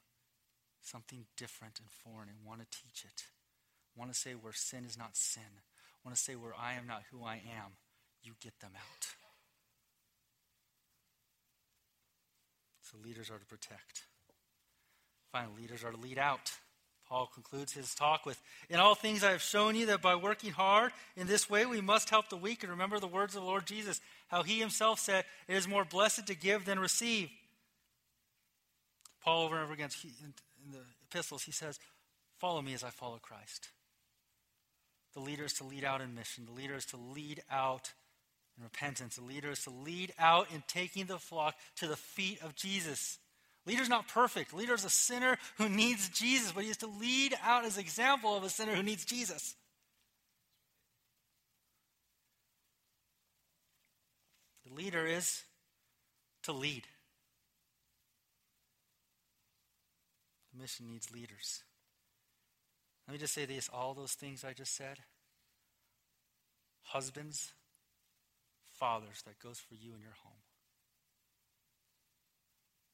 something 0.83 1.27
different 1.37 1.79
and 1.79 1.89
foreign 1.89 2.31
and 2.31 2.45
want 2.45 2.63
to 2.63 2.67
teach 2.67 3.05
it, 3.05 3.23
want 3.97 4.13
to 4.13 4.19
say 4.19 4.33
where 4.33 4.53
sin 4.53 4.85
is 4.85 4.99
not 4.99 5.17
sin, 5.17 5.63
want 6.05 6.17
to 6.17 6.21
say 6.21 6.35
where 6.35 6.55
I 6.61 6.75
am 6.75 6.89
not 6.89 7.05
who 7.13 7.23
I 7.23 7.35
am, 7.35 7.79
you 8.25 8.33
get 8.41 8.59
them 8.59 8.73
out. 8.75 9.26
Leaders 13.05 13.31
are 13.31 13.39
to 13.39 13.47
protect. 13.47 14.03
Finally, 15.33 15.63
leaders 15.63 15.85
are 15.85 15.93
to 15.93 15.97
lead 15.97 16.19
out. 16.19 16.53
Paul 17.09 17.31
concludes 17.33 17.73
his 17.73 17.95
talk 17.95 18.27
with 18.27 18.41
In 18.69 18.81
all 18.81 18.95
things 18.95 19.23
I 19.23 19.31
have 19.31 19.43
shown 19.43 19.77
you 19.77 19.87
that 19.87 20.03
by 20.03 20.17
working 20.17 20.51
hard 20.51 20.93
in 21.17 21.27
this 21.27 21.49
way 21.49 21.65
we 21.65 21.81
must 21.81 22.11
help 22.11 22.29
the 22.29 22.37
weak 22.37 22.63
and 22.63 22.71
remember 22.71 22.99
the 22.99 23.07
words 23.07 23.37
of 23.37 23.43
the 23.43 23.47
Lord 23.47 23.67
Jesus, 23.67 24.01
how 24.29 24.43
he 24.43 24.59
himself 24.59 24.99
said, 24.99 25.25
It 25.47 25.55
is 25.55 25.69
more 25.69 25.85
blessed 25.85 26.27
to 26.27 26.35
give 26.35 26.65
than 26.65 26.81
receive. 26.81 27.31
Paul, 29.23 29.45
over 29.45 29.57
and 29.57 29.65
over 29.65 29.73
again 29.73 29.91
in 30.65 30.73
the 30.73 30.81
epistles, 31.05 31.45
he 31.45 31.53
says, 31.53 31.79
Follow 32.39 32.61
me 32.61 32.75
as 32.75 32.83
I 32.83 32.91
follow 32.91 33.19
Christ. 33.19 33.69
The 35.15 35.21
leader 35.21 35.45
is 35.45 35.55
to 35.55 35.65
lead 35.65 35.85
out 35.85 36.01
in 36.01 36.15
mission, 36.15 36.45
the 36.47 36.53
leader 36.53 36.75
is 36.75 36.87
to 36.87 36.97
lead 36.97 37.43
out 37.51 37.93
in 38.57 38.65
repentance, 38.65 39.17
the 39.17 39.25
leader 39.25 39.51
is 39.51 39.63
to 39.65 39.71
lead 39.71 40.13
out 40.19 40.51
in 40.53 40.63
taking 40.67 41.07
the 41.07 41.19
flock 41.19 41.55
to 41.77 41.87
the 41.87 41.97
feet 41.97 42.43
of 42.43 42.55
Jesus. 42.55 43.19
Leader's 43.67 43.89
not 43.89 44.09
perfect. 44.09 44.55
Leader's 44.55 44.85
a 44.85 44.91
sinner 44.91 45.37
who 45.59 45.69
needs 45.69 46.09
Jesus, 46.09 46.53
but 46.53 46.65
he 46.65 46.71
is 46.71 46.77
to 46.79 46.87
lead 46.87 47.35
out 47.43 47.65
as 47.65 47.77
example 47.77 48.37
of 48.37 48.45
a 48.45 48.49
sinner 48.49 48.75
who 48.75 48.83
needs 48.83 49.05
Jesus. 49.05 49.55
The 54.67 54.75
leader 54.75 55.07
is 55.07 55.43
to 56.45 56.53
lead. 56.53 56.85
The 60.53 60.63
mission 60.63 60.87
needs 60.87 61.13
leaders. 61.13 61.63
Let 63.07 63.13
me 63.13 63.19
just 63.19 63.35
say 63.35 63.45
this 63.45 63.69
all 63.69 63.95
those 63.95 64.15
things 64.15 64.45
I 64.45 64.53
just 64.53 64.75
said 64.75 64.99
husbands, 66.87 67.53
fathers, 68.79 69.23
that 69.27 69.39
goes 69.39 69.59
for 69.59 69.75
you 69.75 69.95
in 69.95 70.01
your 70.01 70.17
home. 70.23 70.43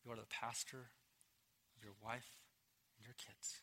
You 0.05 0.13
are 0.13 0.17
the 0.17 0.23
pastor 0.31 0.91
of 1.77 1.85
your 1.85 1.95
wife 2.05 2.39
and 2.97 3.07
your 3.07 3.15
kids. 3.15 3.61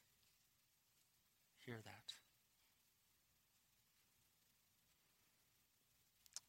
Hear 1.65 1.76
that. 1.84 2.13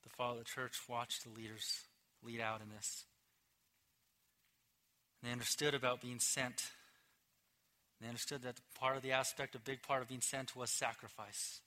The 0.04 0.10
father 0.10 0.40
of 0.40 0.44
the 0.44 0.50
church 0.50 0.76
watched 0.88 1.24
the 1.24 1.30
leaders 1.30 1.82
lead 2.22 2.40
out 2.40 2.60
in 2.60 2.68
this. 2.74 3.04
And 5.20 5.28
they 5.28 5.32
understood 5.32 5.74
about 5.74 6.00
being 6.00 6.20
sent. 6.20 6.70
They 8.00 8.08
understood 8.08 8.42
that 8.42 8.60
part 8.78 8.96
of 8.96 9.02
the 9.02 9.12
aspect, 9.12 9.54
a 9.54 9.58
big 9.58 9.82
part 9.82 10.02
of 10.02 10.08
being 10.08 10.22
sent 10.22 10.56
was 10.56 10.70
sacrifice. 10.70 11.60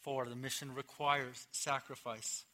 For 0.00 0.26
the 0.26 0.34
mission 0.34 0.74
requires 0.74 1.46
sacrifice 1.52 2.44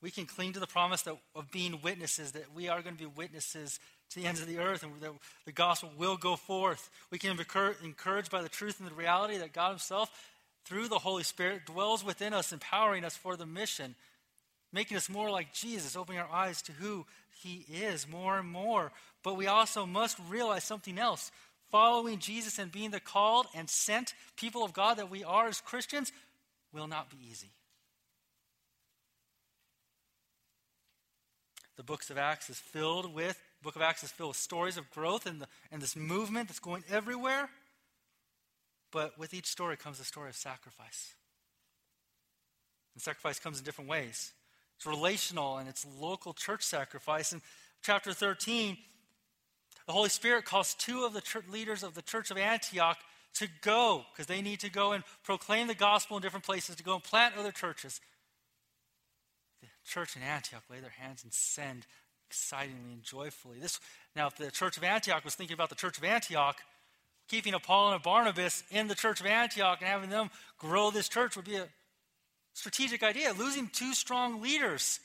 we 0.00 0.10
can 0.10 0.26
cling 0.26 0.52
to 0.52 0.60
the 0.60 0.66
promise 0.66 1.02
that, 1.02 1.16
of 1.34 1.50
being 1.50 1.80
witnesses, 1.82 2.32
that 2.32 2.54
we 2.54 2.68
are 2.68 2.82
going 2.82 2.96
to 2.96 3.02
be 3.02 3.10
witnesses 3.16 3.80
to 4.10 4.20
the 4.20 4.26
ends 4.26 4.40
of 4.40 4.46
the 4.46 4.58
earth 4.58 4.82
and 4.82 4.92
that 5.00 5.12
the 5.44 5.52
gospel 5.52 5.90
will 5.96 6.16
go 6.16 6.36
forth. 6.36 6.88
We 7.10 7.18
can 7.18 7.36
be 7.36 7.44
encouraged 7.84 8.30
by 8.30 8.42
the 8.42 8.48
truth 8.48 8.78
and 8.80 8.88
the 8.88 8.94
reality 8.94 9.38
that 9.38 9.52
God 9.52 9.70
Himself, 9.70 10.10
through 10.64 10.88
the 10.88 10.98
Holy 10.98 11.24
Spirit, 11.24 11.66
dwells 11.66 12.04
within 12.04 12.32
us, 12.32 12.52
empowering 12.52 13.04
us 13.04 13.16
for 13.16 13.36
the 13.36 13.46
mission, 13.46 13.96
making 14.72 14.96
us 14.96 15.08
more 15.08 15.30
like 15.30 15.52
Jesus, 15.52 15.96
opening 15.96 16.20
our 16.20 16.30
eyes 16.30 16.62
to 16.62 16.72
who 16.72 17.04
He 17.42 17.64
is 17.68 18.06
more 18.08 18.38
and 18.38 18.48
more. 18.48 18.92
But 19.24 19.36
we 19.36 19.46
also 19.46 19.84
must 19.84 20.18
realize 20.28 20.64
something 20.64 20.98
else. 20.98 21.32
Following 21.70 22.18
Jesus 22.18 22.58
and 22.58 22.72
being 22.72 22.92
the 22.92 23.00
called 23.00 23.46
and 23.54 23.68
sent 23.68 24.14
people 24.36 24.64
of 24.64 24.72
God 24.72 24.96
that 24.98 25.10
we 25.10 25.24
are 25.24 25.48
as 25.48 25.60
Christians 25.60 26.12
will 26.72 26.86
not 26.86 27.10
be 27.10 27.18
easy. 27.30 27.50
The 31.78 31.84
books 31.84 32.10
of 32.10 32.18
Acts 32.18 32.50
is 32.50 32.58
filled 32.58 33.14
with, 33.14 33.40
book 33.62 33.76
of 33.76 33.82
Acts 33.82 34.02
is 34.02 34.10
filled 34.10 34.30
with 34.30 34.36
stories 34.36 34.76
of 34.76 34.90
growth 34.90 35.26
and, 35.26 35.40
the, 35.40 35.46
and 35.70 35.80
this 35.80 35.94
movement 35.94 36.48
that's 36.48 36.58
going 36.58 36.82
everywhere. 36.90 37.48
But 38.90 39.16
with 39.16 39.32
each 39.32 39.46
story 39.46 39.76
comes 39.76 40.00
a 40.00 40.04
story 40.04 40.28
of 40.28 40.34
sacrifice. 40.34 41.14
And 42.94 43.02
sacrifice 43.02 43.38
comes 43.38 43.60
in 43.60 43.64
different 43.64 43.88
ways. 43.88 44.32
It's 44.76 44.86
relational 44.86 45.58
and 45.58 45.68
it's 45.68 45.86
local 46.00 46.32
church 46.32 46.64
sacrifice. 46.64 47.32
In 47.32 47.40
chapter 47.80 48.12
13, 48.12 48.76
the 49.86 49.92
Holy 49.92 50.08
Spirit 50.08 50.46
calls 50.46 50.74
two 50.74 51.04
of 51.04 51.12
the 51.12 51.22
leaders 51.48 51.84
of 51.84 51.94
the 51.94 52.02
church 52.02 52.32
of 52.32 52.38
Antioch 52.38 52.98
to 53.34 53.46
go 53.62 54.04
because 54.12 54.26
they 54.26 54.42
need 54.42 54.58
to 54.60 54.70
go 54.70 54.90
and 54.90 55.04
proclaim 55.22 55.68
the 55.68 55.74
gospel 55.76 56.16
in 56.16 56.24
different 56.24 56.44
places, 56.44 56.74
to 56.74 56.82
go 56.82 56.94
and 56.94 57.04
plant 57.04 57.36
other 57.38 57.52
churches. 57.52 58.00
Church 59.88 60.16
in 60.16 60.22
Antioch 60.22 60.62
lay 60.70 60.80
their 60.80 60.90
hands 60.90 61.24
and 61.24 61.32
send 61.32 61.86
excitingly 62.28 62.92
and 62.92 63.02
joyfully. 63.02 63.58
This 63.58 63.80
now, 64.14 64.26
if 64.26 64.36
the 64.36 64.50
church 64.50 64.76
of 64.76 64.84
Antioch 64.84 65.24
was 65.24 65.34
thinking 65.34 65.54
about 65.54 65.70
the 65.70 65.74
church 65.74 65.96
of 65.96 66.04
Antioch, 66.04 66.56
keeping 67.28 67.54
a 67.54 67.58
Paul 67.58 67.92
and 67.92 67.96
a 67.96 68.02
Barnabas 68.02 68.64
in 68.70 68.88
the 68.88 68.94
church 68.94 69.20
of 69.20 69.26
Antioch 69.26 69.78
and 69.80 69.88
having 69.88 70.10
them 70.10 70.30
grow 70.58 70.90
this 70.90 71.08
church 71.08 71.36
would 71.36 71.44
be 71.44 71.56
a 71.56 71.68
strategic 72.52 73.02
idea. 73.02 73.32
Losing 73.32 73.68
two 73.68 73.94
strong 73.94 74.42
leaders 74.42 75.00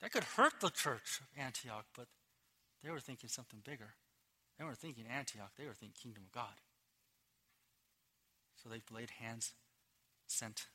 that 0.00 0.12
could 0.12 0.24
hurt 0.24 0.60
the 0.60 0.70
church 0.70 1.20
of 1.20 1.42
Antioch, 1.42 1.86
but 1.96 2.06
they 2.82 2.90
were 2.90 3.00
thinking 3.00 3.28
something 3.28 3.60
bigger. 3.64 3.94
They 4.58 4.64
weren't 4.64 4.78
thinking 4.78 5.04
Antioch, 5.06 5.52
they 5.56 5.66
were 5.66 5.74
thinking 5.74 5.94
kingdom 6.02 6.24
of 6.26 6.32
God. 6.32 6.54
So 8.62 8.68
they 8.68 8.82
laid 8.94 9.10
hands, 9.10 9.52
sent 10.26 10.66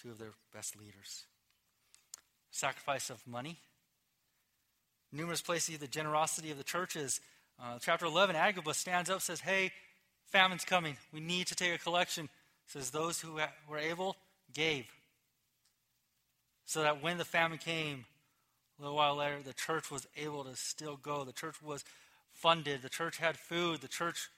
two 0.00 0.10
of 0.10 0.18
their 0.18 0.32
best 0.54 0.78
leaders. 0.78 1.24
Sacrifice 2.50 3.10
of 3.10 3.26
money. 3.26 3.58
Numerous 5.12 5.40
places, 5.40 5.78
the 5.78 5.86
generosity 5.86 6.50
of 6.50 6.58
the 6.58 6.64
churches. 6.64 7.20
Uh, 7.60 7.78
chapter 7.80 8.06
11, 8.06 8.36
Agabus 8.36 8.76
stands 8.76 9.10
up, 9.10 9.20
says, 9.20 9.40
Hey, 9.40 9.72
famine's 10.26 10.64
coming. 10.64 10.96
We 11.12 11.20
need 11.20 11.46
to 11.48 11.54
take 11.54 11.74
a 11.74 11.78
collection. 11.78 12.28
Says, 12.66 12.90
Those 12.90 13.20
who 13.20 13.40
were 13.68 13.78
able 13.78 14.16
gave. 14.52 14.86
So 16.66 16.82
that 16.82 17.02
when 17.02 17.18
the 17.18 17.24
famine 17.24 17.58
came, 17.58 18.04
a 18.78 18.82
little 18.82 18.96
while 18.96 19.16
later, 19.16 19.38
the 19.44 19.54
church 19.54 19.90
was 19.90 20.06
able 20.16 20.44
to 20.44 20.54
still 20.54 20.96
go. 20.96 21.24
The 21.24 21.32
church 21.32 21.60
was 21.62 21.84
funded. 22.32 22.82
The 22.82 22.88
church 22.88 23.16
had 23.16 23.36
food. 23.36 23.80
The 23.80 23.88
church, 23.88 24.28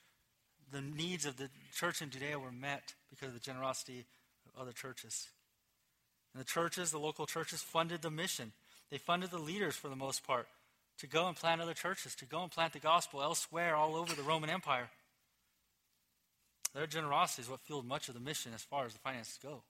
the 0.72 0.80
needs 0.80 1.26
of 1.26 1.36
the 1.36 1.50
church 1.74 2.00
in 2.00 2.10
Judea 2.10 2.38
were 2.38 2.52
met 2.52 2.94
because 3.10 3.28
of 3.28 3.34
the 3.34 3.40
generosity 3.40 4.06
of 4.46 4.62
other 4.62 4.72
churches. 4.72 5.28
And 6.32 6.40
the 6.40 6.46
churches, 6.46 6.90
the 6.90 6.98
local 6.98 7.26
churches, 7.26 7.62
funded 7.62 8.02
the 8.02 8.10
mission. 8.10 8.52
They 8.90 8.98
funded 8.98 9.30
the 9.30 9.38
leaders 9.38 9.76
for 9.76 9.88
the 9.88 9.96
most 9.96 10.26
part 10.26 10.46
to 10.98 11.06
go 11.06 11.28
and 11.28 11.36
plant 11.36 11.60
other 11.60 11.74
churches, 11.74 12.14
to 12.16 12.26
go 12.26 12.42
and 12.42 12.50
plant 12.50 12.72
the 12.72 12.78
gospel 12.78 13.22
elsewhere 13.22 13.74
all 13.74 13.96
over 13.96 14.14
the 14.14 14.22
Roman 14.22 14.50
Empire. 14.50 14.90
Their 16.74 16.86
generosity 16.86 17.42
is 17.42 17.50
what 17.50 17.60
fueled 17.60 17.86
much 17.86 18.08
of 18.08 18.14
the 18.14 18.20
mission 18.20 18.52
as 18.54 18.62
far 18.62 18.84
as 18.84 18.92
the 18.92 18.98
finances 18.98 19.38
go. 19.42 19.62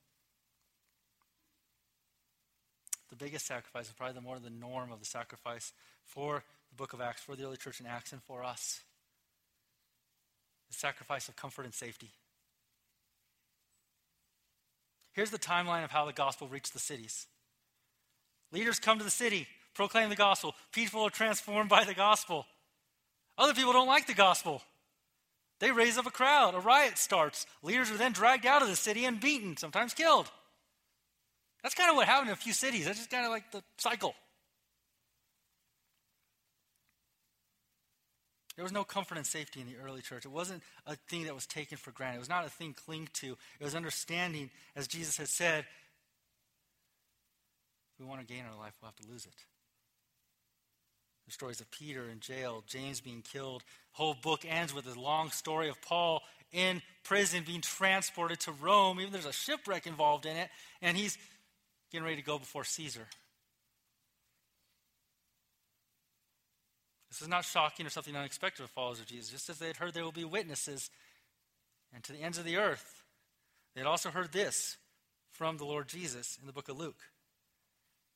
The 3.08 3.16
biggest 3.16 3.46
sacrifice 3.46 3.86
is 3.86 3.92
probably 3.92 4.14
the 4.14 4.20
more 4.20 4.38
the 4.38 4.50
norm 4.50 4.92
of 4.92 5.00
the 5.00 5.06
sacrifice 5.06 5.72
for 6.04 6.44
the 6.70 6.76
book 6.76 6.92
of 6.92 7.00
Acts, 7.00 7.22
for 7.22 7.36
the 7.36 7.44
early 7.44 7.56
church 7.56 7.80
in 7.80 7.86
Acts, 7.86 8.12
and 8.12 8.22
for 8.22 8.44
us. 8.44 8.80
The 10.68 10.76
sacrifice 10.76 11.28
of 11.28 11.36
comfort 11.36 11.64
and 11.64 11.74
safety. 11.74 12.10
Here's 15.20 15.28
the 15.28 15.38
timeline 15.38 15.84
of 15.84 15.90
how 15.90 16.06
the 16.06 16.14
gospel 16.14 16.48
reached 16.48 16.72
the 16.72 16.78
cities. 16.78 17.26
Leaders 18.52 18.78
come 18.78 18.96
to 18.96 19.04
the 19.04 19.10
city, 19.10 19.46
proclaim 19.74 20.08
the 20.08 20.16
gospel. 20.16 20.54
People 20.72 21.02
are 21.02 21.10
transformed 21.10 21.68
by 21.68 21.84
the 21.84 21.92
gospel. 21.92 22.46
Other 23.36 23.52
people 23.52 23.74
don't 23.74 23.86
like 23.86 24.06
the 24.06 24.14
gospel. 24.14 24.62
They 25.58 25.72
raise 25.72 25.98
up 25.98 26.06
a 26.06 26.10
crowd. 26.10 26.54
A 26.54 26.58
riot 26.58 26.96
starts. 26.96 27.44
Leaders 27.62 27.90
are 27.90 27.98
then 27.98 28.12
dragged 28.12 28.46
out 28.46 28.62
of 28.62 28.68
the 28.68 28.76
city 28.76 29.04
and 29.04 29.20
beaten, 29.20 29.58
sometimes 29.58 29.92
killed. 29.92 30.30
That's 31.62 31.74
kind 31.74 31.90
of 31.90 31.96
what 31.96 32.08
happened 32.08 32.30
in 32.30 32.32
a 32.32 32.36
few 32.36 32.54
cities. 32.54 32.86
That's 32.86 32.96
just 32.96 33.10
kind 33.10 33.26
of 33.26 33.30
like 33.30 33.52
the 33.52 33.62
cycle. 33.76 34.14
There 38.56 38.64
was 38.64 38.72
no 38.72 38.84
comfort 38.84 39.16
and 39.16 39.26
safety 39.26 39.60
in 39.60 39.66
the 39.66 39.76
early 39.82 40.02
church. 40.02 40.24
It 40.24 40.32
wasn't 40.32 40.62
a 40.86 40.96
thing 41.08 41.24
that 41.24 41.34
was 41.34 41.46
taken 41.46 41.78
for 41.78 41.92
granted. 41.92 42.16
It 42.16 42.20
was 42.20 42.28
not 42.28 42.44
a 42.44 42.50
thing 42.50 42.74
cling 42.74 43.08
to. 43.14 43.36
It 43.58 43.64
was 43.64 43.74
understanding, 43.74 44.50
as 44.76 44.86
Jesus 44.86 45.16
had 45.16 45.28
said, 45.28 45.64
if 47.94 48.00
we 48.00 48.06
want 48.06 48.20
to 48.20 48.26
gain 48.26 48.44
our 48.50 48.58
life, 48.58 48.74
we'll 48.80 48.90
have 48.90 49.06
to 49.06 49.10
lose 49.10 49.24
it. 49.24 49.34
The 51.26 51.32
stories 51.32 51.60
of 51.60 51.70
Peter 51.70 52.08
in 52.10 52.18
jail, 52.18 52.64
James 52.66 53.00
being 53.00 53.22
killed. 53.22 53.62
Whole 53.92 54.14
book 54.14 54.44
ends 54.44 54.74
with 54.74 54.86
a 54.86 54.98
long 54.98 55.30
story 55.30 55.68
of 55.68 55.80
Paul 55.80 56.22
in 56.52 56.82
prison 57.04 57.44
being 57.46 57.60
transported 57.60 58.40
to 58.40 58.52
Rome. 58.52 59.00
Even 59.00 59.12
there's 59.12 59.26
a 59.26 59.32
shipwreck 59.32 59.86
involved 59.86 60.26
in 60.26 60.36
it, 60.36 60.48
and 60.82 60.96
he's 60.96 61.16
getting 61.92 62.04
ready 62.04 62.16
to 62.16 62.22
go 62.22 62.38
before 62.38 62.64
Caesar. 62.64 63.06
This 67.10 67.22
is 67.22 67.28
not 67.28 67.44
shocking 67.44 67.86
or 67.86 67.90
something 67.90 68.16
unexpected 68.16 68.62
for 68.62 68.68
followers 68.68 69.00
of 69.00 69.06
Jesus. 69.06 69.30
Just 69.30 69.50
as 69.50 69.58
they 69.58 69.66
had 69.66 69.76
heard 69.76 69.94
there 69.94 70.04
will 70.04 70.12
be 70.12 70.24
witnesses 70.24 70.90
and 71.92 72.04
to 72.04 72.12
the 72.12 72.22
ends 72.22 72.38
of 72.38 72.44
the 72.44 72.56
earth, 72.56 73.02
they 73.74 73.80
had 73.80 73.88
also 73.88 74.10
heard 74.10 74.32
this 74.32 74.76
from 75.32 75.56
the 75.56 75.64
Lord 75.64 75.88
Jesus 75.88 76.38
in 76.40 76.46
the 76.46 76.52
book 76.52 76.68
of 76.68 76.78
Luke. 76.78 77.00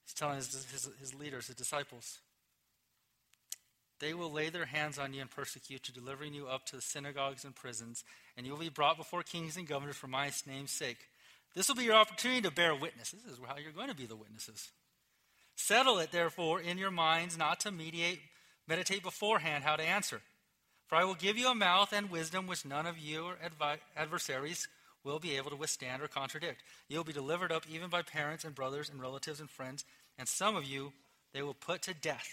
He's 0.04 0.14
telling 0.14 0.36
his, 0.36 0.66
his, 0.70 0.88
his 1.00 1.14
leaders, 1.14 1.48
his 1.48 1.56
disciples, 1.56 2.20
they 4.00 4.12
will 4.12 4.30
lay 4.30 4.50
their 4.50 4.66
hands 4.66 4.98
on 4.98 5.14
you 5.14 5.20
and 5.20 5.30
persecute 5.30 5.88
you, 5.88 5.94
delivering 5.94 6.34
you 6.34 6.46
up 6.46 6.66
to 6.66 6.76
the 6.76 6.82
synagogues 6.82 7.44
and 7.44 7.54
prisons, 7.54 8.04
and 8.36 8.44
you 8.44 8.52
will 8.52 8.60
be 8.60 8.68
brought 8.68 8.96
before 8.96 9.22
kings 9.22 9.56
and 9.56 9.66
governors 9.66 9.96
for 9.96 10.08
my 10.08 10.30
name's 10.46 10.72
sake. 10.72 10.98
This 11.54 11.68
will 11.68 11.76
be 11.76 11.84
your 11.84 11.94
opportunity 11.94 12.42
to 12.42 12.50
bear 12.50 12.74
witness. 12.74 13.12
This 13.12 13.32
is 13.32 13.38
how 13.46 13.56
you're 13.56 13.72
going 13.72 13.88
to 13.88 13.94
be 13.94 14.06
the 14.06 14.16
witnesses. 14.16 14.72
Settle 15.56 15.98
it, 16.00 16.10
therefore, 16.10 16.60
in 16.60 16.78
your 16.78 16.90
minds 16.90 17.38
not 17.38 17.60
to 17.60 17.70
mediate 17.70 18.20
Meditate 18.66 19.02
beforehand 19.02 19.64
how 19.64 19.76
to 19.76 19.82
answer. 19.82 20.20
For 20.86 20.96
I 20.96 21.04
will 21.04 21.14
give 21.14 21.38
you 21.38 21.48
a 21.48 21.54
mouth 21.54 21.92
and 21.92 22.10
wisdom 22.10 22.46
which 22.46 22.64
none 22.64 22.86
of 22.86 22.98
your 22.98 23.36
advi- 23.36 23.78
adversaries 23.96 24.68
will 25.02 25.18
be 25.18 25.36
able 25.36 25.50
to 25.50 25.56
withstand 25.56 26.02
or 26.02 26.08
contradict. 26.08 26.62
You 26.88 26.96
will 26.96 27.04
be 27.04 27.12
delivered 27.12 27.52
up 27.52 27.64
even 27.70 27.90
by 27.90 28.02
parents 28.02 28.44
and 28.44 28.54
brothers 28.54 28.88
and 28.88 29.00
relatives 29.00 29.40
and 29.40 29.50
friends, 29.50 29.84
and 30.18 30.28
some 30.28 30.56
of 30.56 30.64
you 30.64 30.92
they 31.32 31.42
will 31.42 31.54
put 31.54 31.82
to 31.82 31.94
death. 31.94 32.28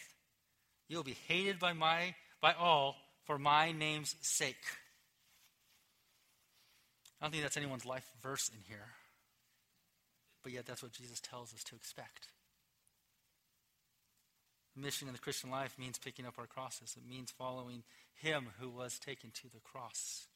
You 0.87 0.97
will 0.97 1.03
be 1.03 1.17
hated 1.27 1.59
by 1.59 1.73
my 1.73 2.15
by 2.41 2.53
all 2.53 2.95
for 3.25 3.37
my 3.37 3.71
name's 3.71 4.15
sake. 4.21 4.55
I 7.19 7.25
don't 7.25 7.31
think 7.31 7.43
that's 7.43 7.57
anyone's 7.57 7.85
life 7.85 8.07
verse 8.23 8.49
in 8.49 8.59
here. 8.67 8.87
But 10.43 10.53
yet 10.53 10.65
that's 10.65 10.81
what 10.81 10.91
Jesus 10.91 11.19
tells 11.19 11.53
us 11.53 11.63
to 11.65 11.75
expect. 11.75 12.27
Mission 14.75 15.07
in 15.07 15.13
the 15.13 15.19
Christian 15.19 15.49
life 15.49 15.77
means 15.77 15.97
picking 15.97 16.25
up 16.25 16.35
our 16.37 16.47
crosses. 16.47 16.95
It 16.97 17.09
means 17.09 17.31
following 17.31 17.83
Him 18.13 18.47
who 18.59 18.69
was 18.69 18.99
taken 18.99 19.31
to 19.31 19.49
the 19.53 19.59
cross. 19.59 20.27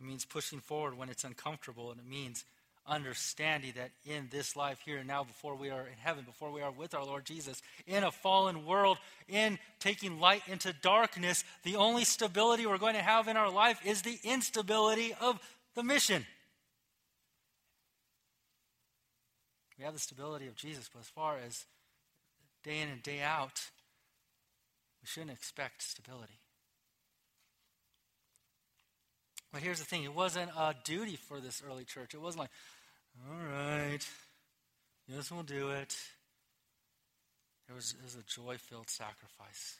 It 0.00 0.06
means 0.06 0.24
pushing 0.24 0.60
forward 0.60 0.96
when 0.96 1.08
it's 1.08 1.24
uncomfortable, 1.24 1.90
and 1.90 1.98
it 1.98 2.06
means 2.06 2.44
understanding 2.86 3.72
that 3.76 3.90
in 4.06 4.28
this 4.30 4.56
life 4.56 4.80
here 4.84 4.98
and 4.98 5.08
now, 5.08 5.24
before 5.24 5.56
we 5.56 5.70
are 5.70 5.82
in 5.82 5.98
heaven, 5.98 6.24
before 6.24 6.50
we 6.50 6.62
are 6.62 6.70
with 6.70 6.94
our 6.94 7.04
Lord 7.04 7.24
Jesus, 7.24 7.60
in 7.86 8.04
a 8.04 8.10
fallen 8.10 8.64
world, 8.64 8.98
in 9.28 9.58
taking 9.80 10.20
light 10.20 10.42
into 10.46 10.72
darkness, 10.72 11.44
the 11.64 11.76
only 11.76 12.04
stability 12.04 12.64
we're 12.64 12.78
going 12.78 12.94
to 12.94 13.02
have 13.02 13.28
in 13.28 13.36
our 13.36 13.50
life 13.50 13.80
is 13.84 14.02
the 14.02 14.18
instability 14.24 15.14
of 15.20 15.38
the 15.74 15.82
mission. 15.82 16.24
We 19.78 19.84
have 19.84 19.94
the 19.94 20.00
stability 20.00 20.46
of 20.46 20.56
Jesus, 20.56 20.88
but 20.92 21.00
as 21.00 21.08
far 21.08 21.36
as 21.44 21.64
day 22.68 22.80
in 22.82 22.88
and 22.90 23.02
day 23.02 23.22
out, 23.22 23.60
we 25.00 25.06
shouldn't 25.06 25.30
expect 25.30 25.82
stability. 25.82 26.40
But 29.50 29.62
here's 29.62 29.78
the 29.78 29.86
thing 29.86 30.04
it 30.04 30.14
wasn't 30.14 30.50
a 30.50 30.74
duty 30.84 31.16
for 31.16 31.40
this 31.40 31.62
early 31.66 31.84
church. 31.84 32.12
It 32.12 32.20
wasn't 32.20 32.40
like, 32.40 32.50
all 33.26 33.36
right, 33.50 34.06
yes, 35.06 35.30
we'll 35.30 35.44
do 35.44 35.70
it. 35.70 35.96
It 37.70 37.74
was, 37.74 37.94
it 37.98 38.04
was 38.04 38.16
a 38.16 38.22
joy 38.22 38.56
filled 38.58 38.90
sacrifice. 38.90 39.76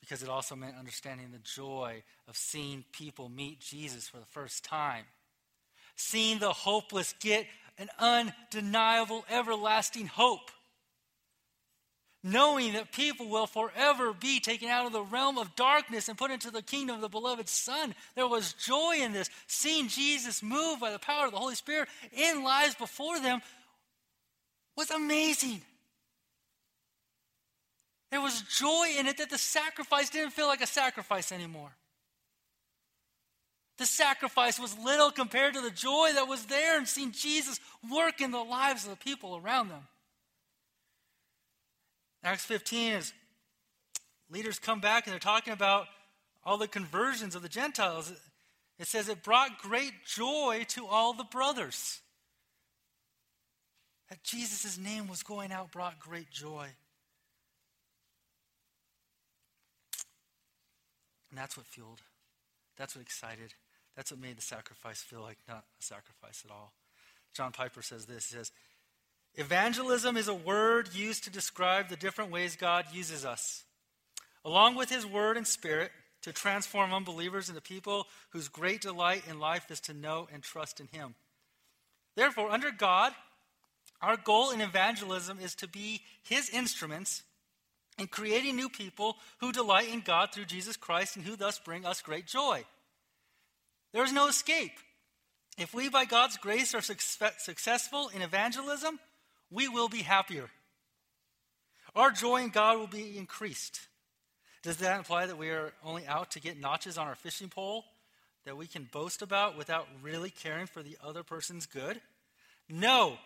Because 0.00 0.22
it 0.22 0.30
also 0.30 0.56
meant 0.56 0.76
understanding 0.78 1.28
the 1.30 1.38
joy 1.38 2.02
of 2.26 2.36
seeing 2.38 2.84
people 2.92 3.28
meet 3.28 3.60
Jesus 3.60 4.08
for 4.08 4.16
the 4.16 4.26
first 4.26 4.64
time, 4.64 5.04
seeing 5.94 6.38
the 6.38 6.52
hopeless 6.52 7.14
get 7.20 7.44
an 7.78 7.88
undeniable, 7.98 9.26
everlasting 9.30 10.06
hope 10.06 10.50
knowing 12.22 12.74
that 12.74 12.92
people 12.92 13.28
will 13.28 13.46
forever 13.46 14.12
be 14.12 14.38
taken 14.38 14.68
out 14.68 14.86
of 14.86 14.92
the 14.92 15.02
realm 15.02 15.38
of 15.38 15.54
darkness 15.56 16.08
and 16.08 16.16
put 16.16 16.30
into 16.30 16.50
the 16.50 16.62
kingdom 16.62 16.96
of 16.96 17.02
the 17.02 17.08
beloved 17.08 17.48
Son. 17.48 17.94
There 18.14 18.28
was 18.28 18.52
joy 18.52 18.98
in 19.00 19.12
this. 19.12 19.28
Seeing 19.46 19.88
Jesus 19.88 20.42
move 20.42 20.78
by 20.80 20.92
the 20.92 20.98
power 20.98 21.26
of 21.26 21.32
the 21.32 21.38
Holy 21.38 21.56
Spirit 21.56 21.88
in 22.12 22.44
lives 22.44 22.74
before 22.74 23.18
them 23.18 23.40
was 24.76 24.90
amazing. 24.90 25.60
There 28.10 28.20
was 28.20 28.42
joy 28.42 28.88
in 28.98 29.06
it 29.06 29.18
that 29.18 29.30
the 29.30 29.38
sacrifice 29.38 30.10
didn't 30.10 30.32
feel 30.32 30.46
like 30.46 30.60
a 30.60 30.66
sacrifice 30.66 31.32
anymore. 31.32 31.72
The 33.78 33.86
sacrifice 33.86 34.60
was 34.60 34.78
little 34.78 35.10
compared 35.10 35.54
to 35.54 35.60
the 35.60 35.70
joy 35.70 36.10
that 36.14 36.28
was 36.28 36.44
there 36.44 36.76
and 36.78 36.86
seeing 36.86 37.10
Jesus 37.10 37.58
work 37.90 38.20
in 38.20 38.30
the 38.30 38.38
lives 38.38 38.84
of 38.84 38.90
the 38.90 38.96
people 38.96 39.40
around 39.42 39.70
them. 39.70 39.88
Acts 42.24 42.44
15 42.44 42.92
is 42.92 43.12
leaders 44.30 44.58
come 44.58 44.80
back 44.80 45.06
and 45.06 45.12
they're 45.12 45.20
talking 45.20 45.52
about 45.52 45.86
all 46.44 46.56
the 46.56 46.68
conversions 46.68 47.34
of 47.34 47.42
the 47.42 47.48
Gentiles. 47.48 48.12
It 48.78 48.86
says 48.86 49.08
it 49.08 49.22
brought 49.22 49.58
great 49.58 49.92
joy 50.06 50.64
to 50.68 50.86
all 50.86 51.12
the 51.12 51.24
brothers. 51.24 52.00
That 54.08 54.22
Jesus' 54.22 54.78
name 54.78 55.08
was 55.08 55.22
going 55.22 55.52
out 55.52 55.72
brought 55.72 55.98
great 55.98 56.30
joy. 56.30 56.66
And 61.30 61.38
that's 61.38 61.56
what 61.56 61.64
fueled, 61.66 62.02
that's 62.76 62.94
what 62.94 63.00
excited, 63.00 63.54
that's 63.96 64.10
what 64.10 64.20
made 64.20 64.36
the 64.36 64.42
sacrifice 64.42 65.00
feel 65.00 65.22
like 65.22 65.38
not 65.48 65.64
a 65.80 65.82
sacrifice 65.82 66.42
at 66.44 66.50
all. 66.50 66.74
John 67.32 67.52
Piper 67.52 67.80
says 67.80 68.04
this 68.04 68.30
He 68.30 68.36
says, 68.36 68.52
Evangelism 69.36 70.16
is 70.16 70.28
a 70.28 70.34
word 70.34 70.90
used 70.94 71.24
to 71.24 71.30
describe 71.30 71.88
the 71.88 71.96
different 71.96 72.30
ways 72.30 72.54
God 72.56 72.84
uses 72.92 73.24
us. 73.24 73.64
Along 74.44 74.74
with 74.74 74.90
his 74.90 75.06
word 75.06 75.36
and 75.36 75.46
spirit, 75.46 75.90
to 76.22 76.32
transform 76.32 76.92
unbelievers 76.92 77.48
into 77.48 77.60
people 77.60 78.06
whose 78.30 78.48
great 78.48 78.80
delight 78.80 79.24
in 79.28 79.40
life 79.40 79.70
is 79.70 79.80
to 79.80 79.94
know 79.94 80.28
and 80.32 80.42
trust 80.42 80.78
in 80.78 80.86
him. 80.92 81.14
Therefore, 82.14 82.50
under 82.50 82.70
God, 82.70 83.12
our 84.00 84.16
goal 84.16 84.50
in 84.50 84.60
evangelism 84.60 85.38
is 85.40 85.54
to 85.56 85.68
be 85.68 86.02
his 86.22 86.48
instruments 86.50 87.22
in 87.98 88.06
creating 88.06 88.54
new 88.54 88.68
people 88.68 89.16
who 89.38 89.50
delight 89.50 89.88
in 89.92 90.00
God 90.00 90.32
through 90.32 90.44
Jesus 90.44 90.76
Christ 90.76 91.16
and 91.16 91.24
who 91.24 91.36
thus 91.36 91.58
bring 91.58 91.84
us 91.84 92.00
great 92.02 92.26
joy. 92.26 92.64
There 93.92 94.04
is 94.04 94.12
no 94.12 94.28
escape. 94.28 94.72
If 95.58 95.74
we, 95.74 95.88
by 95.88 96.04
God's 96.04 96.36
grace, 96.36 96.74
are 96.74 96.80
successful 96.80 98.10
in 98.14 98.22
evangelism, 98.22 98.98
we 99.52 99.68
will 99.68 99.88
be 99.88 100.02
happier. 100.02 100.48
Our 101.94 102.10
joy 102.10 102.42
in 102.42 102.48
God 102.48 102.78
will 102.78 102.86
be 102.86 103.18
increased. 103.18 103.80
Does 104.62 104.78
that 104.78 104.96
imply 104.96 105.26
that 105.26 105.38
we 105.38 105.50
are 105.50 105.72
only 105.84 106.06
out 106.06 106.32
to 106.32 106.40
get 106.40 106.58
notches 106.58 106.96
on 106.96 107.06
our 107.06 107.14
fishing 107.14 107.48
pole 107.48 107.84
that 108.44 108.56
we 108.56 108.66
can 108.66 108.88
boast 108.90 109.22
about 109.22 109.58
without 109.58 109.86
really 110.02 110.30
caring 110.30 110.66
for 110.66 110.82
the 110.82 110.96
other 111.04 111.22
person's 111.22 111.66
good? 111.66 112.00
No. 112.68 113.18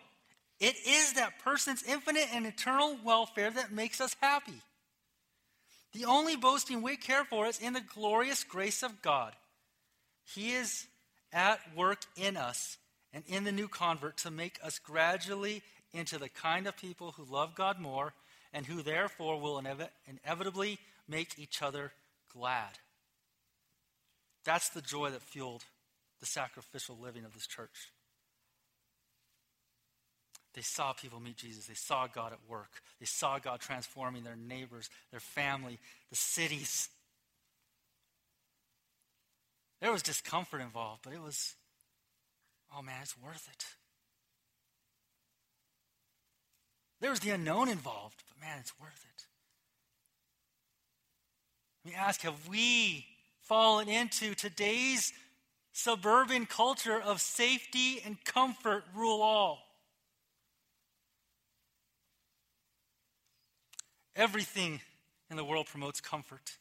It 0.59 0.75
is 0.87 1.13
that 1.13 1.39
person's 1.43 1.83
infinite 1.83 2.27
and 2.33 2.45
eternal 2.45 2.97
welfare 3.05 3.51
that 3.51 3.71
makes 3.71 4.01
us 4.01 4.15
happy. 4.19 4.61
The 5.93 6.05
only 6.05 6.35
boasting 6.35 6.81
we 6.81 6.97
care 6.97 7.23
for 7.23 7.45
is 7.45 7.59
in 7.59 7.73
the 7.73 7.81
glorious 7.81 8.43
grace 8.43 8.83
of 8.83 9.01
God. 9.01 9.33
He 10.25 10.51
is 10.51 10.87
at 11.31 11.59
work 11.75 12.01
in 12.15 12.35
us 12.35 12.77
and 13.13 13.23
in 13.27 13.43
the 13.43 13.51
new 13.51 13.67
convert 13.67 14.17
to 14.17 14.31
make 14.31 14.59
us 14.63 14.79
gradually 14.79 15.61
into 15.93 16.17
the 16.17 16.29
kind 16.29 16.67
of 16.67 16.77
people 16.77 17.13
who 17.13 17.23
love 17.23 17.55
God 17.55 17.79
more 17.79 18.13
and 18.53 18.65
who 18.65 18.81
therefore 18.81 19.39
will 19.39 19.61
inev- 19.61 19.89
inevitably 20.05 20.79
make 21.07 21.37
each 21.37 21.61
other 21.61 21.91
glad. 22.33 22.79
That's 24.43 24.69
the 24.69 24.81
joy 24.81 25.09
that 25.11 25.21
fueled 25.21 25.63
the 26.19 26.25
sacrificial 26.25 26.97
living 27.01 27.25
of 27.25 27.33
this 27.33 27.47
church. 27.47 27.91
They 30.53 30.61
saw 30.61 30.93
people 30.93 31.19
meet 31.19 31.37
Jesus. 31.37 31.67
They 31.67 31.75
saw 31.75 32.07
God 32.07 32.33
at 32.33 32.39
work. 32.49 32.81
They 32.99 33.05
saw 33.05 33.37
God 33.37 33.59
transforming 33.59 34.23
their 34.23 34.35
neighbors, 34.35 34.89
their 35.11 35.19
family, 35.19 35.77
the 36.09 36.15
cities. 36.15 36.89
There 39.81 39.91
was 39.91 40.01
discomfort 40.01 40.61
involved, 40.61 41.01
but 41.03 41.13
it 41.13 41.21
was, 41.21 41.53
oh 42.75 42.81
man, 42.81 42.95
it's 43.03 43.15
worth 43.15 43.47
it. 43.51 43.65
There 46.99 47.09
was 47.09 47.19
the 47.19 47.29
unknown 47.29 47.69
involved, 47.69 48.23
but 48.27 48.45
man, 48.45 48.57
it's 48.59 48.73
worth 48.79 49.05
it. 49.05 49.25
Let 51.85 51.93
me 51.93 51.97
ask 51.97 52.21
have 52.21 52.47
we 52.47 53.05
fallen 53.41 53.87
into 53.87 54.33
today's 54.33 55.13
suburban 55.71 56.45
culture 56.47 56.99
of 56.99 57.21
safety 57.21 58.01
and 58.03 58.23
comfort 58.25 58.83
rule 58.95 59.21
all? 59.21 59.59
Everything 64.15 64.81
in 65.29 65.37
the 65.37 65.45
world 65.45 65.67
promotes 65.67 66.01
comfort. 66.01 66.57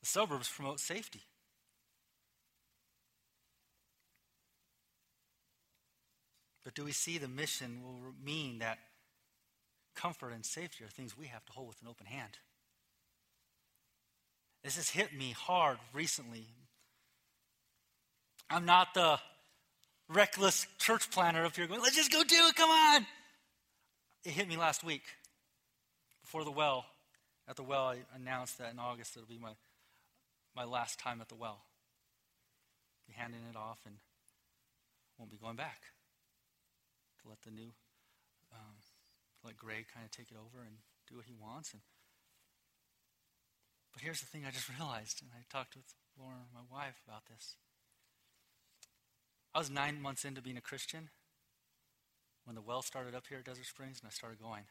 The 0.00 0.06
suburbs 0.06 0.48
promote 0.48 0.80
safety. 0.80 1.22
But 6.64 6.74
do 6.74 6.84
we 6.84 6.90
see 6.90 7.18
the 7.18 7.28
mission 7.28 7.80
will 7.84 8.12
mean 8.20 8.58
that 8.58 8.78
comfort 9.96 10.30
and 10.32 10.44
safety 10.44 10.84
are 10.84 10.88
things 10.88 11.16
we 11.18 11.26
have 11.26 11.44
to 11.46 11.52
hold 11.52 11.68
with 11.68 11.82
an 11.82 11.88
open 11.88 12.06
hand? 12.06 12.38
This 14.62 14.76
has 14.76 14.88
hit 14.88 15.16
me 15.16 15.34
hard 15.36 15.78
recently. 15.92 16.46
I'm 18.48 18.64
not 18.64 18.94
the 18.94 19.18
reckless 20.08 20.66
church 20.78 21.10
planner 21.10 21.44
up 21.44 21.56
here 21.56 21.66
going, 21.66 21.80
let's 21.80 21.96
just 21.96 22.12
go 22.12 22.22
do 22.22 22.46
it, 22.48 22.54
come 22.54 22.70
on. 22.70 23.06
It 24.24 24.30
hit 24.30 24.48
me 24.48 24.56
last 24.56 24.84
week 24.84 25.02
before 26.22 26.44
the 26.44 26.50
well. 26.50 26.84
At 27.48 27.56
the 27.56 27.62
well, 27.62 27.86
I 27.86 27.98
announced 28.14 28.58
that 28.58 28.72
in 28.72 28.78
August 28.78 29.16
it'll 29.16 29.28
be 29.28 29.38
my, 29.38 29.52
my 30.54 30.64
last 30.64 30.98
time 30.98 31.20
at 31.20 31.28
the 31.28 31.36
well. 31.36 31.58
Be 33.06 33.14
handing 33.14 33.40
it 33.48 33.56
off 33.56 33.78
and 33.86 33.94
won't 35.18 35.30
be 35.30 35.36
going 35.36 35.56
back. 35.56 35.80
To 37.22 37.28
let 37.28 37.40
the 37.42 37.52
new, 37.52 37.70
let 39.46 39.56
Greg 39.56 39.86
kind 39.92 40.04
of 40.04 40.10
take 40.10 40.30
it 40.30 40.36
over 40.36 40.62
and 40.64 40.82
do 41.08 41.16
what 41.16 41.26
he 41.26 41.34
wants. 41.38 41.72
And 41.72 41.82
but 43.92 44.02
here's 44.02 44.20
the 44.20 44.26
thing 44.26 44.44
I 44.46 44.50
just 44.50 44.68
realized, 44.78 45.22
and 45.22 45.30
I 45.32 45.46
talked 45.48 45.76
with 45.76 45.94
Lauren, 46.18 46.50
my 46.52 46.66
wife, 46.70 47.00
about 47.06 47.26
this. 47.30 47.56
I 49.54 49.58
was 49.58 49.70
nine 49.70 50.02
months 50.02 50.24
into 50.24 50.42
being 50.42 50.58
a 50.58 50.60
Christian 50.60 51.08
when 52.44 52.54
the 52.54 52.60
well 52.60 52.82
started 52.82 53.14
up 53.14 53.24
here 53.28 53.38
at 53.38 53.44
Desert 53.44 53.64
Springs, 53.64 54.00
and 54.00 54.08
I 54.08 54.10
started 54.10 54.38
going. 54.38 54.64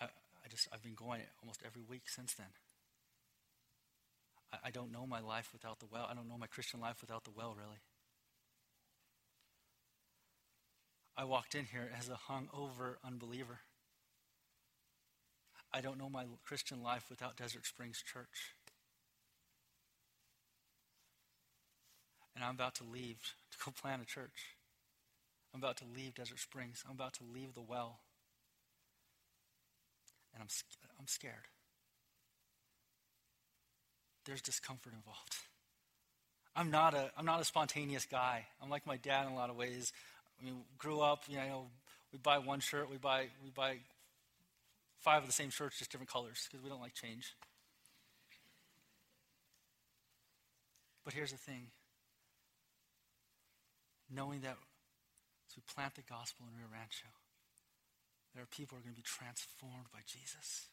I, 0.00 0.04
I 0.04 0.48
just 0.48 0.68
I've 0.72 0.82
been 0.82 0.94
going 0.94 1.22
almost 1.42 1.62
every 1.66 1.82
week 1.82 2.08
since 2.08 2.34
then. 2.34 2.46
I, 4.52 4.68
I 4.68 4.70
don't 4.70 4.92
know 4.92 5.06
my 5.06 5.20
life 5.20 5.50
without 5.52 5.80
the 5.80 5.86
well. 5.90 6.06
I 6.08 6.14
don't 6.14 6.28
know 6.28 6.38
my 6.38 6.46
Christian 6.46 6.80
life 6.80 7.00
without 7.00 7.24
the 7.24 7.32
well, 7.34 7.56
really. 7.58 7.80
I 11.16 11.24
walked 11.24 11.54
in 11.54 11.64
here 11.64 11.90
as 11.98 12.08
a 12.08 12.14
hung-over 12.14 12.98
unbeliever. 13.04 13.60
I 15.72 15.80
don't 15.80 15.98
know 15.98 16.10
my 16.10 16.24
Christian 16.44 16.82
life 16.82 17.06
without 17.08 17.36
Desert 17.36 17.66
Springs 17.66 18.02
Church. 18.02 18.54
And 22.34 22.44
I'm 22.44 22.54
about 22.54 22.74
to 22.76 22.84
leave 22.84 23.18
to 23.50 23.58
go 23.64 23.72
plant 23.72 24.02
a 24.02 24.06
church. 24.06 24.56
I'm 25.54 25.60
about 25.60 25.78
to 25.78 25.84
leave 25.84 26.14
Desert 26.14 26.38
Springs. 26.38 26.84
I'm 26.86 26.94
about 26.94 27.14
to 27.14 27.24
leave 27.24 27.54
the 27.54 27.62
well. 27.62 28.00
And 30.34 30.42
I'm, 30.42 30.48
I'm 31.00 31.06
scared. 31.06 31.48
There's 34.26 34.42
discomfort 34.42 34.92
involved. 34.92 35.36
I'm 36.54 36.70
not 36.70 36.94
a 36.94 37.10
I'm 37.16 37.26
not 37.26 37.40
a 37.40 37.44
spontaneous 37.44 38.06
guy. 38.06 38.46
I'm 38.62 38.70
like 38.70 38.86
my 38.86 38.96
dad 38.96 39.26
in 39.26 39.32
a 39.32 39.36
lot 39.36 39.50
of 39.50 39.56
ways. 39.56 39.92
I 40.40 40.44
mean, 40.44 40.64
grew 40.78 41.00
up, 41.00 41.24
you 41.28 41.36
know, 41.36 41.66
we 42.12 42.18
buy 42.18 42.38
one 42.38 42.60
shirt, 42.60 42.90
we 42.90 42.96
buy 42.96 43.28
we 43.42 43.50
buy 43.50 43.78
five 45.00 45.22
of 45.22 45.28
the 45.28 45.32
same 45.32 45.50
shirts, 45.50 45.78
just 45.78 45.90
different 45.90 46.10
colors, 46.10 46.48
because 46.50 46.62
we 46.62 46.70
don't 46.70 46.80
like 46.80 46.94
change. 46.94 47.34
But 51.04 51.14
here's 51.14 51.30
the 51.30 51.38
thing 51.38 51.68
knowing 54.14 54.40
that 54.40 54.56
as 55.48 55.56
we 55.56 55.62
plant 55.74 55.94
the 55.94 56.02
gospel 56.02 56.46
in 56.50 56.58
Rio 56.58 56.68
Rancho, 56.72 57.08
there 58.34 58.42
are 58.42 58.46
people 58.46 58.76
who 58.76 58.80
are 58.80 58.84
going 58.84 58.94
to 58.94 59.00
be 59.00 59.02
transformed 59.02 59.86
by 59.92 60.00
Jesus. 60.06 60.66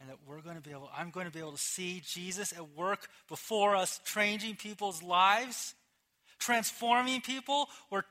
And 0.00 0.08
that 0.08 0.16
we're 0.26 0.40
going 0.40 0.56
to 0.56 0.62
be 0.62 0.72
able, 0.72 0.90
I'm 0.96 1.10
going 1.10 1.26
to 1.26 1.32
be 1.32 1.38
able 1.38 1.52
to 1.52 1.58
see 1.58 2.02
Jesus 2.04 2.52
at 2.52 2.76
work 2.76 3.08
before 3.28 3.76
us, 3.76 4.00
changing 4.04 4.56
people's 4.56 5.02
lives, 5.02 5.74
transforming 6.38 7.20
people. 7.20 7.68
Where 7.90 8.04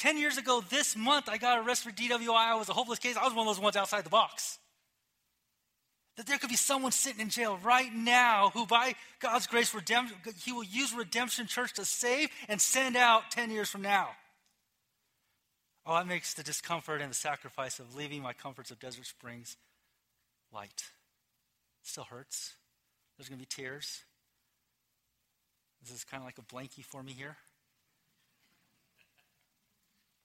10 0.00 0.16
years 0.16 0.38
ago 0.38 0.64
this 0.70 0.96
month, 0.96 1.28
I 1.28 1.36
got 1.36 1.58
arrested 1.58 1.90
for 1.90 1.94
DWI. 1.94 2.34
I 2.34 2.54
was 2.54 2.70
a 2.70 2.72
hopeless 2.72 2.98
case. 2.98 3.18
I 3.18 3.24
was 3.24 3.34
one 3.34 3.46
of 3.46 3.54
those 3.54 3.62
ones 3.62 3.76
outside 3.76 4.02
the 4.02 4.10
box. 4.10 4.58
That 6.16 6.26
there 6.26 6.38
could 6.38 6.48
be 6.48 6.56
someone 6.56 6.90
sitting 6.90 7.20
in 7.20 7.28
jail 7.28 7.58
right 7.62 7.92
now 7.94 8.50
who, 8.54 8.64
by 8.64 8.94
God's 9.20 9.46
grace, 9.46 9.74
redemption, 9.74 10.16
He 10.42 10.52
will 10.52 10.64
use 10.64 10.94
Redemption 10.94 11.46
Church 11.46 11.74
to 11.74 11.84
save 11.84 12.30
and 12.48 12.58
send 12.58 12.96
out 12.96 13.30
10 13.30 13.50
years 13.50 13.68
from 13.68 13.82
now. 13.82 14.08
Oh, 15.84 15.94
that 15.94 16.06
makes 16.06 16.32
the 16.32 16.42
discomfort 16.42 17.02
and 17.02 17.10
the 17.10 17.14
sacrifice 17.16 17.78
of 17.78 17.94
leaving 17.94 18.22
my 18.22 18.32
comforts 18.32 18.70
of 18.70 18.80
Desert 18.80 19.04
Springs 19.04 19.58
light. 20.50 20.82
It 21.82 21.88
still 21.88 22.04
hurts. 22.04 22.54
There's 23.18 23.28
going 23.28 23.38
to 23.38 23.42
be 23.42 23.62
tears. 23.62 24.00
This 25.82 25.92
is 25.92 26.04
kind 26.04 26.22
of 26.22 26.26
like 26.26 26.38
a 26.38 26.42
blankie 26.42 26.84
for 26.84 27.02
me 27.02 27.12
here. 27.12 27.36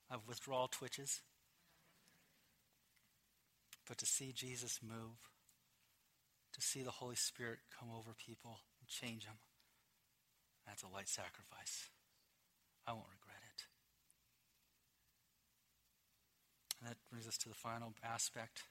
Have 0.09 0.21
withdrawal 0.27 0.67
twitches. 0.67 1.21
But 3.87 3.97
to 3.99 4.05
see 4.05 4.31
Jesus 4.33 4.79
move, 4.81 5.17
to 6.53 6.61
see 6.61 6.81
the 6.81 6.91
Holy 6.91 7.15
Spirit 7.15 7.59
come 7.79 7.89
over 7.95 8.11
people 8.13 8.59
and 8.79 8.87
change 8.87 9.25
them, 9.25 9.35
that's 10.65 10.83
a 10.83 10.87
light 10.87 11.07
sacrifice. 11.07 11.89
I 12.87 12.93
won't 12.93 13.05
regret 13.19 13.41
it. 13.55 13.63
And 16.79 16.89
that 16.89 16.97
brings 17.09 17.27
us 17.27 17.37
to 17.39 17.49
the 17.49 17.55
final 17.55 17.93
aspect. 18.03 18.63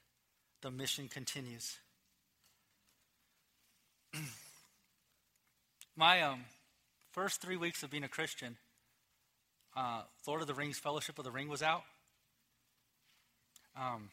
The 0.63 0.71
mission 0.71 1.09
continues. 1.09 1.79
My 5.97 6.23
um, 6.23 6.45
first 7.13 7.41
three 7.41 7.57
weeks 7.57 7.83
of 7.83 7.91
being 7.91 8.05
a 8.05 8.09
Christian, 8.09 8.57
uh, 9.77 10.03
Lord 10.27 10.41
of 10.41 10.47
the 10.47 10.55
Rings 10.55 10.79
Fellowship 10.79 11.19
of 11.19 11.25
the 11.25 11.31
Ring 11.31 11.49
was 11.49 11.63
out. 11.63 11.83
Um, 13.77 14.11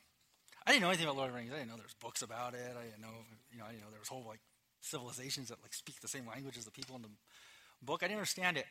I 0.66 0.72
didn't 0.72 0.84
know 0.84 0.90
anything 0.90 1.06
about 1.06 1.18
Lord 1.18 1.30
of 1.30 1.34
the 1.34 1.40
Rings. 1.40 1.52
I 1.54 1.58
didn't 1.58 1.70
know 1.70 1.76
there 1.76 1.86
was 1.86 1.94
books 1.94 2.22
about 2.22 2.54
it. 2.54 2.76
I 2.78 2.84
didn't 2.84 3.02
know, 3.02 3.14
you 3.52 3.60
know, 3.60 3.66
I 3.66 3.72
didn't 3.72 3.84
know 3.84 3.90
there 3.92 4.00
was 4.00 4.08
whole 4.08 4.26
like 4.28 4.40
civilizations 4.82 5.50
that 5.50 5.62
like 5.62 5.74
speak 5.74 6.00
the 6.02 6.08
same 6.08 6.28
language 6.28 6.58
as 6.58 6.66
the 6.66 6.72
people 6.72 6.96
in 6.96 7.04
the 7.04 7.10
book. 7.82 8.02
I 8.02 8.08
didn't 8.08 8.18
understand 8.18 8.58
it. 8.58 8.66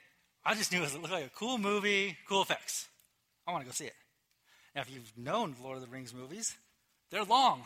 I 0.45 0.55
just 0.55 0.73
knew 0.73 0.83
it 0.83 0.93
looked 0.95 1.13
like 1.13 1.27
a 1.27 1.31
cool 1.31 1.59
movie, 1.59 2.17
cool 2.29 2.43
effects. 2.43 2.89
I 3.47 3.53
want 3.53 3.65
to 3.65 3.69
go 3.69 3.73
see 3.73 3.87
it. 3.87 3.95
Now, 4.75 4.83
if 4.83 4.91
you've 4.91 5.13
known 5.17 5.57
Lord 5.63 5.77
of 5.77 5.83
the 5.83 5.89
Rings 5.89 6.15
movies, 6.15 6.57
they're 7.11 7.25
long. 7.25 7.63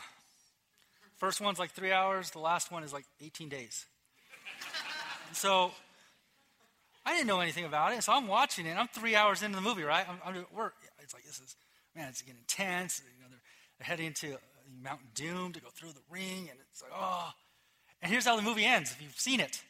First 1.17 1.41
one's 1.41 1.59
like 1.59 1.71
three 1.71 1.93
hours. 1.93 2.31
The 2.31 2.39
last 2.39 2.73
one 2.73 2.83
is 2.83 2.93
like 2.93 3.05
18 3.21 3.49
days. 3.49 3.87
so 5.33 5.71
I 7.07 7.15
didn't 7.15 7.27
know 7.27 7.41
anything 7.41 7.65
about 7.65 7.93
it. 7.93 8.03
So 8.03 8.13
I'm 8.13 8.27
watching 8.27 8.67
it. 8.67 8.77
I'm 8.77 8.89
three 8.89 9.15
hours 9.15 9.43
into 9.43 9.57
the 9.57 9.63
movie, 9.63 9.83
right? 9.83 10.07
I'm, 10.09 10.19
I'm 10.25 10.47
we're, 10.55 10.71
it's 11.03 11.13
like 11.13 11.25
this 11.25 11.41
is 11.41 11.57
man, 11.95 12.09
it's 12.09 12.23
getting 12.23 12.41
intense. 12.41 13.03
You 13.05 13.23
know, 13.23 13.29
they're, 13.31 13.41
they're 13.79 13.87
heading 13.87 14.13
to 14.15 14.35
uh, 14.35 14.39
Mount 14.83 15.01
Doom 15.15 15.53
to 15.53 15.61
go 15.61 15.69
through 15.69 15.93
the 15.93 16.03
ring, 16.11 16.49
and 16.51 16.59
it's 16.71 16.83
like 16.83 16.93
oh. 16.95 17.31
And 18.03 18.13
here's 18.13 18.27
how 18.27 18.37
the 18.37 18.43
movie 18.43 18.67
ends. 18.67 18.91
If 18.93 19.01
you've 19.01 19.19
seen 19.19 19.41
it, 19.41 19.63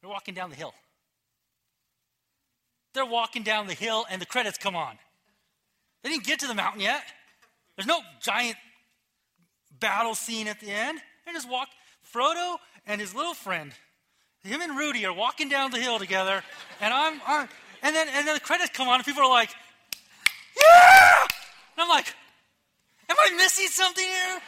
they're 0.00 0.10
walking 0.10 0.34
down 0.34 0.50
the 0.50 0.56
hill. 0.56 0.72
They're 2.94 3.04
walking 3.04 3.42
down 3.42 3.66
the 3.66 3.74
hill, 3.74 4.06
and 4.08 4.22
the 4.22 4.26
credits 4.26 4.56
come 4.56 4.76
on. 4.76 4.96
They 6.02 6.10
didn't 6.10 6.24
get 6.24 6.38
to 6.40 6.46
the 6.46 6.54
mountain 6.54 6.80
yet. 6.80 7.02
There's 7.76 7.86
no 7.86 8.00
giant 8.20 8.56
battle 9.80 10.14
scene 10.14 10.46
at 10.46 10.60
the 10.60 10.70
end. 10.70 11.00
They 11.26 11.32
just 11.32 11.50
walk. 11.50 11.68
Frodo 12.14 12.56
and 12.86 13.00
his 13.00 13.14
little 13.14 13.34
friend, 13.34 13.72
him 14.46 14.60
and 14.60 14.76
Rudy 14.76 15.04
are 15.06 15.12
walking 15.12 15.48
down 15.48 15.70
the 15.70 15.78
hill 15.80 15.98
together, 15.98 16.42
and 16.80 16.94
I'm, 16.94 17.20
I'm 17.26 17.48
and 17.82 17.94
then 17.94 18.08
and 18.08 18.26
then 18.26 18.34
the 18.34 18.40
credits 18.40 18.70
come 18.70 18.88
on, 18.88 18.96
and 18.96 19.04
people 19.04 19.22
are 19.22 19.30
like, 19.30 19.50
"Yeah!" 20.56 21.22
And 21.22 21.78
I'm 21.78 21.88
like, 21.88 22.14
"Am 23.08 23.16
I 23.18 23.36
missing 23.36 23.68
something 23.68 24.04
here?" 24.04 24.40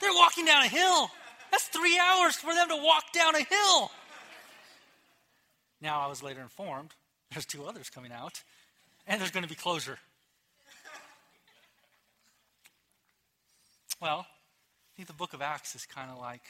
They're 0.00 0.14
walking 0.14 0.44
down 0.44 0.62
a 0.62 0.68
hill. 0.68 1.10
That's 1.50 1.68
three 1.68 1.98
hours 1.98 2.36
for 2.36 2.54
them 2.54 2.68
to 2.68 2.76
walk 2.76 3.12
down 3.12 3.34
a 3.34 3.42
hill. 3.42 3.90
Now, 5.80 6.00
I 6.00 6.08
was 6.08 6.22
later 6.22 6.40
informed 6.40 6.94
there's 7.30 7.46
two 7.46 7.64
others 7.64 7.90
coming 7.90 8.12
out, 8.12 8.42
and 9.06 9.20
there's 9.20 9.30
going 9.30 9.42
to 9.42 9.48
be 9.48 9.54
closure. 9.54 9.98
Well, 14.00 14.26
I 14.26 14.92
think 14.96 15.08
the 15.08 15.14
book 15.14 15.32
of 15.32 15.42
Acts 15.42 15.74
is 15.74 15.86
kind 15.86 16.10
of 16.10 16.18
like 16.18 16.42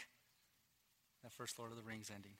that 1.22 1.32
first 1.32 1.58
Lord 1.58 1.70
of 1.70 1.76
the 1.76 1.82
Rings 1.82 2.10
ending. 2.14 2.32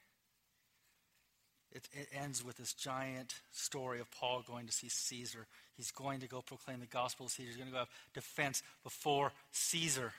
It, 1.75 1.89
it, 1.93 2.09
ends 2.23 2.45
with 2.45 2.57
this 2.57 2.73
giant 2.73 3.35
story 3.53 4.01
of 4.01 4.11
Paul 4.13 4.45
going 4.47 4.67
to 4.67 4.73
see 4.73 4.89
Caesar. 4.89 5.47
He's 5.77 5.91
going 5.91 6.21
to 6.21 6.29
go 6.29 6.41
proclaim 6.41 6.79
the 6.79 6.87
gospel 6.87 7.27
of 7.27 7.33
Caesar. 7.33 7.49
He's 7.49 7.57
going 7.57 7.69
to 7.69 7.73
go 7.73 7.81
have 7.81 7.89
defense 8.15 8.63
before 8.85 9.33
Caesar. 9.51 10.13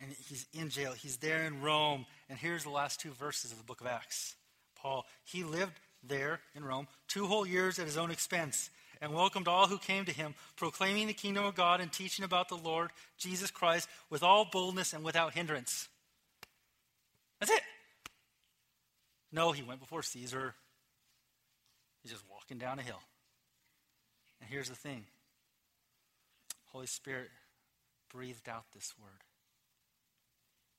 And 0.00 0.10
he's 0.28 0.46
in 0.52 0.70
jail. 0.70 0.92
He's 0.92 1.18
there 1.18 1.44
in 1.44 1.62
Rome. 1.62 2.06
And 2.28 2.36
here's 2.36 2.64
the 2.64 2.70
last 2.70 2.98
two 2.98 3.10
verses 3.12 3.52
of 3.52 3.58
the 3.58 3.64
book 3.64 3.80
of 3.80 3.86
Acts. 3.86 4.34
Paul, 4.74 5.06
he 5.24 5.44
lived 5.44 5.78
there 6.02 6.40
in 6.56 6.64
Rome 6.64 6.88
two 7.06 7.26
whole 7.26 7.46
years 7.46 7.78
at 7.78 7.86
his 7.86 7.96
own 7.96 8.10
expense 8.10 8.70
and 9.00 9.12
welcomed 9.12 9.46
all 9.46 9.66
who 9.66 9.78
came 9.78 10.04
to 10.04 10.12
him, 10.12 10.34
proclaiming 10.56 11.06
the 11.06 11.12
kingdom 11.12 11.44
of 11.44 11.54
God 11.54 11.80
and 11.80 11.92
teaching 11.92 12.24
about 12.24 12.48
the 12.48 12.56
Lord 12.56 12.90
Jesus 13.18 13.50
Christ 13.50 13.88
with 14.10 14.22
all 14.22 14.48
boldness 14.50 14.92
and 14.92 15.04
without 15.04 15.34
hindrance. 15.34 15.88
That's 17.40 17.52
it. 17.52 17.62
No, 19.32 19.52
he 19.52 19.62
went 19.62 19.80
before 19.80 20.02
Caesar. 20.02 20.54
He's 22.02 22.12
just 22.12 22.24
walking 22.30 22.58
down 22.58 22.78
a 22.78 22.82
hill. 22.82 23.00
And 24.40 24.50
here's 24.50 24.68
the 24.68 24.74
thing 24.74 25.06
Holy 26.66 26.86
Spirit 26.86 27.30
breathed 28.12 28.48
out 28.48 28.64
this 28.74 28.92
word. 29.00 29.22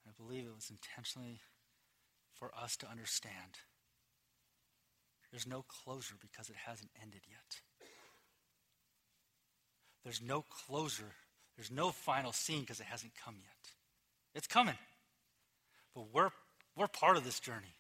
I 0.07 0.11
believe 0.21 0.45
it 0.45 0.55
was 0.55 0.69
intentionally 0.69 1.39
for 2.33 2.51
us 2.55 2.75
to 2.77 2.89
understand. 2.89 3.59
There's 5.31 5.47
no 5.47 5.63
closure 5.67 6.15
because 6.21 6.49
it 6.49 6.55
hasn't 6.67 6.91
ended 7.01 7.21
yet. 7.27 7.61
There's 10.03 10.21
no 10.21 10.43
closure. 10.43 11.15
There's 11.55 11.71
no 11.71 11.91
final 11.91 12.31
scene 12.33 12.61
because 12.61 12.79
it 12.79 12.85
hasn't 12.85 13.13
come 13.23 13.35
yet. 13.39 13.71
It's 14.35 14.47
coming. 14.47 14.77
But 15.95 16.05
we're, 16.13 16.29
we're 16.75 16.87
part 16.87 17.17
of 17.17 17.23
this 17.23 17.39
journey. 17.39 17.75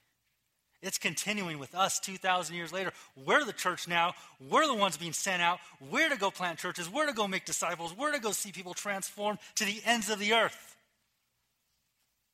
It's 0.83 0.97
continuing 0.97 1.59
with 1.59 1.73
us 1.75 1.97
2,000 2.01 2.55
years 2.55 2.73
later. 2.73 2.91
We're 3.15 3.45
the 3.45 3.53
church 3.53 3.87
now. 3.87 4.13
We're 4.49 4.67
the 4.67 4.75
ones 4.75 4.97
being 4.97 5.13
sent 5.13 5.41
out. 5.41 5.59
We're 5.89 6.09
to 6.09 6.17
go 6.17 6.29
plant 6.29 6.59
churches. 6.59 6.89
We're 6.89 7.07
to 7.07 7.13
go 7.13 7.25
make 7.25 7.45
disciples. 7.45 7.95
We're 7.97 8.11
to 8.11 8.19
go 8.19 8.33
see 8.33 8.51
people 8.51 8.73
transformed 8.73 9.39
to 9.55 9.65
the 9.65 9.81
ends 9.85 10.09
of 10.09 10.19
the 10.19 10.33
earth. 10.33 10.75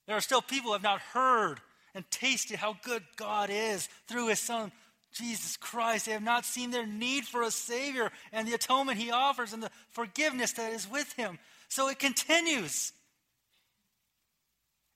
There 0.07 0.17
are 0.17 0.21
still 0.21 0.41
people 0.41 0.69
who 0.69 0.73
have 0.73 0.83
not 0.83 0.99
heard 0.99 1.59
and 1.93 2.09
tasted 2.09 2.57
how 2.57 2.75
good 2.83 3.03
God 3.17 3.51
is 3.51 3.87
through 4.07 4.29
his 4.29 4.39
Son, 4.39 4.71
Jesus 5.13 5.55
Christ. 5.55 6.07
They 6.07 6.13
have 6.13 6.23
not 6.23 6.43
seen 6.43 6.71
their 6.71 6.87
need 6.87 7.25
for 7.25 7.43
a 7.43 7.51
Savior 7.51 8.11
and 8.31 8.47
the 8.47 8.55
atonement 8.55 8.97
He 8.97 9.11
offers 9.11 9.53
and 9.53 9.61
the 9.61 9.71
forgiveness 9.91 10.53
that 10.53 10.73
is 10.73 10.89
with 10.89 11.13
Him. 11.13 11.37
So 11.67 11.87
it 11.87 11.99
continues. 11.99 12.93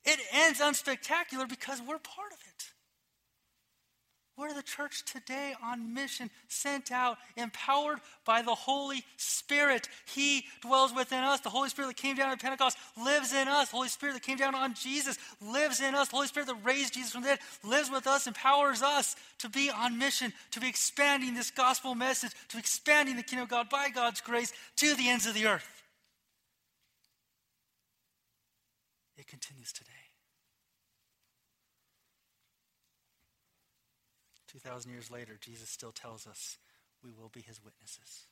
It 0.06 0.20
ends 0.32 0.60
unspectacular 0.60 1.48
because 1.48 1.80
we're 1.80 2.00
part 2.00 2.32
of 2.32 2.40
it. 2.48 2.73
We're 4.36 4.54
the 4.54 4.64
church 4.64 5.06
today 5.06 5.54
on 5.64 5.94
mission, 5.94 6.32
sent 6.48 6.92
out, 6.92 7.18
empowered 7.38 8.00
by 8.26 8.42
the 8.42 8.56
Holy 8.56 9.04
Spirit. 9.16 9.88
He 10.08 10.46
dwells 10.62 10.92
within 10.92 11.24
us. 11.24 11.40
The 11.42 11.50
Holy 11.50 11.70
Spirit 11.70 11.90
that 11.90 11.98
came 11.98 12.16
down 12.16 12.32
at 12.32 12.42
Pentecost 12.42 12.78
lives 12.98 13.32
in 13.32 13.48
us. 13.48 13.70
The 13.70 13.76
Holy 13.76 13.90
Spirit 13.90 14.14
that 14.14 14.24
came 14.24 14.38
down 14.38 14.56
on 14.56 14.74
Jesus 14.74 15.20
lives 15.40 15.82
in 15.82 15.94
us. 15.94 16.08
The 16.10 16.16
Holy 16.16 16.28
Spirit 16.28 16.48
that 16.48 16.66
raised 16.66 16.96
Jesus 16.96 17.12
from 17.12 17.22
the 17.22 17.28
dead 17.30 17.40
lives 17.64 17.92
with 17.92 18.08
us, 18.08 18.26
empowers 18.26 18.82
us 18.82 19.16
to 19.38 19.50
be 19.50 19.70
on 19.70 20.00
mission, 20.00 20.34
to 20.50 20.60
be 20.60 20.68
expanding 20.68 21.36
this 21.36 21.52
gospel 21.52 21.94
message, 21.94 22.32
to 22.50 22.58
expanding 22.58 23.16
the 23.16 23.24
kingdom 23.24 23.44
of 23.44 23.50
God 23.50 23.70
by 23.70 23.90
God's 23.90 24.22
grace 24.22 24.52
to 24.78 24.96
the 24.96 25.10
ends 25.10 25.28
of 25.28 25.36
the 25.36 25.46
earth. 25.46 25.84
It 29.16 29.28
continues 29.28 29.72
today. 29.72 29.93
2,000 34.54 34.92
years 34.92 35.12
later, 35.12 35.34
Jesus 35.42 35.70
still 35.70 35.92
tells 35.92 36.28
us 36.28 36.58
we 37.04 37.12
will 37.12 37.30
be 37.34 37.42
his 37.42 37.64
witnesses. 37.64 38.28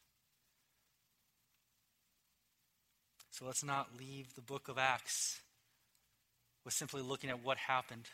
So 3.32 3.46
let's 3.46 3.64
not 3.64 3.90
leave 3.98 4.36
the 4.36 4.42
book 4.42 4.68
of 4.68 4.78
Acts 4.78 5.40
with 6.64 6.74
simply 6.74 7.02
looking 7.02 7.30
at 7.30 7.44
what 7.44 7.58
happened. 7.58 8.06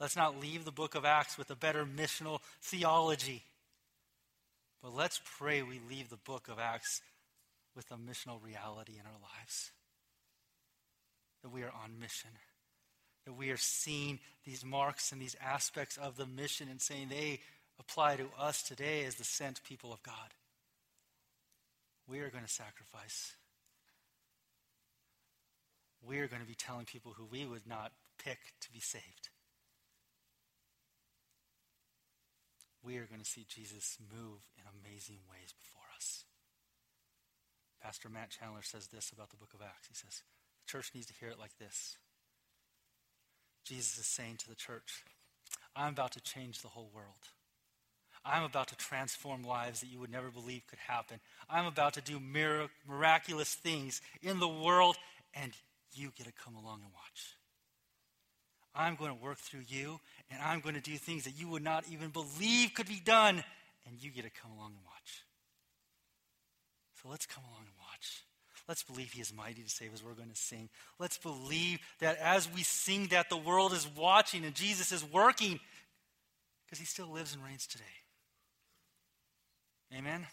Let's 0.00 0.16
not 0.16 0.40
leave 0.40 0.64
the 0.64 0.72
book 0.72 0.94
of 0.94 1.04
Acts 1.04 1.36
with 1.36 1.50
a 1.50 1.56
better 1.56 1.84
missional 1.84 2.38
theology. 2.62 3.42
But 4.82 4.94
let's 4.94 5.20
pray 5.38 5.62
we 5.62 5.80
leave 5.90 6.08
the 6.08 6.16
book 6.16 6.48
of 6.48 6.58
Acts 6.58 7.02
with 7.76 7.90
a 7.90 7.96
missional 7.96 8.42
reality 8.42 8.92
in 8.94 9.04
our 9.04 9.20
lives. 9.20 9.72
That 11.42 11.50
we 11.50 11.62
are 11.62 11.72
on 11.84 12.00
mission 12.00 12.30
that 13.28 13.36
we 13.36 13.50
are 13.50 13.58
seeing 13.58 14.18
these 14.46 14.64
marks 14.64 15.12
and 15.12 15.20
these 15.20 15.36
aspects 15.44 15.98
of 15.98 16.16
the 16.16 16.24
mission 16.24 16.66
and 16.70 16.80
saying 16.80 17.08
they 17.10 17.40
apply 17.78 18.16
to 18.16 18.26
us 18.40 18.62
today 18.62 19.04
as 19.04 19.16
the 19.16 19.24
sent 19.24 19.62
people 19.64 19.92
of 19.92 20.02
God. 20.02 20.32
We 22.08 22.20
are 22.20 22.30
going 22.30 22.44
to 22.44 22.50
sacrifice. 22.50 23.34
We 26.00 26.20
are 26.20 26.26
going 26.26 26.40
to 26.40 26.48
be 26.48 26.54
telling 26.54 26.86
people 26.86 27.12
who 27.18 27.26
we 27.26 27.44
would 27.44 27.66
not 27.66 27.92
pick 28.24 28.38
to 28.62 28.72
be 28.72 28.80
saved. 28.80 29.28
We 32.82 32.96
are 32.96 33.04
going 33.04 33.20
to 33.20 33.28
see 33.28 33.44
Jesus 33.46 33.98
move 34.10 34.40
in 34.56 34.64
amazing 34.64 35.18
ways 35.30 35.52
before 35.52 35.84
us. 35.94 36.24
Pastor 37.82 38.08
Matt 38.08 38.30
Chandler 38.30 38.62
says 38.62 38.86
this 38.86 39.12
about 39.12 39.28
the 39.28 39.36
book 39.36 39.52
of 39.52 39.60
Acts. 39.60 39.88
He 39.88 39.94
says, 39.94 40.22
The 40.64 40.72
church 40.72 40.92
needs 40.94 41.08
to 41.08 41.14
hear 41.20 41.28
it 41.28 41.38
like 41.38 41.58
this. 41.58 41.98
Jesus 43.68 43.98
is 43.98 44.06
saying 44.06 44.36
to 44.38 44.48
the 44.48 44.54
church, 44.54 45.04
I'm 45.76 45.92
about 45.92 46.12
to 46.12 46.20
change 46.20 46.62
the 46.62 46.68
whole 46.68 46.90
world. 46.94 47.06
I'm 48.24 48.42
about 48.42 48.68
to 48.68 48.76
transform 48.76 49.42
lives 49.42 49.80
that 49.80 49.88
you 49.88 50.00
would 50.00 50.10
never 50.10 50.30
believe 50.30 50.66
could 50.66 50.78
happen. 50.78 51.20
I'm 51.48 51.66
about 51.66 51.94
to 51.94 52.00
do 52.00 52.18
mir- 52.18 52.68
miraculous 52.86 53.54
things 53.54 54.00
in 54.22 54.40
the 54.40 54.48
world, 54.48 54.96
and 55.34 55.52
you 55.92 56.10
get 56.16 56.26
to 56.26 56.32
come 56.32 56.54
along 56.56 56.80
and 56.82 56.92
watch. 56.92 57.36
I'm 58.74 58.96
going 58.96 59.16
to 59.16 59.22
work 59.22 59.38
through 59.38 59.64
you, 59.68 60.00
and 60.30 60.42
I'm 60.42 60.60
going 60.60 60.74
to 60.74 60.80
do 60.80 60.96
things 60.96 61.24
that 61.24 61.38
you 61.38 61.48
would 61.48 61.64
not 61.64 61.84
even 61.90 62.10
believe 62.10 62.74
could 62.74 62.88
be 62.88 63.00
done, 63.04 63.42
and 63.86 64.02
you 64.02 64.10
get 64.10 64.24
to 64.24 64.30
come 64.30 64.52
along 64.52 64.72
and 64.72 64.84
watch. 64.84 65.24
So 67.02 67.08
let's 67.08 67.26
come 67.26 67.44
along 67.44 67.62
and 67.66 67.74
watch. 67.77 67.77
Let's 68.68 68.82
believe 68.82 69.12
he 69.12 69.22
is 69.22 69.32
mighty 69.34 69.62
to 69.62 69.70
save 69.70 69.94
as 69.94 70.04
we're 70.04 70.12
going 70.12 70.28
to 70.28 70.36
sing. 70.36 70.68
Let's 70.98 71.16
believe 71.16 71.78
that 72.00 72.18
as 72.18 72.52
we 72.52 72.62
sing 72.62 73.06
that 73.06 73.30
the 73.30 73.36
world 73.36 73.72
is 73.72 73.88
watching 73.96 74.44
and 74.44 74.54
Jesus 74.54 74.92
is 74.92 75.02
working 75.02 75.58
because 76.66 76.78
he 76.78 76.84
still 76.84 77.10
lives 77.10 77.34
and 77.34 77.42
reigns 77.42 77.66
today. 77.66 77.84
Amen. 79.96 80.26